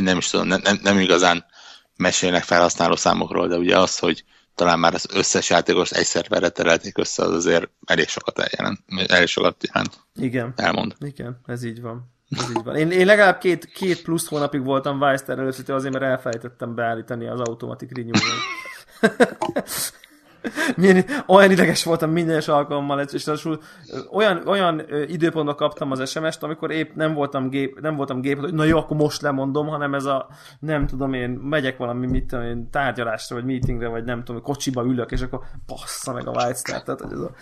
[0.00, 1.44] nem is tudom, nem, nem, igazán
[1.96, 6.98] mesélnek felhasználó számokról, de ugye az, hogy talán már az összes játékos egy szerverre terelték
[6.98, 10.94] össze, az azért elég sokat eljelent, elég sokat jelent, Igen, elmond.
[11.00, 12.12] igen, ez így van.
[12.30, 12.76] Ez így van.
[12.76, 17.40] Én, én legalább két, két plusz hónapig voltam Vice először, azért, mert elfelejtettem beállítani az
[17.40, 18.20] automatic renewal
[20.76, 23.60] Milyen, olyan ideges voltam minden egyes alkalommal, és ráadásul
[24.12, 28.54] olyan, olyan időpontban kaptam az SMS-t, amikor épp nem voltam gép, nem voltam gép, hogy
[28.54, 30.28] na jó, akkor most lemondom, hanem ez a,
[30.58, 34.84] nem tudom én, megyek valami, mit tudom én, tárgyalásra, vagy meetingre, vagy nem tudom, kocsiba
[34.84, 37.30] ülök, és akkor bassza meg a White Star, tehát ez a...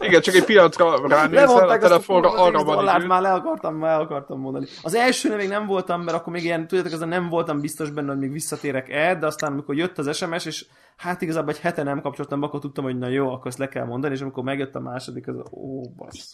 [0.00, 0.20] Igen.
[0.20, 4.40] Csak egy pillanatra ránézel a telefonra, kurva arra van dollárt, már le akartam, már akartam
[4.40, 4.66] mondani.
[4.82, 8.08] Az elsőnél még nem voltam, mert akkor még ilyen, tudjátok, azon nem voltam biztos benne,
[8.08, 10.66] hogy még visszatérek-e, de aztán amikor jött az SMS, és
[10.96, 13.68] hát igazából egy hete nem kapcsoltam, be, akkor tudtam, hogy na jó, akkor ezt le
[13.68, 16.32] kell mondani, és amikor megjött a második, az ó, bassz.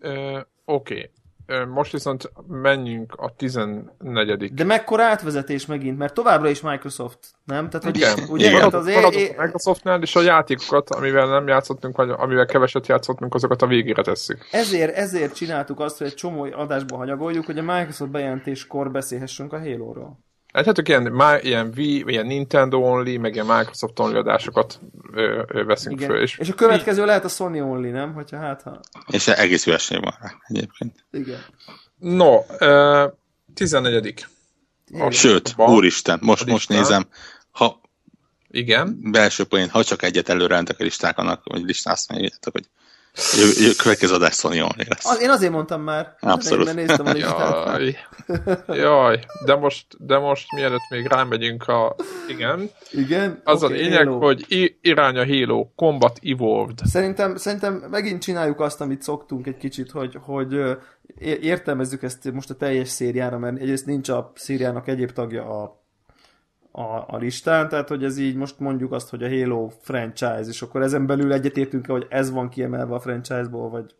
[0.00, 0.98] Ö, Oké.
[0.98, 1.15] Ö,
[1.68, 4.54] Most viszont menjünk a 14.
[4.54, 7.70] De mekkora átvezetés megint, mert továbbra is Microsoft, nem?
[7.70, 8.52] Tehát, hogy Igen, ugye, Igen.
[8.52, 12.86] Maradunk, az maradunk é- a Microsoftnál, és a játékokat, amivel nem játszottunk, vagy amivel keveset
[12.86, 14.48] játszottunk, azokat a végére tesszük.
[14.50, 19.58] ezért, ezért csináltuk azt, hogy egy csomó adásban hanyagoljuk, hogy a Microsoft bejelentéskor beszélhessünk a
[19.58, 20.24] Halo-ról.
[20.52, 24.80] Lehetőleg ilyen, má- ilyen Wii, ilyen Nintendo only, meg ilyen Microsoft only adásokat
[25.12, 26.10] ö, ö, veszünk Igen.
[26.10, 26.20] föl.
[26.22, 28.12] És, És, a következő lehet a Sony Only, nem?
[28.12, 28.80] Hogyha hát, ha...
[29.10, 31.06] És egész jó esély van rá egyébként.
[31.10, 31.40] Igen.
[31.98, 33.06] No, ö,
[33.54, 34.26] 14.
[34.86, 35.10] Igen.
[35.10, 35.74] Sőt, Van.
[35.74, 37.08] úristen, most, A most nézem,
[37.50, 37.80] ha
[38.48, 38.98] Igen.
[39.02, 42.68] belső poén, ha csak egyet előre a listák annak, vagy listán azt mondjátok, hogy
[43.36, 45.04] Jö, jö, következő adás Sony only lesz.
[45.06, 46.16] Az, én azért mondtam már.
[46.20, 46.64] Abszolút.
[46.64, 47.66] Mert néztem a listát.
[47.66, 47.96] Jaj,
[48.68, 51.94] jaj, de most, de most mielőtt még rámegyünk a...
[52.28, 53.40] Igen, Igen?
[53.44, 54.18] az Oké, a lényeg, Halo.
[54.18, 56.78] hogy i- irány a Halo Combat Evolved.
[56.84, 60.60] Szerintem, szerintem megint csináljuk azt, amit szoktunk egy kicsit, hogy, hogy
[61.40, 65.84] értelmezzük ezt most a teljes szériára, mert egyrészt nincs a szériának egyéb tagja a,
[66.76, 70.62] a, a listán, tehát hogy ez így most mondjuk azt, hogy a Halo franchise, és
[70.62, 73.94] akkor ezen belül egyetértünk hogy ez van kiemelve a franchise-ból, vagy,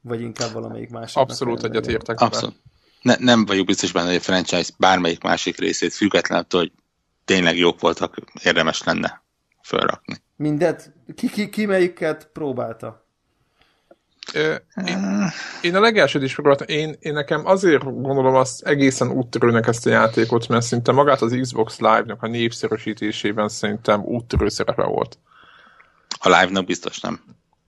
[0.00, 1.16] vagy inkább valamelyik másik.
[1.16, 2.20] Abszolút egyetértek.
[2.20, 2.56] Abszolút.
[3.02, 6.72] Ne, nem vagyok biztos benne, hogy a franchise bármelyik másik részét függetlenül attól, hogy
[7.24, 9.22] tényleg jók voltak, érdemes lenne
[9.62, 10.16] felrakni.
[10.36, 10.92] Mindet?
[11.14, 13.08] Ki, ki, ki melyiket próbálta?
[14.86, 15.30] Én,
[15.62, 16.66] én a legelsőt is próbáltam.
[16.68, 21.36] Én, én nekem azért gondolom azt egészen úttörőnek ezt a játékot, mert szinte magát az
[21.40, 25.18] Xbox Live-nak a népszerűsítésében szerintem úttörő szerepe volt.
[26.20, 27.20] A live-nak biztos nem.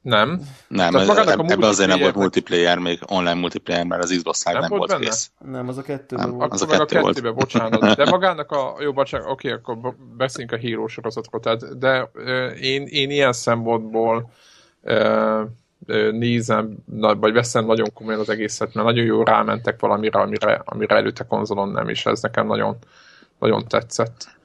[0.02, 0.40] Nem?
[0.68, 4.58] Nem, magának a ebben azért nem volt multiplayer- még online multiplayer, mert az Xbox Live
[4.58, 5.04] Nem nem, volt benne?
[5.04, 5.30] kész.
[5.38, 6.52] Nem, az a kettő Nem, volt.
[6.52, 7.14] az Akkor a meg a kettő volt.
[7.14, 7.96] kettőbe, bocsánat.
[7.96, 8.76] De magának a...
[8.80, 9.76] Jó, bocsánat, oké, akkor
[10.16, 11.40] beszéljünk a híró sorozatról.
[11.40, 12.10] Tehát, de
[12.60, 14.30] én, én ilyen szempontból
[14.82, 15.42] ö,
[16.10, 20.96] nézem, na, vagy veszem nagyon komolyan az egészet, mert nagyon jól rámentek valamire, amire, amire
[20.96, 22.76] előtte konzolon nem, és ez nekem nagyon,
[23.38, 24.36] nagyon tetszett.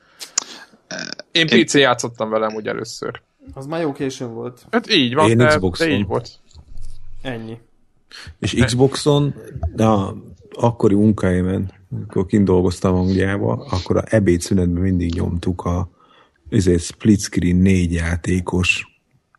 [1.32, 3.22] Én Én- PC játszottam velem úgy először.
[3.54, 4.66] Az már jó későn volt.
[4.72, 5.88] Hát így van, Én de, Xboxon.
[5.88, 6.30] de így volt.
[7.22, 7.58] Ennyi.
[8.40, 9.34] És Xboxon,
[9.78, 10.14] a
[10.52, 15.90] akkori munkahelyemen, amikor kint dolgoztam Angliába, akkor a ebédszünetben mindig nyomtuk a
[16.50, 18.88] ezért split screen négy játékos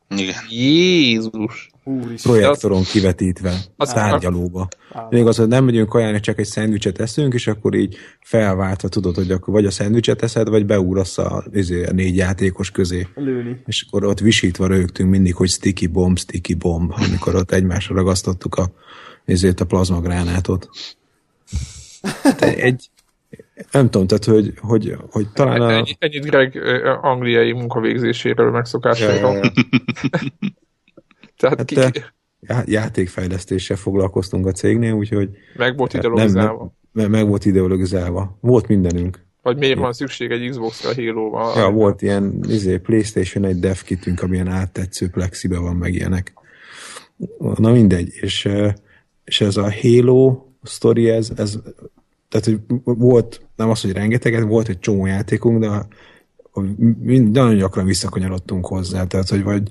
[0.09, 0.35] Igen.
[0.49, 1.71] Jézus!
[1.89, 2.33] Úristen.
[2.33, 4.69] projektoron kivetítve Az- tárgyalóba.
[5.11, 9.15] Még az, hogy nem megyünk kajálni, csak egy szendvicset eszünk, és akkor így felváltva tudod,
[9.15, 13.07] hogy akkor vagy a szendvicset eszed, vagy beugrasz a, izé, a négy játékos közé.
[13.15, 13.63] Lőni.
[13.67, 18.55] És akkor ott visítva rögtünk mindig, hogy sticky bomb, sticky bomb, amikor ott egymásra ragasztottuk
[18.55, 18.71] a,
[19.25, 20.69] ezért a plazmagránátot.
[22.39, 22.91] De egy,
[23.71, 25.71] nem tudom, tehát, hogy, hogy, hogy talán a...
[25.71, 26.61] Ennyi, ennyit Greg
[27.03, 29.41] angliai munkavégzéséről, megszokásairól.
[31.39, 36.73] Tehát Hát, ki, játékfejlesztéssel foglalkoztunk a cégnél, úgyhogy meg volt nem, ideologizálva.
[36.93, 38.39] nem, meg volt ideologizálva.
[38.41, 39.27] Volt mindenünk.
[39.43, 41.59] Vagy miért van szükség egy Xbox-ra Halo-val?
[41.59, 46.33] Ja, volt ilyen izé, Playstation egy dev kitünk, amilyen áttetsző plexibe van, meg ilyenek.
[47.39, 48.49] Na mindegy, és,
[49.25, 51.59] és ez a Halo sztori, ez, ez
[52.29, 55.87] tehát, hogy volt, nem az, hogy rengeteget, volt egy csomó játékunk, de a,
[56.53, 56.61] a,
[57.01, 59.69] mind, nagyon gyakran visszakanyarodtunk hozzá, tehát, hogy vagy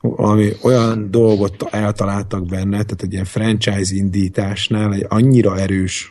[0.00, 6.10] valami olyan dolgot eltaláltak benne, tehát egy ilyen franchise indításnál egy annyira erős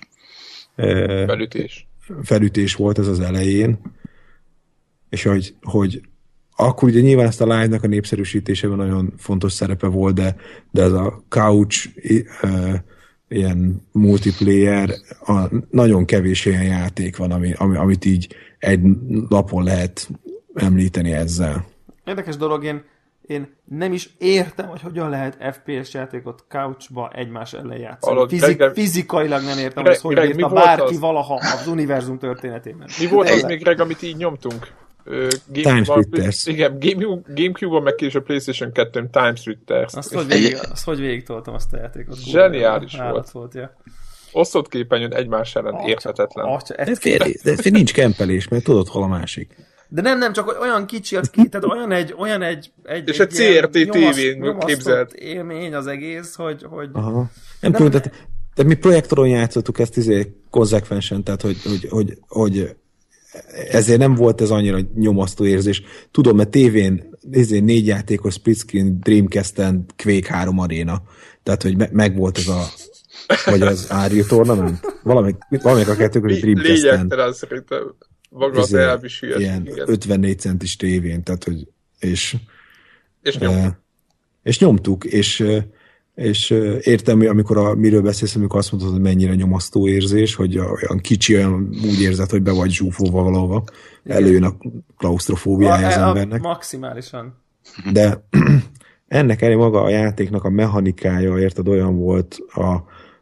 [0.76, 1.88] Belütés.
[2.24, 3.80] felütés volt ez az elején,
[5.10, 6.02] és hogy, hogy
[6.56, 10.36] akkor ugye nyilván ezt a live-nak a népszerűsítésében nagyon fontos szerepe volt, de,
[10.72, 11.90] de ez a couch
[12.44, 12.74] uh,
[13.28, 14.90] ilyen multiplayer,
[15.26, 18.82] a, nagyon kevés ilyen játék van, ami, ami, amit így egy
[19.30, 20.10] lapon lehet
[20.54, 21.66] említeni ezzel.
[22.06, 22.84] Érdekes dolog, én,
[23.28, 28.16] én nem is értem, hogy hogyan lehet FPS játékot couchba egymás ellen játszani.
[28.16, 30.94] Hallod, Fizik, Greg, de- fizikailag nem értem, Greg, hogy hogy Greg, írta mi volt bárki
[30.94, 31.00] az?
[31.00, 32.90] valaha az univerzum történetében.
[33.00, 34.68] Mi volt az még, Greg, amit így nyomtunk?
[35.52, 36.46] Time Splitters.
[36.46, 39.94] Igen, Game- Gamecube-on, meg később PlayStation 2 Time Splitters.
[39.94, 42.24] Azt hogy, végig, azt hogy végig toltam azt a játékot.
[42.24, 43.32] Zseniális Állat volt.
[43.32, 43.76] volt ja.
[44.32, 46.46] Osztott képernyőn egymás ellen Atya- érthetetlen.
[46.46, 49.56] atya, De, ez fél, de fél nincs kempelés, mert tudod, hol a másik.
[49.88, 53.20] De nem, nem, csak olyan kicsi, az ki, tehát olyan egy, olyan egy, egy És
[53.20, 55.14] egy ilyen CRT tévén képzelt.
[55.14, 57.30] élmény az egész, hogy, hogy Aha.
[57.60, 62.76] Nem tudom, tehát, de mi projektoron játszottuk ezt izé konzekvensen, tehát hogy, hogy, hogy, hogy
[63.72, 65.82] ezért nem volt ez annyira nyomasztó érzés.
[66.12, 71.02] Tudom, mert tévén izé, négy játékos split screen Dreamcast-en Quake 3 Arena.
[71.44, 72.64] Tehát, hogy me- meg volt ez a
[73.46, 75.00] vagy az Unreal Tournament?
[75.04, 76.92] Valamik, valamik a kettő között Dreamcast-en.
[76.94, 77.96] Lényegtelen szerintem.
[78.38, 79.90] Maga az elvis ilyen igen.
[79.90, 81.68] 54 centis tévén, tehát, hogy
[82.00, 82.36] és
[83.22, 83.54] És nyom.
[83.54, 83.72] Eh,
[84.44, 85.64] és nyomtuk, és, eh,
[86.16, 90.58] és eh, értem, amikor a, miről beszélsz, amikor azt mondod, hogy mennyire nyomasztó érzés, hogy
[90.58, 93.64] olyan kicsi, olyan úgy érzed, hogy be vagy zsúfolva valahova,
[94.04, 94.56] előjön a
[94.98, 96.42] klaustrofóbiája az embernek.
[96.42, 97.44] maximálisan.
[97.92, 98.26] De
[99.08, 102.62] ennek elé maga a játéknak a mechanikája, érted, olyan volt a,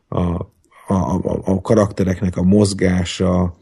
[0.08, 0.52] a,
[0.88, 3.58] a, a, a karaktereknek a mozgása,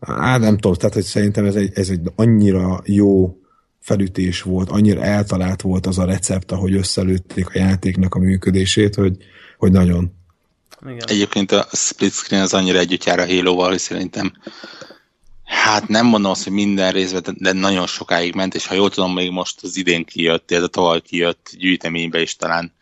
[0.00, 3.36] á, nem tudom, tehát hogy szerintem ez egy, ez egy annyira jó
[3.80, 9.16] felütés volt, annyira eltalált volt az a recept, ahogy összelőtték a játéknak a működését, hogy,
[9.58, 10.12] hogy nagyon.
[10.82, 11.04] Igen.
[11.06, 14.32] Egyébként a split screen az annyira együtt jár a Halo-val, hogy szerintem
[15.44, 18.90] hát nem mondom azt, hogy minden részben, de- de nagyon sokáig ment, és ha jól
[18.90, 22.72] tudom, még most az idén kijött, illetve tavaly kijött gyűjteménybe is talán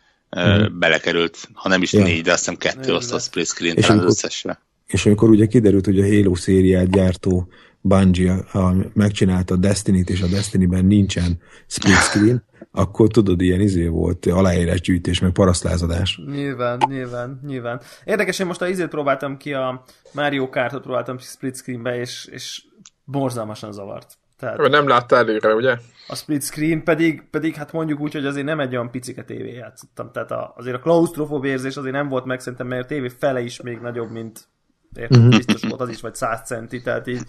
[0.41, 0.79] mm.
[0.79, 2.03] belekerült, ha nem is ja.
[2.03, 4.61] négy, de azt hiszem kettő osztott split screen és talán amikor, összesre.
[4.93, 7.49] És amikor ugye kiderült, hogy a Halo szériát gyártó
[7.81, 13.61] Bungie a, a, megcsinálta a Destiny-t, és a Destiny-ben nincsen split screen, akkor tudod, ilyen
[13.61, 16.21] izé volt, aláírás gyűjtés, meg parasztlázadás.
[16.27, 17.81] Nyilván, nyilván, nyilván.
[18.05, 22.65] Érdekes, én most a izét próbáltam ki, a Mario Kartot próbáltam split screenbe, és, és
[23.05, 24.19] borzalmasan zavart.
[24.39, 25.77] Tehát, nem látta előre, ugye?
[26.09, 29.53] A split screen pedig, pedig hát mondjuk úgy, hogy azért nem egy olyan picike tévé
[29.53, 30.11] játszottam.
[30.13, 33.41] Tehát a, azért a klaustrofób érzés azért nem volt meg szerintem, mert a tévé fele
[33.41, 34.49] is még nagyobb, mint
[34.97, 35.29] érted, mm-hmm.
[35.29, 37.23] biztos volt az is, vagy 100 centi, tehát így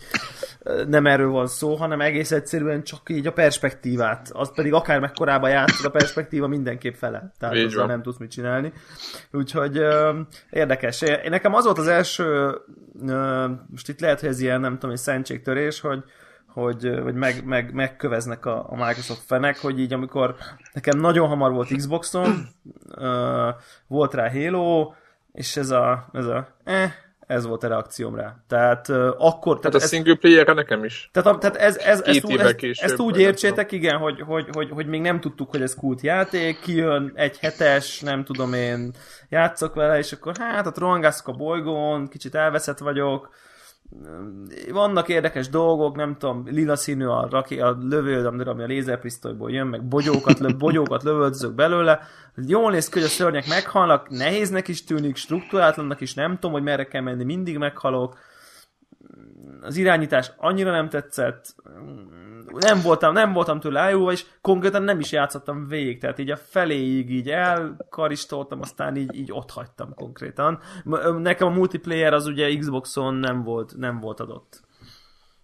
[0.88, 5.48] nem erről van szó, hanem egész egyszerűen csak így a perspektívát, az pedig akár mekkorába
[5.48, 8.74] játszod, a perspektíva mindenképp fele, tehát így azzal nem tudsz mit csinálni.
[9.32, 9.82] Úgyhogy
[10.50, 11.02] érdekes.
[11.02, 12.58] Én, nekem az volt az első,
[13.70, 16.04] most itt lehet, hogy ez ilyen, nem tudom, egy szentségtörés, hogy
[16.54, 20.36] hogy, hogy meg, meg, megköveznek a, a Microsoft fenek, hogy így amikor
[20.74, 22.48] nekem nagyon hamar volt Xboxom,
[23.88, 24.94] volt rá Halo,
[25.32, 26.94] és ez a, ez a eh,
[27.30, 28.36] ez volt a reakcióm rá.
[28.48, 29.60] Tehát uh, akkor...
[29.60, 31.10] Tehát hát a ez, single player nekem is.
[31.14, 34.70] Tehát, tehát ez, ez, ezt, ezt, ezt, később, ezt úgy értsétek, igen, hogy, hogy, hogy,
[34.70, 38.94] hogy még nem tudtuk, hogy ez kult játék, kijön egy hetes, nem tudom én,
[39.30, 43.30] játszok vele, és akkor hát ott rohangászok a bolygón, kicsit elveszett vagyok,
[44.72, 49.68] vannak érdekes dolgok, nem tudom, lila színű a, raki, a lövő, ami a lézerpisztolyból jön,
[49.68, 52.00] meg bogyókat, lö, bogyókat lövöldözök belőle.
[52.36, 56.64] Jól néz ki, hogy a szörnyek meghalnak, nehéznek is tűnik, struktúrátlannak is, nem tudom, hogy
[56.64, 58.18] merre kell menni, mindig meghalok
[59.62, 61.56] az irányítás annyira nem tetszett,
[62.52, 66.38] nem voltam, nem voltam tőle ájúva, és konkrétan nem is játszottam végig, tehát így a
[66.38, 70.60] feléig így elkaristoltam, aztán így, így ott hagytam konkrétan.
[71.18, 74.68] Nekem a multiplayer az ugye Xboxon nem volt, nem volt adott.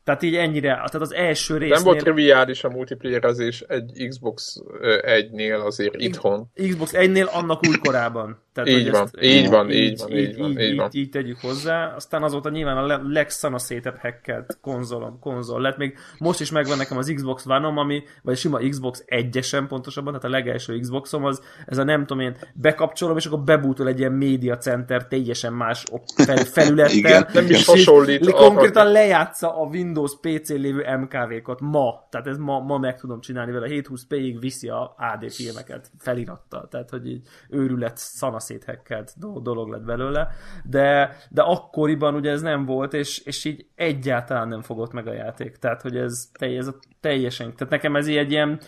[0.06, 1.76] Tehát így ennyire, tehát az első résznél...
[1.76, 6.52] Nem volt triviális a multiplayerezés egy Xbox 1-nél azért itthon.
[6.54, 8.44] Xbox 1-nél annak újkorában.
[8.56, 10.90] Tehát, így, van, ezt, így, van, így, van, így, van, így, így, van.
[10.92, 11.94] Így, tegyük hozzá.
[11.96, 15.78] Aztán azóta nyilván a legszanaszétebb hackelt konzolom, konzol lett.
[15.78, 20.26] Még most is megvan nekem az Xbox One-om, ami, vagy sima Xbox 1-esen pontosabban, tehát
[20.26, 24.12] a legelső Xboxom az, ez a nem tudom én, bekapcsolom, és akkor bebútol egy ilyen
[24.12, 25.84] média center teljesen más
[26.16, 26.96] fel, felülettel.
[26.96, 28.32] Igen, nem is hasonlít.
[28.32, 32.08] Konkrétan lejátsza a Windows PC-n lévő MKV-kat ma.
[32.10, 33.68] Tehát ez ma, ma meg tudom csinálni vele.
[33.70, 36.68] 720p-ig viszi a AD filmeket felirattal.
[36.68, 40.28] Tehát, hogy így őrület szanasz széthekkelt dolog lett belőle,
[40.64, 45.14] de, de akkoriban ugye ez nem volt, és, és így egyáltalán nem fogott meg a
[45.14, 45.56] játék.
[45.58, 48.60] Tehát, hogy ez, ez a teljesen, tehát nekem ez egy ilyen,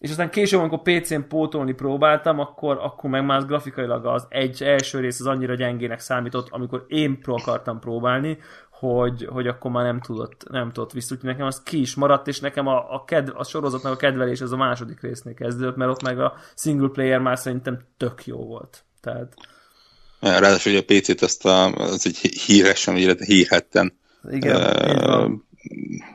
[0.00, 5.00] és aztán később, amikor PC-n pótolni próbáltam, akkor, akkor meg már grafikailag az egy első
[5.00, 8.38] rész az annyira gyengének számított, amikor én pro akartam próbálni,
[8.80, 11.14] hogy, hogy akkor már nem tudott, nem tudott vissza.
[11.14, 14.40] Úgyhogy nekem az ki is maradt, és nekem a, a, kedv, a sorozatnak a kedvelés
[14.40, 18.36] az a második résznél kezdődött, mert ott meg a single player már szerintem tök jó
[18.36, 18.84] volt.
[19.00, 19.34] Tehát...
[20.20, 23.98] Ráadásul a PC-t azt a, az egy híresen, illetve hírhetten
[24.30, 25.30] Igen, uh,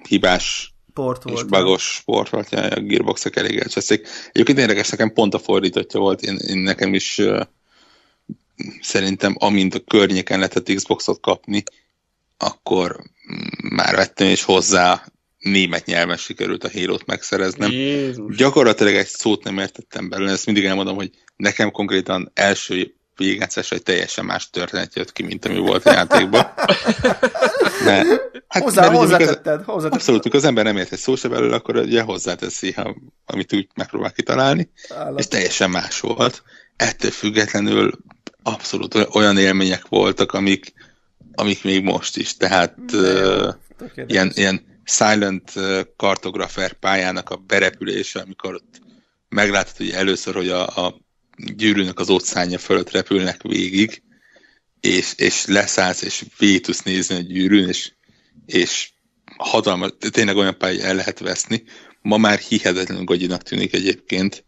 [0.07, 4.07] hibás port volt, és bagos port volt, a gearboxok elég elcseszik.
[4.31, 7.41] Egyébként érdekes, nekem pont a fordítottja volt, én, én nekem is uh,
[8.81, 11.63] szerintem amint a környéken lehetett Xboxot kapni,
[12.37, 12.99] akkor
[13.69, 15.03] már vettem, és hozzá
[15.37, 17.71] német nyelven sikerült a hírót megszereznem.
[17.71, 18.35] Jézus.
[18.35, 23.83] Gyakorlatilag egy szót nem értettem belőle, ezt mindig elmondom, hogy nekem konkrétan első végigjátszásra egy
[23.83, 26.45] teljesen más történet jött ki, mint ami volt a játékban.
[27.85, 28.05] De,
[28.47, 29.93] hát, Hozzá, hozzátetted, az, hozzátetted.
[29.93, 32.95] Abszolút, az ember nem ért egy szó se belőle, akkor ugye hozzáteszi, ha,
[33.25, 35.19] amit úgy megpróbál kitalálni, Állat.
[35.19, 36.43] és teljesen más volt.
[36.75, 37.91] Ettől függetlenül
[38.43, 40.73] abszolút olyan élmények voltak, amik,
[41.35, 42.37] amik még most is.
[42.37, 43.53] Tehát uh,
[44.07, 45.51] ilyen, ilyen Silent
[45.97, 48.81] Cartographer pályának a berepülése, amikor ott
[49.29, 51.01] meglátod, hogy először, hogy a, a
[51.55, 54.03] gyűrűnek az óceánja fölött repülnek végig,
[54.79, 57.91] és, és leszállsz, és végig tudsz nézni a gyűrűn, és,
[58.45, 58.91] és
[59.37, 61.63] hatalmas, tényleg olyan pálya el lehet veszni.
[62.01, 64.45] Ma már hihetetlenül gagyinak tűnik egyébként,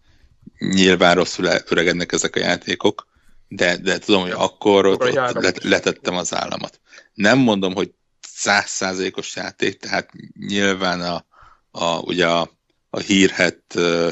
[0.58, 3.08] nyilván rosszul öregednek ezek a játékok,
[3.48, 6.80] de, de tudom, hogy akkor ott, ott letettem az államat.
[7.14, 10.10] Nem mondom, hogy százszázalékos játék, tehát
[10.48, 11.26] nyilván a,
[11.72, 12.50] a, ugye a,
[12.90, 14.12] a hírhet uh,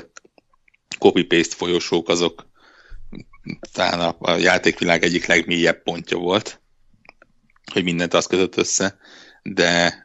[1.00, 2.46] copy-paste folyosók azok
[3.72, 6.62] talán a, a játékvilág egyik legmélyebb pontja volt,
[7.72, 8.98] hogy mindent azt kötött össze,
[9.44, 10.04] de,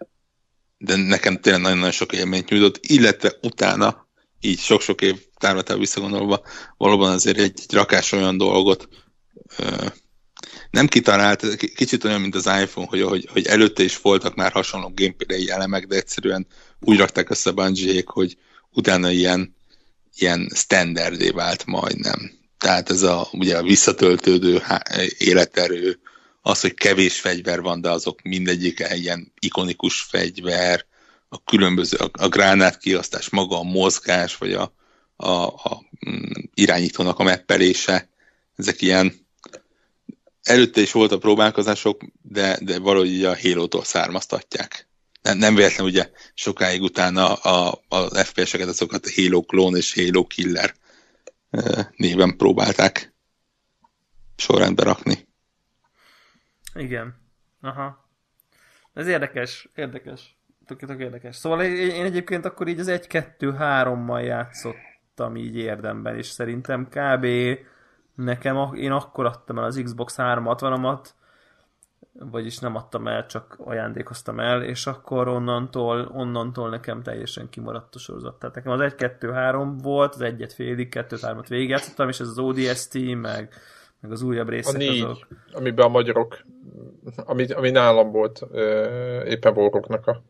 [0.78, 4.09] de nekem tényleg nagyon-nagyon sok élményt nyújtott, illetve utána,
[4.40, 6.43] így sok-sok év távlatába visszagondolva,
[6.77, 8.89] valóban azért egy, egy rakás olyan dolgot
[10.70, 14.93] nem kitalált, kicsit olyan, mint az iPhone, hogy, hogy, hogy előtte is voltak már hasonló
[14.94, 16.47] gameplay elemek, de egyszerűen
[16.81, 18.36] úgy rakták össze bungie hogy
[18.70, 19.57] utána ilyen,
[20.16, 22.39] ilyen standardé vált majdnem.
[22.59, 24.62] tehát ez a, ugye a visszatöltődő
[25.19, 26.01] életerő,
[26.43, 30.89] az, hogy kevés fegyver van, de azok mindegyik egy ilyen ikonikus fegyver,
[31.32, 34.73] a különböző, a, a gránát kiasztás, maga a mozgás, vagy a,
[35.16, 36.23] a, a mm,
[36.55, 38.09] irányítónak a meppelése,
[38.60, 39.12] ezek ilyen
[40.42, 44.88] előtte is volt a próbálkozások, de, de valahogy a Halo-tól származtatják.
[45.22, 50.26] Nem, nem véletlen ugye sokáig utána a, az FPS-eket azokat a Halo klón és Halo
[50.26, 50.74] Killer
[51.96, 53.14] néven próbálták
[54.36, 55.28] sorrendbe rakni.
[56.74, 57.14] Igen.
[57.60, 58.08] Aha.
[58.92, 60.38] Ez érdekes, érdekes.
[60.66, 61.36] Tök, tök érdekes.
[61.36, 67.26] Szóval én egyébként akkor így az 1-2-3-mal játszottam így érdemben, és szerintem kb.
[68.24, 71.06] Nekem, én akkor adtam el az Xbox 360-amat,
[72.12, 77.98] vagyis nem adtam el, csak ajándékoztam el, és akkor onnantól, onnantól nekem teljesen kimaradt a
[77.98, 78.38] sorozat.
[78.38, 83.55] Tehát nekem az 1-2-3 volt, az egyet félig, 2-3-at végigjátszottam, és ez az ODST, meg,
[84.01, 85.26] meg az újabb részek a négy, azok.
[85.52, 86.38] amiben a magyarok,
[87.16, 88.47] ami, ami nálam volt,
[89.24, 90.22] éppen boroknak a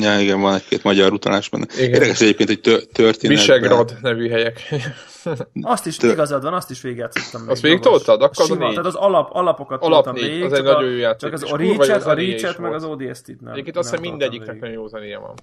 [0.00, 1.66] Ja, igen, van egy-két magyar utalás benne.
[1.76, 1.92] Igen.
[1.92, 2.60] Érdekes egyébként, hogy
[2.92, 3.30] történetben...
[3.30, 4.74] Visegrad nevű helyek.
[5.62, 6.10] azt is, Tör...
[6.10, 7.50] igazad van, azt is végigjátszottam még.
[7.50, 8.22] Azt végig toltad?
[8.22, 10.44] Akkor Sima, tehát az alap, alapokat alap toltam négy, végig.
[10.44, 11.20] Az egy nagyon jó játék.
[11.20, 13.52] Csak az a Reach-et, a Reach meg az ODST-t nem.
[13.52, 15.34] Egyébként azt hiszem mindegyiknek nagyon jó zenéje van.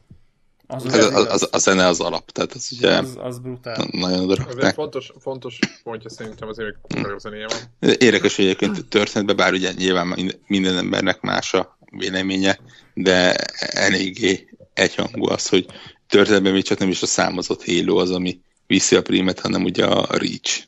[0.68, 3.88] Az, az, az, az, a zene az alap, tehát az ugye az, az brutál.
[3.91, 7.91] nagyon oda Ez egy fontos, fontos pontja szerintem azért, hogy nagyon zenéje van.
[7.98, 12.59] Érdekes, hogy egyébként történetben, bár ugye nyilván minden embernek más a véleménye,
[12.93, 15.65] de eléggé egyhangú az, hogy
[16.07, 19.85] történetben még csak nem is a számozott Halo az, ami viszi a primet, hanem ugye
[19.85, 20.63] a Reach,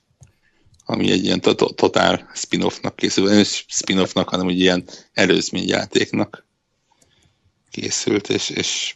[0.86, 1.42] ami egy ilyen
[1.76, 6.46] totál spin-offnak készül, nem is spin-offnak, hanem egy ilyen előzményjátéknak
[7.72, 8.96] készült, és, és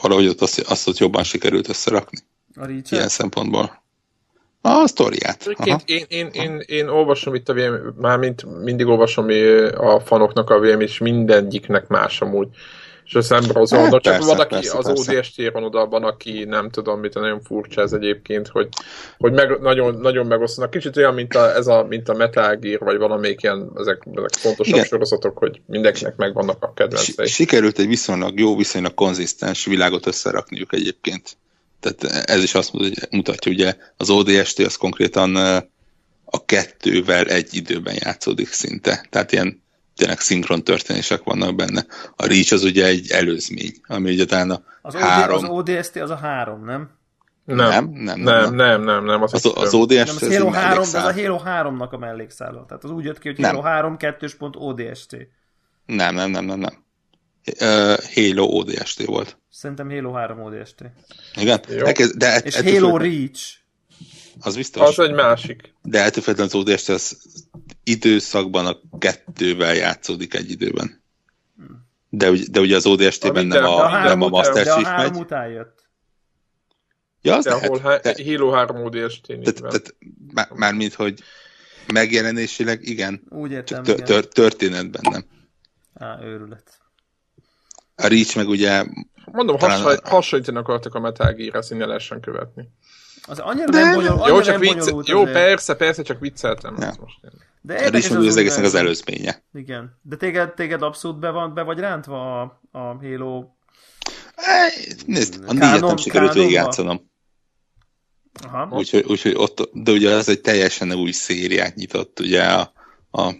[0.00, 2.18] valahogy ott azt, azt ott jobban sikerült összerakni.
[2.54, 3.82] A Reach Ilyen szempontból.
[4.68, 5.46] A sztoriát.
[5.84, 9.26] Én, én, én, én, olvasom itt a VM, már mint mindig olvasom
[9.76, 12.48] a fanoknak a VM, és mindegyiknek más amúgy
[13.08, 16.70] és a szembrowser hát, csak van, aki persze, az ODST van oda, van, aki nem
[16.70, 18.68] tudom mit, nagyon furcsa ez egyébként, hogy,
[19.18, 20.70] hogy meg, nagyon, nagyon megosztanak.
[20.70, 24.30] Kicsit olyan, mint a, ez a, mint a Metal Gear, vagy valamelyik ilyen, ezek, ezek
[24.32, 24.86] fontosabb Igen.
[24.86, 27.26] sorozatok, hogy mindenkinek megvannak a kedvencei.
[27.26, 31.36] Sikerült egy viszonylag jó, viszonylag konzisztens világot összerakniuk egyébként.
[31.80, 32.72] Tehát ez is azt
[33.10, 35.36] mutatja, ugye az ODST az konkrétan
[36.24, 39.06] a kettővel egy időben játszódik szinte.
[39.10, 39.62] Tehát ilyen
[39.96, 41.86] tényleg szinkron történések vannak benne.
[42.16, 45.44] A Reach az ugye egy előzmény, ami ugye talán a az három...
[45.44, 46.90] Az ODST az a három, nem?
[47.44, 50.90] Nem, nem, nem, nem, nem, nem, nem az, az, az ODS nem, az Halo 3,
[50.92, 52.64] de az a Halo 3-nak a mellékszálló.
[52.64, 55.16] Tehát az úgy jött ki, hogy Halo 3 2.ODST.
[55.86, 56.84] Nem, nem, nem, nem, nem.
[57.60, 59.38] Uh, Halo ODST volt.
[59.50, 60.84] Szerintem Halo 3 ODST.
[61.34, 61.60] Igen?
[61.68, 63.56] Elkezd, de És Halo Reach.
[64.40, 64.98] Az biztos.
[64.98, 65.74] Az egy másik.
[65.82, 67.18] De ettől az ODST az
[67.84, 71.02] időszakban a kettővel játszódik egy időben.
[72.08, 74.82] De, de ugye az ODST-ben nem a, a, nem a Master Chief megy.
[74.82, 75.86] De a három után jött.
[77.22, 77.78] Ja, az de lehet.
[77.78, 79.94] Há- de, Halo 3 ODST tehát, tehát,
[80.34, 81.22] már, Mármint, hogy
[81.92, 83.22] megjelenésileg igen.
[83.28, 85.24] Úgy értem, Csak tör, történetben nem.
[85.94, 86.77] Á, őrület.
[88.02, 88.84] A Reach meg ugye...
[89.24, 89.98] Mondom, talán...
[90.04, 92.68] hasonlítani akartak a Metal Gear-re, ne lehessen követni.
[93.26, 93.80] Az annyira de...
[93.80, 94.28] nem bonyolult.
[94.28, 94.90] Jó, csak vicc...
[95.08, 96.76] Jó, persze, persze, csak vicceltem.
[96.80, 96.92] Ja.
[97.00, 97.18] Most
[97.60, 99.42] de érdekes az, az egésznek az előzménye.
[99.52, 99.98] Igen.
[100.02, 103.44] De téged, téged abszolút be, van, be vagy rántva a, a Halo
[105.06, 107.10] Nézd, a négyet nem sikerült végigjátszanom.
[108.70, 112.72] Úgyhogy úgy, ott, de ugye ez egy teljesen új szériát nyitott, ugye a,
[113.10, 113.34] a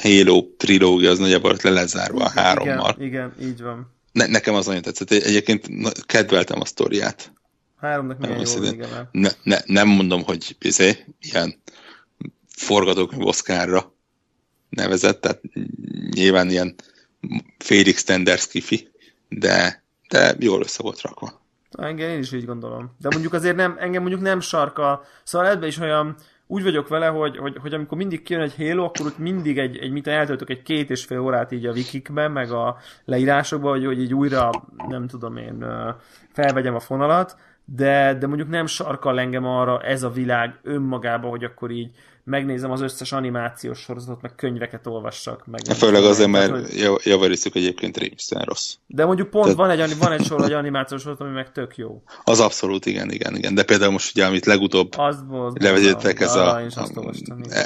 [0.00, 2.94] Halo trilógia az nagyjából le lezárva a hárommal.
[2.98, 3.92] Igen, igen így van.
[4.12, 5.10] Ne, nekem az nagyon tetszett.
[5.10, 5.68] Egyébként
[6.06, 7.32] kedveltem a sztoriát.
[7.76, 9.08] Háromnak milyen jó, igen.
[9.12, 11.62] Ne, ne, nem mondom, hogy izé, ilyen
[12.46, 13.94] forgatókönyv Oscarra
[14.68, 15.40] nevezett, tehát
[16.10, 16.74] nyilván ilyen
[17.58, 18.88] félig standard skifi,
[19.28, 21.42] de, de jól össze volt rakva.
[21.78, 22.96] Engem én is így gondolom.
[22.98, 26.16] De mondjuk azért nem, engem mondjuk nem sarka, szóval ebben is olyan,
[26.46, 29.76] úgy vagyok vele, hogy, hogy, hogy amikor mindig kijön egy Halo, akkor ott mindig egy,
[29.76, 33.84] egy mit eltöltök egy két és fél órát így a wikikben, meg a leírásokban, hogy,
[33.84, 34.50] hogy így újra,
[34.88, 35.64] nem tudom én,
[36.32, 41.44] felvegyem a fonalat, de, de mondjuk nem sarkal engem arra ez a világ önmagába, hogy
[41.44, 41.90] akkor így
[42.24, 45.46] megnézem az összes animációs sorozatot, meg könyveket olvassak.
[45.46, 47.00] Meg Főleg azért, mert hogy...
[47.04, 48.74] javariszuk egyébként rémsztően rossz.
[48.86, 49.54] De mondjuk pont De...
[49.54, 52.02] van, egy, van egy sor, egy animációs sorozat, ami meg tök jó.
[52.24, 53.54] Az abszolút, igen, igen, igen.
[53.54, 54.94] De például most ugye, amit legutóbb
[55.54, 57.12] levezettek, ez a, a, a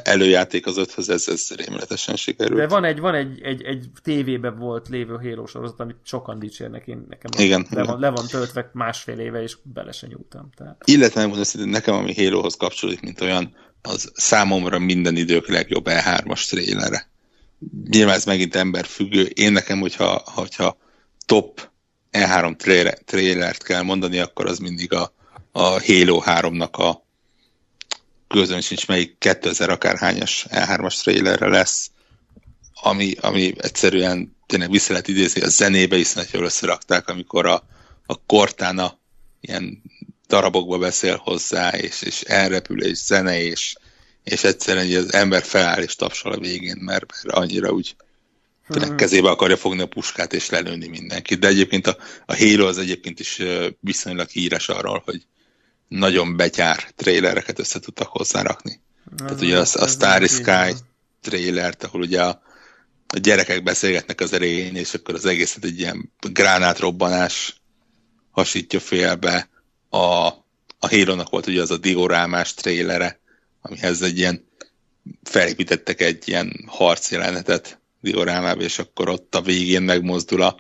[0.04, 2.58] előjáték az öthöz, ez, ez rémletesen sikerült.
[2.60, 6.86] De van egy, van egy, egy, egy tévében volt lévő Halo sorozat, amit sokan dicsérnek,
[6.86, 7.86] én nekem igen, le, igen.
[7.86, 10.50] Van, le van töltve másfél éve, és bele se nyúltam.
[10.56, 10.82] Tehát.
[10.84, 17.08] Illetve nekem, ami Halohoz kapcsolódik, mint olyan, az számomra minden idők legjobb E3-as trélere.
[17.88, 19.24] Nyilván ez megint emberfüggő.
[19.24, 20.76] Én nekem, hogyha, hogyha
[21.26, 21.70] top
[22.12, 22.56] E3
[23.04, 25.12] trailert kell mondani, akkor az mindig a,
[25.52, 27.06] a Halo 3-nak a
[28.28, 31.90] közön sincs melyik 2000 akárhányas E3-as trailerre lesz,
[32.82, 37.62] ami, ami egyszerűen tényleg vissza lehet idézni a zenébe, hiszen jól összerakták, amikor a,
[38.06, 38.98] a Cortana
[39.40, 39.82] ilyen
[40.28, 43.74] darabokba beszél hozzá, és, és elrepül, és zene, és,
[44.24, 47.96] és egyszerűen az ember feláll és tapsol a végén, mert, mert annyira úgy
[48.66, 48.96] hmm.
[48.96, 51.38] kezébe akarja fogni a puskát és lelőni mindenkit.
[51.38, 51.96] De egyébként a,
[52.26, 53.42] a Halo az egyébként is
[53.80, 55.26] viszonylag híres arról, hogy
[55.88, 58.80] nagyon betyár trailereket össze tudtak hozzárakni.
[59.10, 60.74] Ez Tehát ugye a, a Starry Sky
[61.20, 62.42] trailert, ahol ugye a,
[63.06, 67.60] a gyerekek beszélgetnek az erején, és akkor az egészet egy ilyen gránátrobbanás
[68.30, 69.48] hasítja félbe.
[69.88, 70.26] A,
[70.78, 73.20] a halo volt ugye az a diorámás trailere,
[73.62, 74.46] amihez egy ilyen
[75.22, 80.56] felépítettek egy ilyen harcjelenetet diorámába, és akkor ott a végén megmozdul a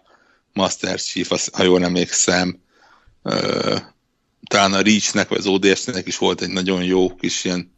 [0.52, 2.58] Master Chief, ha jól emlékszem,
[3.22, 3.76] ö,
[4.46, 7.72] talán a Reach-nek, vagy az ODS-nek is volt egy nagyon jó kis ilyen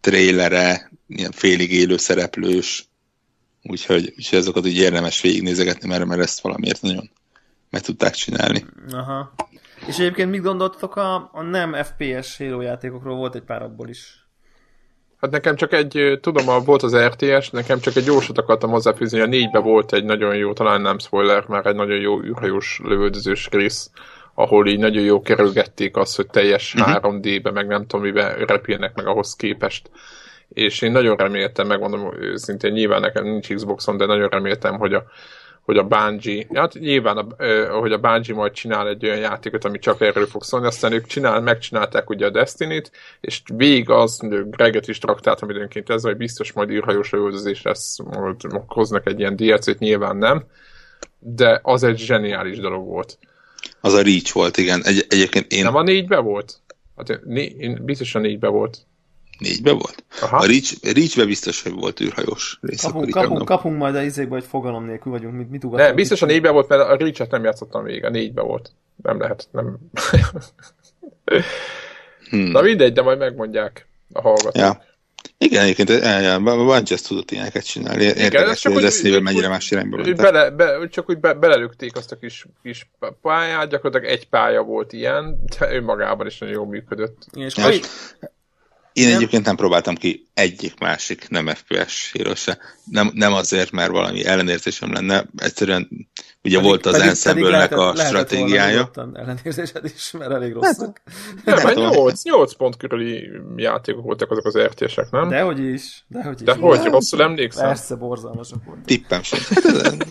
[0.00, 2.88] trailere, ilyen félig élő szereplős,
[3.62, 7.10] úgyhogy, úgyhogy ezeket így érdemes végignézegetni, mert, mert ezt valamiért nagyon
[7.70, 8.64] meg tudták csinálni.
[8.90, 9.34] Aha.
[9.86, 13.16] És egyébként mit gondoltatok a, a nem FPS Halo játékokról?
[13.16, 14.26] Volt egy pár abból is.
[15.20, 19.26] Hát nekem csak egy, tudom, volt az RTS, nekem csak egy gyorsat akartam hozzáfűzni, a
[19.26, 23.90] négybe volt egy nagyon jó, talán nem spoiler, már egy nagyon jó űrhajós lövöldözős rész,
[24.34, 27.02] ahol így nagyon jó kerülgették azt, hogy teljes uh-huh.
[27.02, 27.16] Mhm.
[27.16, 29.90] 3D-be, meg nem tudom, miben repülnek meg ahhoz képest.
[30.48, 35.04] És én nagyon reméltem, megmondom őszintén, nyilván nekem nincs Xboxon, de nagyon reméltem, hogy a,
[35.66, 37.26] hogy a Bungie, hát nyilván, a,
[37.78, 41.06] hogy a Bungie majd csinál egy olyan játékot, ami csak erről fog szólni, aztán ők
[41.06, 42.90] csinál, megcsinálták ugye a Destiny-t,
[43.20, 44.20] és végig az,
[44.50, 48.36] Greget is traktáltam időnként ez, hogy biztos majd űrhajós lövöldözés lesz, majd
[48.66, 50.44] hoznak egy ilyen DLC-t, nyilván nem,
[51.18, 53.18] de az egy zseniális dolog volt.
[53.80, 54.80] Az a Reach volt, igen.
[54.84, 55.64] Egy, egyébként én...
[55.64, 56.60] Nem a négybe volt?
[56.96, 58.78] Hát né, én biztosan négybe volt.
[59.38, 60.04] Négybe volt?
[60.20, 60.36] Aha.
[60.36, 62.82] A Reach, Reachbe biztos, hogy volt űrhajós rész.
[62.82, 65.86] Kapunk, kapunk, kapunk majd a izékbe, hogy fogalom nélkül vagyunk, mit, mit ugatunk.
[65.86, 68.70] Nem, biztos a négybe volt, mert a Reach-et nem játszottam végig, a négybe volt.
[69.02, 69.76] Nem lehet, nem.
[72.30, 72.50] hmm.
[72.50, 74.56] Na mindegy, de majd megmondják a hallgatók.
[74.56, 74.84] Ja.
[75.38, 78.02] Igen, egyébként eh, van ezt tudott ilyeneket csinálni.
[78.02, 80.16] Érdekes, hogy az eszével mennyire más irányba mentek.
[80.16, 82.90] Bele, be, csak úgy be, belelőtték azt a kis, kis
[83.22, 87.26] pályát, gyakorlatilag egy pálya volt ilyen, de önmagában is nagyon jól működött.
[87.32, 87.70] És ja,
[88.96, 89.16] én nem.
[89.16, 92.58] egyébként nem próbáltam ki egyik másik nem FPS híról se.
[92.84, 95.88] Nem, nem azért, mert valami ellenérzésem lenne, egyszerűen
[96.42, 98.90] ugye pedig, volt az ensemble a lehetett stratégiája.
[99.14, 101.02] ellenérzésed is, mert elég rosszak.
[101.44, 105.28] Hát, nem, nem 8, 8 pont körüli játékok voltak azok az RTS-ek, nem?
[105.28, 106.04] Dehogy is.
[106.08, 106.46] Dehogy is.
[106.46, 107.66] De hogy, rosszul emlékszem?
[107.66, 108.84] Persze, borzalmasak voltak.
[108.84, 109.38] Tippem sem.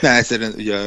[0.00, 0.78] Ne, egyszerűen ugye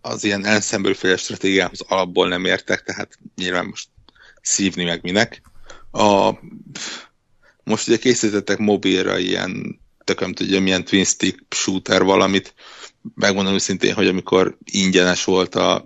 [0.00, 3.88] az ilyen ensemble stratégiához alapból nem értek, tehát nyilván most
[4.40, 5.42] szívni meg minek
[5.96, 6.40] a,
[7.64, 12.54] most ugye készítettek mobilra ilyen, tököm tudja, milyen twin stick shooter valamit,
[13.14, 15.84] megmondom őszintén, hogy amikor ingyenes volt a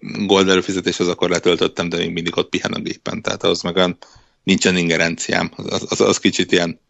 [0.00, 3.76] gold előfizetés, az akkor letöltöttem, de még mindig ott pihen a gépen, tehát az meg
[3.76, 3.96] olyan
[4.42, 6.80] nincsen ingerenciám, az, az, az kicsit ilyen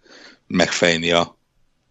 [0.46, 1.37] megfejni a,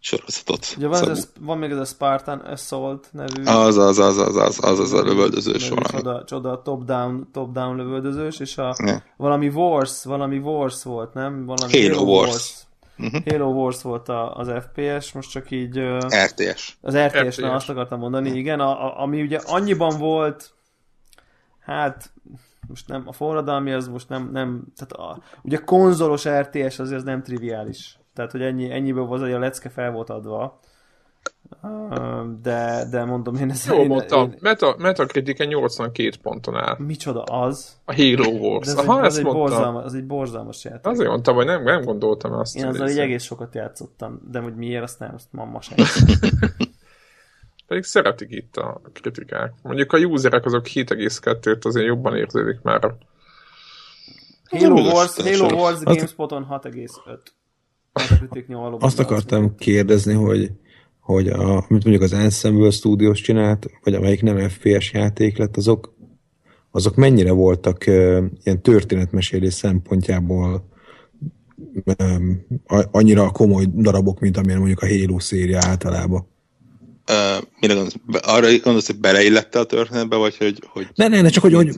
[0.00, 0.74] sorozatot.
[0.76, 3.44] Ugye van, ez, van még ez a Spartan Assault nevű.
[3.44, 5.86] Az, az, az, az, az, az, az a lövöldözős valami.
[5.88, 9.02] Csoda, csoda top-down, top-down lövöldözős, és a ja.
[9.16, 11.46] valami Wars, valami Wars volt, nem?
[11.46, 12.28] Valami Halo, Halo Wars.
[12.28, 12.66] Wars.
[12.98, 13.22] Uh-huh.
[13.24, 15.78] Halo Wars volt a, az FPS, most csak így...
[15.78, 16.76] Uh, RTS.
[16.80, 17.36] Az RTS, RTS.
[17.36, 20.52] Na, azt akartam mondani, igen, a, a, ami ugye annyiban volt,
[21.60, 22.12] hát
[22.68, 27.04] most nem, a forradalmi az most nem, nem tehát a, ugye konzolos RTS azért az
[27.04, 30.60] nem triviális tehát hogy ennyi, ennyiből volt, hogy a lecke fel volt adva.
[32.42, 33.66] De, de mondom én ezt...
[33.66, 36.76] Jó mondtam, én, Meta, Metacritic 82 ponton áll.
[36.78, 37.80] Micsoda az?
[37.84, 38.74] A Halo Wars.
[38.74, 40.86] Aha, egy, az, egy borzalmas, az egy borzalmas játék.
[40.86, 42.56] Azért mondtam, hogy nem, nem gondoltam azt.
[42.56, 45.76] Én azzal egy egész sokat játszottam, de hogy miért, azt nem, azt ma, ma sem.
[47.66, 49.52] Pedig szeretik itt a kritikák.
[49.62, 52.94] Mondjuk a userek azok 7,2-t azért jobban érződik már.
[54.44, 57.18] Halo Wars, Halo Wars GameSpoton 6,5.
[58.78, 60.50] Azt akartam kérdezni, hogy
[61.08, 65.94] hogy a, mint mondjuk az Ensemble Studios csinált, vagy amelyik nem FPS játék lett, azok,
[66.70, 70.68] azok mennyire voltak uh, ilyen történetmesélés szempontjából
[71.98, 72.46] um,
[72.90, 76.26] annyira komoly darabok, mint amilyen mondjuk a Halo széria általában?
[77.10, 77.94] Uh, mire gondolsz?
[78.20, 80.62] Arra gondolsz, hogy beleillette a történetbe, vagy hogy...
[80.66, 80.86] hogy...
[80.94, 81.70] Ne, ne, ne, csak hogy, hogy,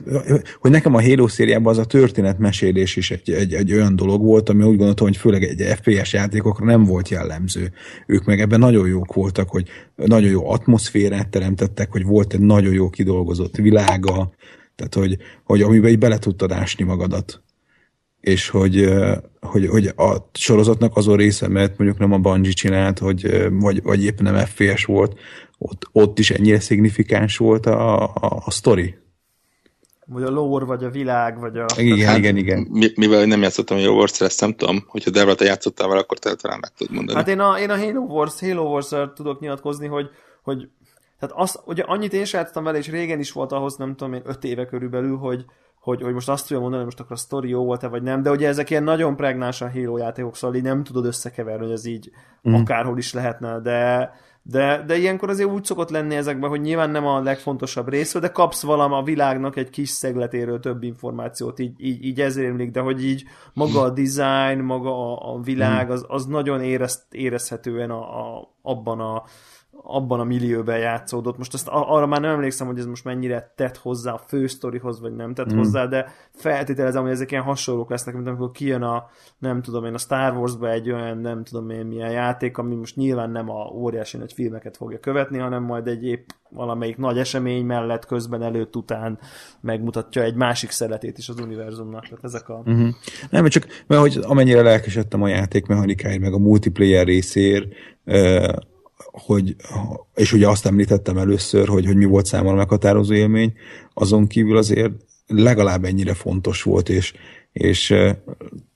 [0.59, 4.49] hogy nekem a Halo szériában az a történetmesélés is egy, egy, egy olyan dolog volt,
[4.49, 7.71] ami úgy gondoltam, hogy főleg egy FPS játékokra nem volt jellemző.
[8.07, 12.73] Ők meg ebben nagyon jók voltak, hogy nagyon jó atmoszférát teremtettek, hogy volt egy nagyon
[12.73, 14.31] jó kidolgozott világa,
[14.75, 17.41] tehát hogy, hogy amiben így bele tudtad ásni magadat
[18.21, 18.89] és hogy,
[19.41, 24.03] hogy, hogy a sorozatnak azon része, mert mondjuk nem a Bungie csinált, hogy, vagy, vagy
[24.03, 25.19] éppen nem FPS volt,
[25.57, 28.95] ott, ott is ennyire szignifikáns volt a, a, a sztori.
[30.05, 31.65] Vagy a lore, vagy a világ, vagy a...
[31.77, 32.67] Igen, hát, igen, igen.
[32.69, 36.19] Mi, mivel nem játszottam a Wars, ezt nem tudom, hogyha Debra, te játszottál vele, akkor
[36.19, 37.17] te talán meg tudod mondani.
[37.17, 40.09] Hát én a, én a Halo Wars, Halo wars tudok nyilatkozni, hogy,
[40.43, 40.69] hogy
[41.19, 44.21] tehát azt, ugye annyit én sem vele, és régen is volt ahhoz, nem tudom én,
[44.25, 45.45] öt éve körülbelül, hogy,
[45.81, 48.21] hogy, hogy most azt tudja mondani, hogy most akkor a sztori jó volt-e, vagy nem,
[48.21, 51.73] de ugye ezek ilyen nagyon pregnás a Halo játékok, szóval így nem tudod összekeverni, hogy
[51.73, 52.11] ez így
[52.49, 52.53] mm.
[52.53, 57.05] akárhol is lehetne, de, de, de ilyenkor azért úgy szokott lenni ezekben, hogy nyilván nem
[57.05, 62.05] a legfontosabb részről, de kapsz valami a világnak egy kis szegletéről több információt, így, így,
[62.05, 65.91] így ezért emlék, de hogy így maga a design, maga a, a világ, mm.
[65.91, 69.23] az, az nagyon érez, érezhetően a, a, abban a
[69.83, 71.37] abban a millióben játszódott.
[71.37, 75.15] Most azt arra már nem emlékszem, hogy ez most mennyire tett hozzá a fősztorihoz, vagy
[75.15, 75.57] nem tett mm.
[75.57, 79.93] hozzá, de feltételezem, hogy ezek ilyen hasonlók lesznek, mint amikor kijön a, nem tudom én,
[79.93, 83.71] a Star Wars-ba egy olyan, nem tudom én milyen játék, ami most nyilván nem a
[83.73, 88.75] óriási nagy filmeket fogja követni, hanem majd egy épp valamelyik nagy esemény mellett, közben, előtt,
[88.75, 89.19] után
[89.61, 92.03] megmutatja egy másik szeretét is az univerzumnak.
[92.03, 92.63] Tehát ezek a...
[92.69, 92.89] Mm-hmm.
[93.29, 97.67] Nem, csak mert hogy amennyire lelkesedtem a játék mechanikáért, meg a multiplayer részér,
[99.11, 99.55] hogy,
[100.15, 103.53] és ugye azt említettem először, hogy, hogy mi volt számomra meghatározó élmény,
[103.93, 104.91] azon kívül azért
[105.27, 107.13] legalább ennyire fontos volt, és,
[107.51, 107.93] és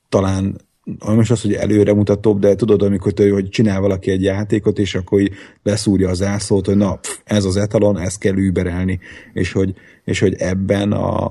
[0.10, 0.56] talán
[1.00, 4.96] most az, hogy előre mutatóbb, de tudod, amikor tő, hogy csinál valaki egy játékot, és
[4.96, 5.30] akkor
[5.64, 9.00] leszúrja az zászlót, hogy na, pff, ez az etalon, ezt kell überelni,
[9.34, 11.26] és hogy, és hogy ebben a,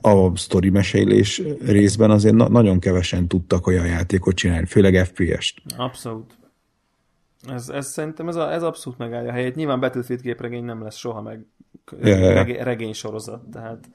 [0.00, 5.54] a sztori mesélés részben azért na- nagyon kevesen tudtak olyan játékot csinálni, főleg FPS-t.
[5.76, 6.43] Abszolút.
[7.48, 9.54] Ez, ez szerintem ez, a, ez abszolút megállja a helyét.
[9.54, 11.46] Nyilván Battlefield képregény nem lesz soha meg
[12.00, 13.88] regény, regény sorozat, tehát...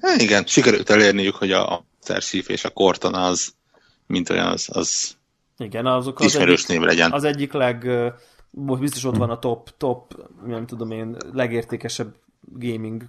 [0.00, 3.54] Há, igen, sikerült elérniük, hogy a Starship és a Corton az,
[4.06, 5.16] mint olyan, az, az
[5.58, 7.12] igen, azok az ismerős egyik, név legyen.
[7.12, 7.90] Az egyik leg,
[8.50, 13.04] most biztos ott van a top, top, nem tudom én, legértékesebb gaming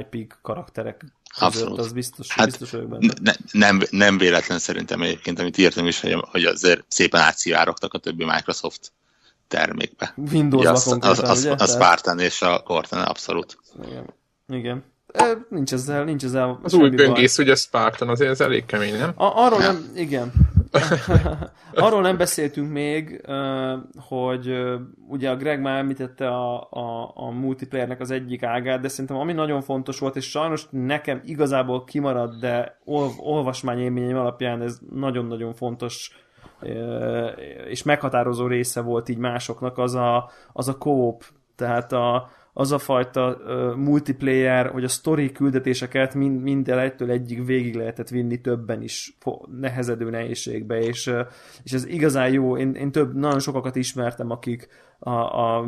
[0.00, 1.04] IP karakterek
[1.38, 1.78] Abszolút.
[1.78, 3.12] az biztos, hát biztos vagyok benne.
[3.22, 7.98] Ne, nem, nem véletlen szerintem egyébként, amit írtam is, hogy, hogy azért szépen átszivárogtak a
[7.98, 8.92] többi Microsoft
[9.48, 10.14] termékbe.
[10.16, 13.58] Windows-ba az, az, az, Spartan és a Cortana, abszolút.
[13.86, 14.04] Igen.
[14.48, 14.84] Igen.
[15.12, 19.12] E, nincs ezzel, nincs ezzel Az új böngész, ugye Spartan, azért ez elég kemény, nem?
[19.14, 20.32] A, arról nem, nem igen.
[21.74, 23.26] Arról nem beszéltünk még,
[23.96, 24.64] hogy
[25.08, 29.32] ugye a Greg már említette a, a, a multiplayernek az egyik ágát, de szerintem ami
[29.32, 36.10] nagyon fontos volt, és sajnos nekem igazából kimaradt, de ol, olvasmányélményem alapján ez nagyon-nagyon fontos
[37.68, 41.24] és meghatározó része volt így másoknak, az a, az a co-op,
[41.56, 47.44] tehát a, az a fajta uh, multiplayer, hogy a story küldetéseket mind, minden egytől egyik
[47.44, 49.16] végig lehetett vinni többen is
[49.60, 51.20] nehezedő nehézségbe, és, uh,
[51.62, 52.56] és ez igazán jó.
[52.56, 54.68] Én, én több, nagyon sokakat ismertem, akik,
[55.02, 55.66] a, a,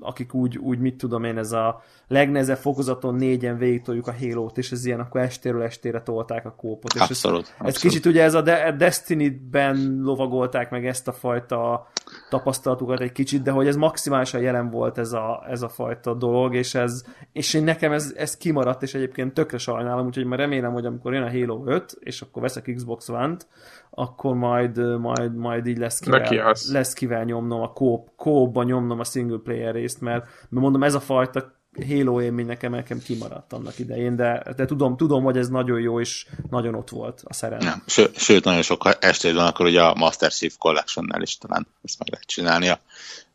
[0.00, 4.50] akik úgy, úgy, mit tudom én, ez a legnehezebb fokozaton négyen végig toljuk a halo
[4.54, 6.94] és ez ilyen, akkor estéről estére tolták a kópot.
[6.94, 7.74] És abszolút, ez, abszolút.
[7.74, 11.88] ez kicsit ugye ez a De- Destiny-ben lovagolták meg ezt a fajta
[12.30, 16.54] tapasztalatukat egy kicsit, de hogy ez maximálisan jelen volt ez a, ez a fajta dolog,
[16.54, 20.72] és ez, és én nekem ez, ez kimaradt, és egyébként tökre sajnálom, úgyhogy már remélem,
[20.72, 23.46] hogy amikor jön a Halo 5, és akkor veszek Xbox One-t,
[23.90, 27.72] akkor majd, majd, majd így lesz kivel, lesz kivel nyomnom a
[28.16, 32.70] kópba nyomnom a single player részt, mert, mert mondom, ez a fajta Halo élmény nekem,
[32.70, 36.90] nekem kimaradt annak idején, de, de tudom, tudom, hogy ez nagyon jó, és nagyon ott
[36.90, 37.66] volt a szerelem.
[37.66, 41.66] Ja, ső, sőt, nagyon sok estét van, akkor ugye a Master Chief Collection-nel is talán
[41.82, 42.80] ezt meg lehet csinálni a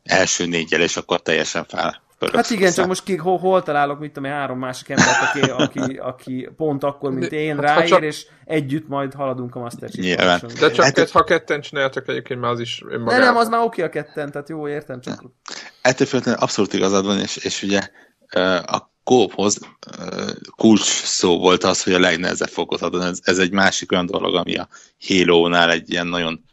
[0.02, 4.12] első négyel, és akkor teljesen fel, Hát igen, csak most ki, hol, hol találok, mit
[4.12, 8.02] tudom, három másik embert, aki, aki, aki pont akkor, mint én, hát, ráér, csak...
[8.02, 10.16] és együtt majd haladunk a Master Chief
[10.58, 13.18] De csak hát, ha ketten csináltak egyébként, már az is önmagában.
[13.20, 15.24] De nem, az már oké a ketten, tehát jó, értem, csak...
[15.82, 17.80] Ettől függetlenül abszolút igazad van, és, és ugye
[18.66, 19.58] a kóphoz
[20.56, 23.02] kulcs szó volt az, hogy a legnehezebb fokozaton.
[23.02, 24.68] Ez, ez egy másik olyan dolog, ami a
[25.06, 26.44] Halo-nál egy ilyen nagyon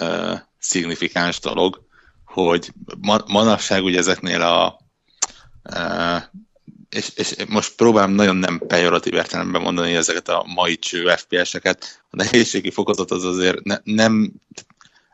[0.00, 1.82] uh, szignifikáns dolog,
[2.24, 4.78] hogy ma, manapság ugye ezeknél a
[5.62, 6.22] uh,
[6.88, 12.02] és, és most próbálom nagyon nem pejoratív értelemben mondani ezeket a mai cső FPS-eket.
[12.10, 14.32] A nehézségi fokozat az azért ne, nem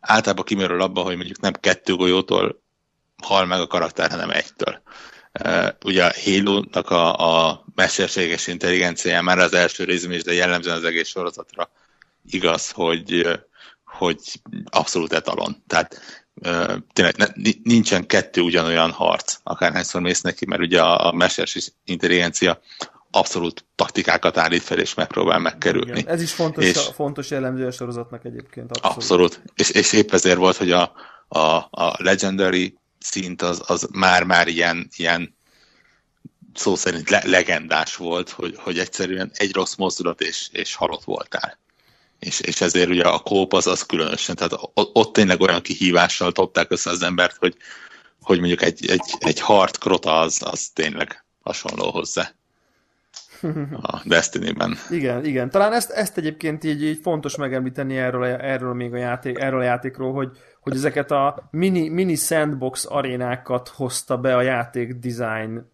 [0.00, 2.62] általában kimerül abba, hogy mondjuk nem kettő golyótól
[3.22, 4.82] hal meg a karakter, hanem egytől.
[5.84, 7.16] Ugye a Halo-nak a,
[7.48, 11.70] a mesterséges intelligenciája már az első részben is, de jellemzően az egész sorozatra
[12.30, 13.26] igaz, hogy,
[13.84, 14.18] hogy
[14.64, 15.62] abszolút etalon.
[15.66, 16.00] Tehát
[16.92, 17.26] tényleg ne,
[17.62, 22.60] nincsen kettő ugyanolyan harc, akárhányszor mész neki, mert ugye a, a mesterséges intelligencia
[23.10, 25.98] abszolút taktikákat állít fel, és megpróbál megkerülni.
[25.98, 28.70] Igen, ez is fontos, és, a, fontos jellemző a sorozatnak egyébként.
[28.70, 28.96] Abszolút.
[28.96, 29.42] abszolút.
[29.54, 30.92] És, és épp ezért volt, hogy a,
[31.28, 31.38] a,
[31.70, 35.34] a Legendary szint az, az már-már ilyen, ilyen
[36.54, 41.58] szó szerint le, legendás volt, hogy, hogy egyszerűen egy rossz mozdulat és, és halott voltál.
[42.18, 46.70] És, és ezért ugye a kóp az, az különösen, tehát ott tényleg olyan kihívással topták
[46.70, 47.56] össze az embert, hogy,
[48.20, 52.32] hogy mondjuk egy, egy, egy hard krota az, az tényleg hasonló hozzá
[53.82, 54.78] a Destiny-ben.
[54.90, 55.50] Igen, igen.
[55.50, 59.64] Talán ezt, ezt egyébként így, így fontos megemlíteni erről, erről még a játék, erről a
[59.64, 60.30] játékról, hogy,
[60.62, 65.70] hogy ezeket a mini, mini sandbox arénákat hozta be a játék design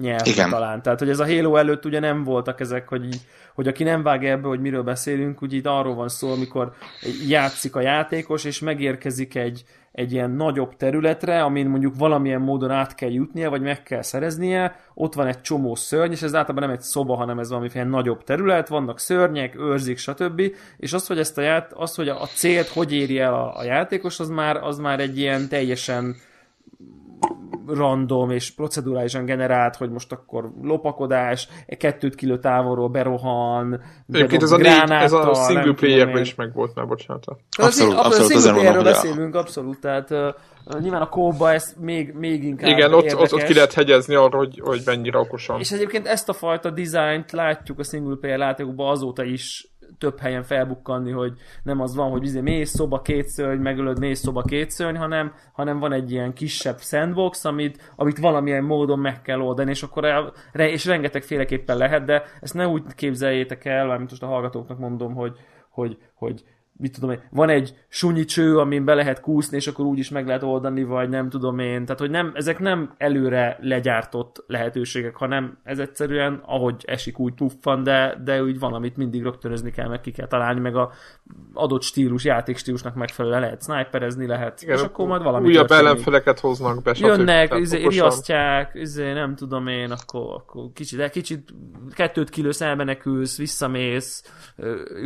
[0.00, 0.82] nyelv talán.
[0.82, 3.20] Tehát, hogy ez a Halo előtt ugye nem voltak ezek, hogy, így,
[3.54, 6.72] hogy aki nem vág ebbe, hogy miről beszélünk, úgy itt arról van szó, amikor
[7.28, 9.64] játszik a játékos, és megérkezik egy,
[9.98, 14.76] egy ilyen nagyobb területre, amin mondjuk valamilyen módon át kell jutnia, vagy meg kell szereznie,
[14.94, 18.24] ott van egy csomó szörny, és ez általában nem egy szoba, hanem ez valamiféle nagyobb
[18.24, 20.42] terület, vannak szörnyek, őrzik, stb.
[20.76, 23.64] És az, hogy ezt a, ját, az, hogy a célt hogy éri el a, a
[23.64, 26.16] játékos, az már, az már egy ilyen teljesen
[27.66, 33.80] random és procedurálisan generált, hogy most akkor lopakodás, kettőt kilő távolról berohan,
[34.12, 37.24] Egyébként ez a, négy, ez a single player is meg volt már, bocsánat.
[37.26, 42.44] Abszolút, abszolút, abszolút single playerről beszélünk, abszolút, tehát uh, nyilván a kóba ez még, még
[42.44, 45.58] inkább Igen, ott, ott, ott, ki lehet hegyezni arra, hogy, hogy mennyire okosan.
[45.58, 50.42] És egyébként ezt a fajta dizájnt látjuk a single player játékokban azóta is több helyen
[50.42, 51.32] felbukkanni, hogy
[51.62, 55.32] nem az van, hogy izé mész szoba két szörny, megölöd mész szoba két szörny, hanem,
[55.52, 60.04] hanem van egy ilyen kisebb sandbox, amit, amit valamilyen módon meg kell oldani, és akkor
[60.04, 64.78] el, és rengeteg féleképpen lehet, de ezt ne úgy képzeljétek el, mármint most a hallgatóknak
[64.78, 65.36] mondom, hogy,
[65.70, 66.44] hogy, hogy
[66.78, 70.10] mit tudom én, van egy sunyi cső, amin be lehet kúszni, és akkor úgy is
[70.10, 71.84] meg lehet oldani, vagy nem tudom én.
[71.84, 77.82] Tehát, hogy nem, ezek nem előre legyártott lehetőségek, hanem ez egyszerűen, ahogy esik, úgy puffan,
[77.82, 80.92] de, de úgy van, amit mindig rögtönözni kell, meg ki kell találni, meg a
[81.54, 86.82] adott stílus, játékstílusnak megfelelően lehet sniperezni, lehet, Igen, és akkor majd valami Újabb ellenfeleket hoznak
[86.82, 91.54] be, Jönnek, izé, riasztják, izé, nem tudom én, akkor, akkor kicsit, de kicsit
[91.90, 94.32] kettőt kilősz, elmenekülsz, visszamész,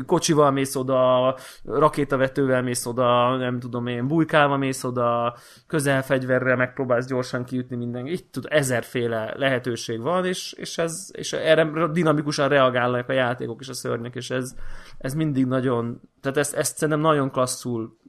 [0.07, 5.37] kocsival mész oda, rakétavetővel mész oda, nem tudom én, bujkálva mész oda,
[5.67, 8.07] közelfegyverrel megpróbálsz gyorsan kijutni minden.
[8.07, 13.69] Itt tud, ezerféle lehetőség van, és, és, ez, és erre dinamikusan reagálnak a játékok és
[13.69, 14.55] a szörnyek, és ez,
[14.99, 18.01] ez mindig nagyon, tehát ezt, ezt szerintem nagyon klasszul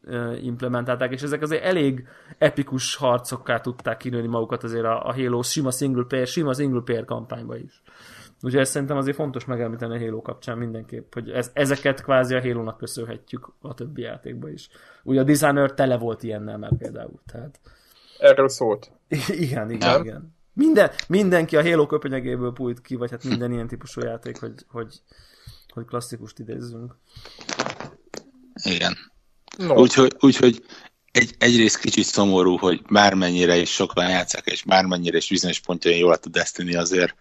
[0.41, 2.07] implementálták, és ezek azért elég
[2.37, 7.05] epikus harcokká tudták kinőni magukat azért a, a Halo sima single player, sima single player
[7.05, 7.81] kampányba is.
[8.43, 12.41] Úgyhogy ezt szerintem azért fontos megemlíteni a Halo kapcsán mindenképp, hogy ez, ezeket kvázi a
[12.41, 14.69] Halo-nak köszönhetjük a többi játékba is.
[15.03, 17.21] Ugye a Designer tele volt ilyennel már például.
[17.31, 17.59] Tehát...
[18.19, 18.91] Erről szólt.
[19.27, 20.01] igen, igen, Nem?
[20.01, 20.35] igen.
[20.53, 25.01] Minden, mindenki a Halo köpenyegéből pújt ki, vagy hát minden ilyen típusú játék, hogy, hogy,
[25.73, 26.95] hogy klasszikust idézzünk.
[28.63, 28.97] Igen.
[29.57, 29.75] No.
[29.75, 30.65] Úgyhogy, úgyhogy
[31.11, 36.11] egy, egyrészt kicsit szomorú, hogy bármennyire is sokan játszák, és bármennyire is bizonyos pontjain jól
[36.11, 37.15] a Destiny azért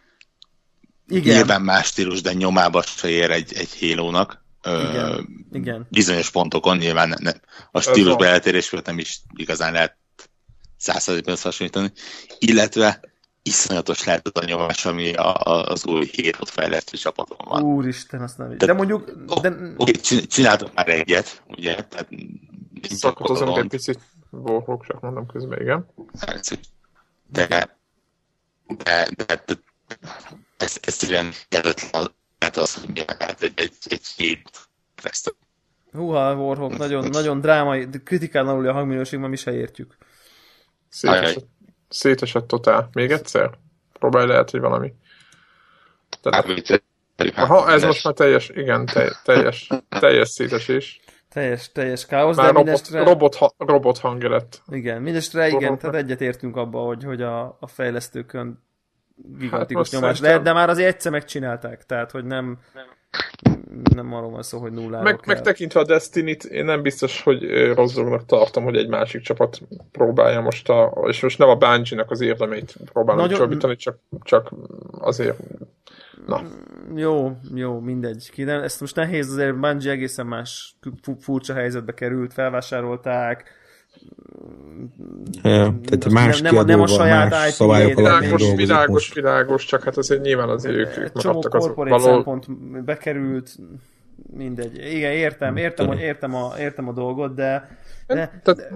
[1.12, 1.36] igen.
[1.36, 4.44] Nyilván más stílus, de nyomába se ér egy, egy hélónak.
[4.64, 5.46] Igen.
[5.52, 5.86] Igen.
[5.90, 7.32] Bizonyos pontokon nyilván ne, ne,
[7.70, 9.96] a stílus beeltérésről nem is igazán lehet
[10.76, 11.92] százszerzékben hasonlítani,
[12.38, 13.00] illetve
[13.42, 17.62] iszonyatos lehet az a nyomás, ami a, a, az új hétot fejlesztő csapaton van.
[17.62, 19.10] Úristen, azt nem de, de mondjuk...
[19.40, 19.48] De...
[19.48, 21.74] Oké, okay, csináltok már egyet, ugye?
[21.74, 22.08] Tehát
[22.82, 23.98] Szakotozunk egy picit,
[24.30, 25.86] Warhawk, csak mondom közben, igen.
[27.26, 27.76] De, de,
[28.84, 29.44] de, de,
[30.58, 32.08] de ez egyszerűen jelentlen
[32.38, 34.50] lehet az, hogy lehet egy, egy, egy hét.
[35.92, 39.96] Húha, Warhawk, nagyon, nagyon drámai, kritikán aluli a hangminőség, ma mi se értjük.
[40.88, 41.46] Szétesett,
[41.88, 42.88] szétesett totál.
[42.92, 43.50] Még egyszer?
[43.92, 44.92] Próbálj lehet, hogy valami.
[46.20, 46.46] Tehát...
[47.34, 48.86] Aha, ez most már teljes, igen,
[49.24, 51.00] teljes, teljes szétesés.
[51.28, 53.02] Teljes, teljes káosz, Már de robot, mindestre...
[53.04, 54.62] robot, ha, robot hangja lett.
[54.70, 58.62] Igen, mindestre igen, tehát egyet értünk abba, hogy, hogy a, a fejlesztőkön
[59.38, 60.20] gigantikus hát nyomás.
[60.20, 62.58] De, de már azért egyszer megcsinálták, tehát hogy nem...
[63.94, 65.34] nem arról van szó, hogy nulláról Meg, kell.
[65.34, 69.60] meg tekintve a Destiny-t, én nem biztos, hogy rossz dolognak tartom, hogy egy másik csapat
[69.92, 74.50] próbálja most a, és most nem a Bungie-nak az érdemeit próbálom Nagyon- csorbítani, csak, csak
[74.98, 75.38] azért,
[76.26, 76.42] na.
[76.94, 78.30] Jó, jó, mindegy.
[78.30, 83.60] Ki, de ezt most nehéz, azért Bungie egészen más fu- furcsa helyzetbe került, felvásárolták.
[85.42, 89.82] Ja, tehát más nem, nem, a- nem a saját más szabályok Világos, világos, világos, csak
[89.82, 92.46] hát azért nyilván azért ők, ők csomó maradtak az korporét való, szempont
[92.84, 93.56] bekerült,
[94.36, 94.76] mindegy.
[94.76, 98.72] Igen, értem, értem, hogy értem a, értem a dolgot, de, de, tehát,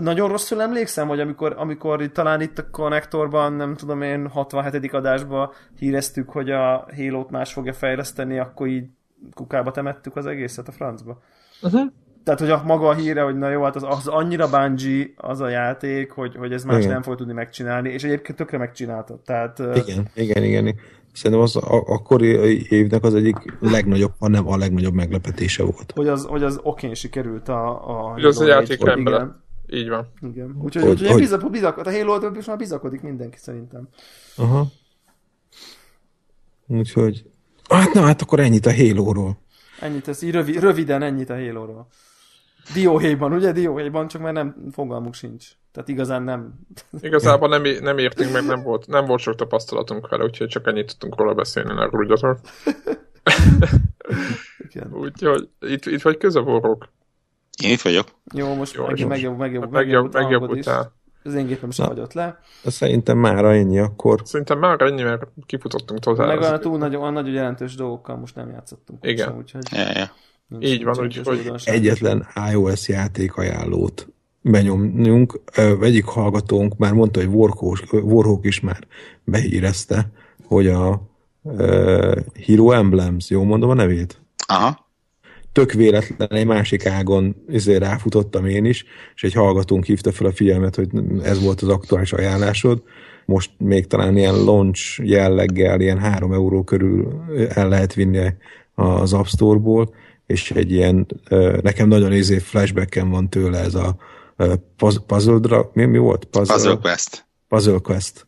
[0.00, 4.92] nagyon rosszul emlékszem, hogy amikor, amikor itt, talán itt a konnektorban, nem tudom én, 67.
[4.92, 8.86] adásban híreztük, hogy a Halo-t más fogja fejleszteni, akkor így
[9.34, 11.22] kukába temettük az egészet a francba.
[11.62, 11.92] uh-huh.
[12.24, 15.40] Tehát, hogy a maga a híre, hogy na jó, hát az, az annyira Bungie az
[15.40, 16.90] a játék, hogy, hogy ez más Igen.
[16.90, 19.20] nem fog tudni megcsinálni, és egyébként tökre megcsinálta.
[19.24, 20.74] Tehát, Igen, igen, igen.
[21.12, 22.26] Szerintem az a, akkori
[22.70, 25.92] évnek az egyik legnagyobb, ha nem a legnagyobb meglepetése volt.
[25.94, 28.80] hogy az, hogy az okén sikerült a, a Hogy az a játék 4.
[28.86, 29.14] rendben
[29.66, 30.06] Igen, így van.
[30.32, 30.56] igen.
[30.62, 33.88] Úgyhogy, Hogy- úgyhogy hogy- bizak, bizak, a halo most már bizakodik mindenki szerintem.
[34.36, 34.66] Aha.
[36.66, 37.24] Úgyhogy...
[37.68, 39.38] Hát na, hát akkor ennyit a Halo-ról.
[39.80, 41.86] Ennyit, ez így rövi, röviden ennyit a Halo-ról.
[42.74, 43.52] Dióhéjban, ugye?
[43.52, 45.46] Dióhéjban, csak már nem fogalmuk sincs.
[45.72, 46.54] Tehát igazán nem.
[47.00, 50.86] Igazából nem, nem értünk meg, nem volt, nem volt sok tapasztalatunk vele, úgyhogy csak ennyit
[50.86, 52.38] tudtunk róla beszélni, ne rúgyatok.
[54.92, 56.88] Úgyhogy itt, itt vagy közavorrók.
[57.62, 58.08] Én itt vagyok.
[58.34, 59.06] Jó, most Jó, meg, jó.
[59.06, 60.92] megjobb, megjobb, Hát megjobb, megjobb, megjobb után.
[61.22, 62.38] Az én gépem sem hagyott le.
[62.66, 64.20] Szerintem már ennyi akkor.
[64.24, 66.26] Szerintem már ennyi, mert kifutottunk tovább.
[66.28, 69.04] Meg olyan túl nagy, olyan nagyon jelentős dolgokkal most nem játszottunk.
[69.04, 69.26] Igen.
[69.26, 70.10] Sem, úgyhogy ja.
[70.46, 71.52] nincs, Így van, úgyhogy.
[71.64, 74.08] Egyetlen iOS játék ajánlót
[74.40, 75.40] benyomjunk.
[75.80, 78.86] Egyik hallgatónk már mondta, hogy Warhawk, Warhawk is már
[79.24, 80.10] behírezte,
[80.44, 81.02] hogy a
[81.42, 82.16] uh,
[82.46, 84.20] Hero Emblems, jól mondom a nevét?
[84.46, 84.87] Aha.
[85.58, 90.32] Tök véletlen egy másik ágon ezért ráfutottam én is, és egy hallgatónk hívta fel a
[90.32, 90.88] figyelmet, hogy
[91.22, 92.82] ez volt az aktuális ajánlásod.
[93.24, 98.34] Most még talán ilyen launch jelleggel, ilyen 3 euró körül el lehet vinni
[98.74, 99.94] az App Store-ból,
[100.26, 101.06] és egy ilyen,
[101.60, 103.96] nekem nagyon izé flashbacken van tőle ez a
[105.06, 106.24] puzzle, dra- mi, mi volt?
[106.24, 107.26] Puzzle Quest.
[107.48, 108.26] Puzzle Quest.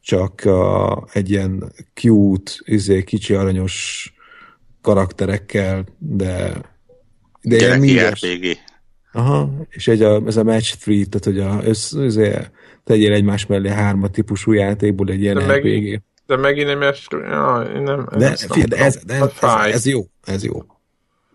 [0.00, 4.12] Csak uh, egy ilyen cute, izé, kicsi aranyos
[4.82, 6.52] karakterekkel, de
[7.42, 8.26] de ilyen Gyereki.
[8.36, 8.56] RPG.
[9.12, 12.36] Aha, és egy a, ez a match 3, tehát hogy a, össz, izé,
[12.84, 15.64] tegyél egymás mellé hárma típusú játékból egy ilyen De RPG.
[15.82, 19.30] meg- De megint nem ezt, ja, nem, De, ezt fia, de, ez, de ez, ez,
[19.32, 19.72] Fáj.
[19.72, 20.64] ez, jó, ez jó.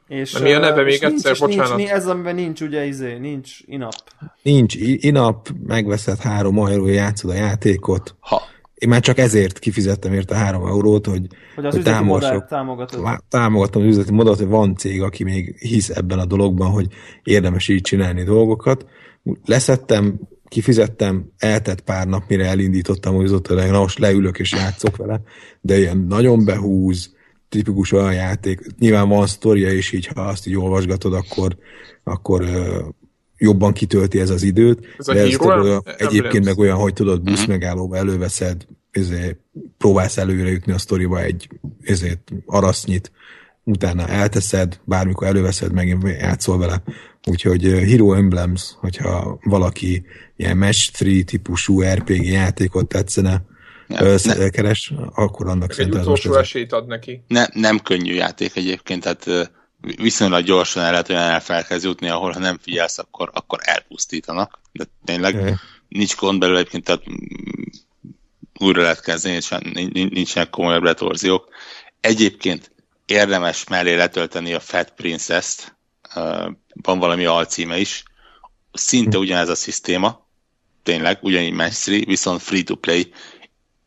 [0.08, 1.32] És, De mi a neve még egyszer?
[1.32, 1.78] nincs, Bocsánat.
[1.78, 3.94] nincs, ez amiben nincs ugye izé, nincs inap.
[4.42, 8.16] Nincs inap, megveszed három eurója, játszod a játékot.
[8.20, 8.42] Ha,
[8.76, 11.76] Én már csak ezért kifizettem érte három eurót, hogy, Hogy az
[12.92, 13.02] hogy.
[13.02, 16.88] Lá- támogatom az üzleti modellt, hogy van cég, aki még hisz ebben a dologban, hogy
[17.24, 18.86] érdemes így csinálni dolgokat.
[19.46, 25.22] Leszettem, kifizettem, eltett pár nap, mire elindítottam, hogy ott na most leülök és játszok vele,
[25.62, 27.16] de ilyen nagyon behúz,
[27.50, 28.62] tipikus olyan játék.
[28.80, 31.58] Nyilván van sztoria, és így, ha azt így olvasgatod, akkor,
[32.04, 32.46] akkor
[33.38, 34.88] jobban kitölti ez az időt.
[34.98, 38.66] Ez a de ez Hero tudod, olyan, egyébként meg olyan, hogy tudod, busz megállóba előveszed,
[38.92, 39.38] ezért
[39.78, 41.50] próbálsz előre jutni a sztoriba egy
[41.84, 43.12] ezért arasznyit,
[43.64, 46.84] utána elteszed, bármikor előveszed, megint játszol vele.
[47.28, 50.04] Úgyhogy Hero Emblems, hogyha valaki
[50.36, 53.42] ilyen Match 3 típusú RPG játékot tetszene,
[53.88, 57.24] Ja, keres, akkor annak Egy szerintem ez most utolsó ez a- esélyt ad neki.
[57.28, 59.52] ne, nem könnyű játék egyébként, tehát
[59.96, 64.60] viszonylag gyorsan el lehet olyan elfelhez jutni, ahol ha nem figyelsz, akkor, akkor elpusztítanak.
[64.72, 65.60] De tényleg Ja.
[65.88, 67.04] nincs gond belőle egyébként, tehát
[68.60, 71.50] újra lehet kezdeni, nincsen, nincs- nincsenek komolyabb retorziók.
[72.02, 72.72] Egyébként
[73.06, 75.76] érdemes mellé letölteni a Fat Princess-t,
[76.74, 78.04] van valami alcíme is,
[78.72, 80.28] szinte ugyanez a szisztéma,
[80.84, 83.14] tényleg, ugyanígy Match 3, viszont free-to-play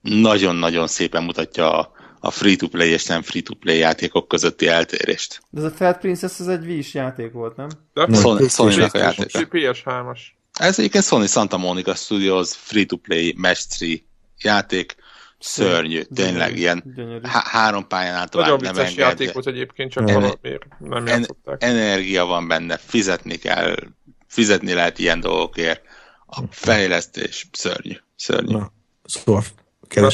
[0.00, 5.40] nagyon-nagyon szépen mutatja a, a free-to-play és nem free-to-play játékok közötti eltérést.
[5.50, 7.68] De ez a Fat Princess, ez egy Wii-s játék volt, nem?
[7.94, 8.20] De Nem.
[8.20, 9.48] Sony, Sony-nak a játéka.
[9.52, 10.18] PS3-as.
[10.52, 13.96] Ez egyébként Sony Santa Monica Studios free-to-play Match 3
[14.42, 14.94] játék,
[15.38, 17.26] szörnyű, tényleg ilyen Gyönyörű.
[17.26, 19.08] há- három pályán át tovább Nagyon nem vicces enged.
[19.08, 21.62] játék volt egyébként, csak En- valamiért nem En, játszották.
[21.62, 23.76] energia van benne, fizetni kell,
[24.26, 25.82] fizetni lehet ilyen dolgokért.
[26.26, 28.52] A fejlesztés szörnyű, szörnyű.
[28.52, 28.72] Na,
[29.04, 29.42] szóval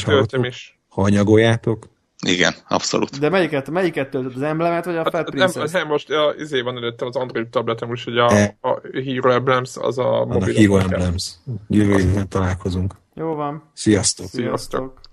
[0.05, 0.79] hallgatók, is.
[0.87, 1.87] hanyagoljátok.
[2.25, 3.19] Igen, abszolút.
[3.19, 4.35] De melyiket, melyiket töltöd?
[4.35, 5.71] Az emblemet, vagy a Fat Hát, nem, Princess?
[5.71, 8.57] nem, most a, izé van előttem az Android tabletem is, hogy a, E.
[8.61, 10.53] a Hero Emblems az a Annak mobil.
[10.53, 11.33] Hero Emblems.
[11.69, 12.93] Jövő találkozunk.
[13.13, 13.63] Jó van.
[13.73, 14.27] Sziasztok!
[14.27, 14.57] Sziasztok.
[14.59, 15.01] Sziasztok.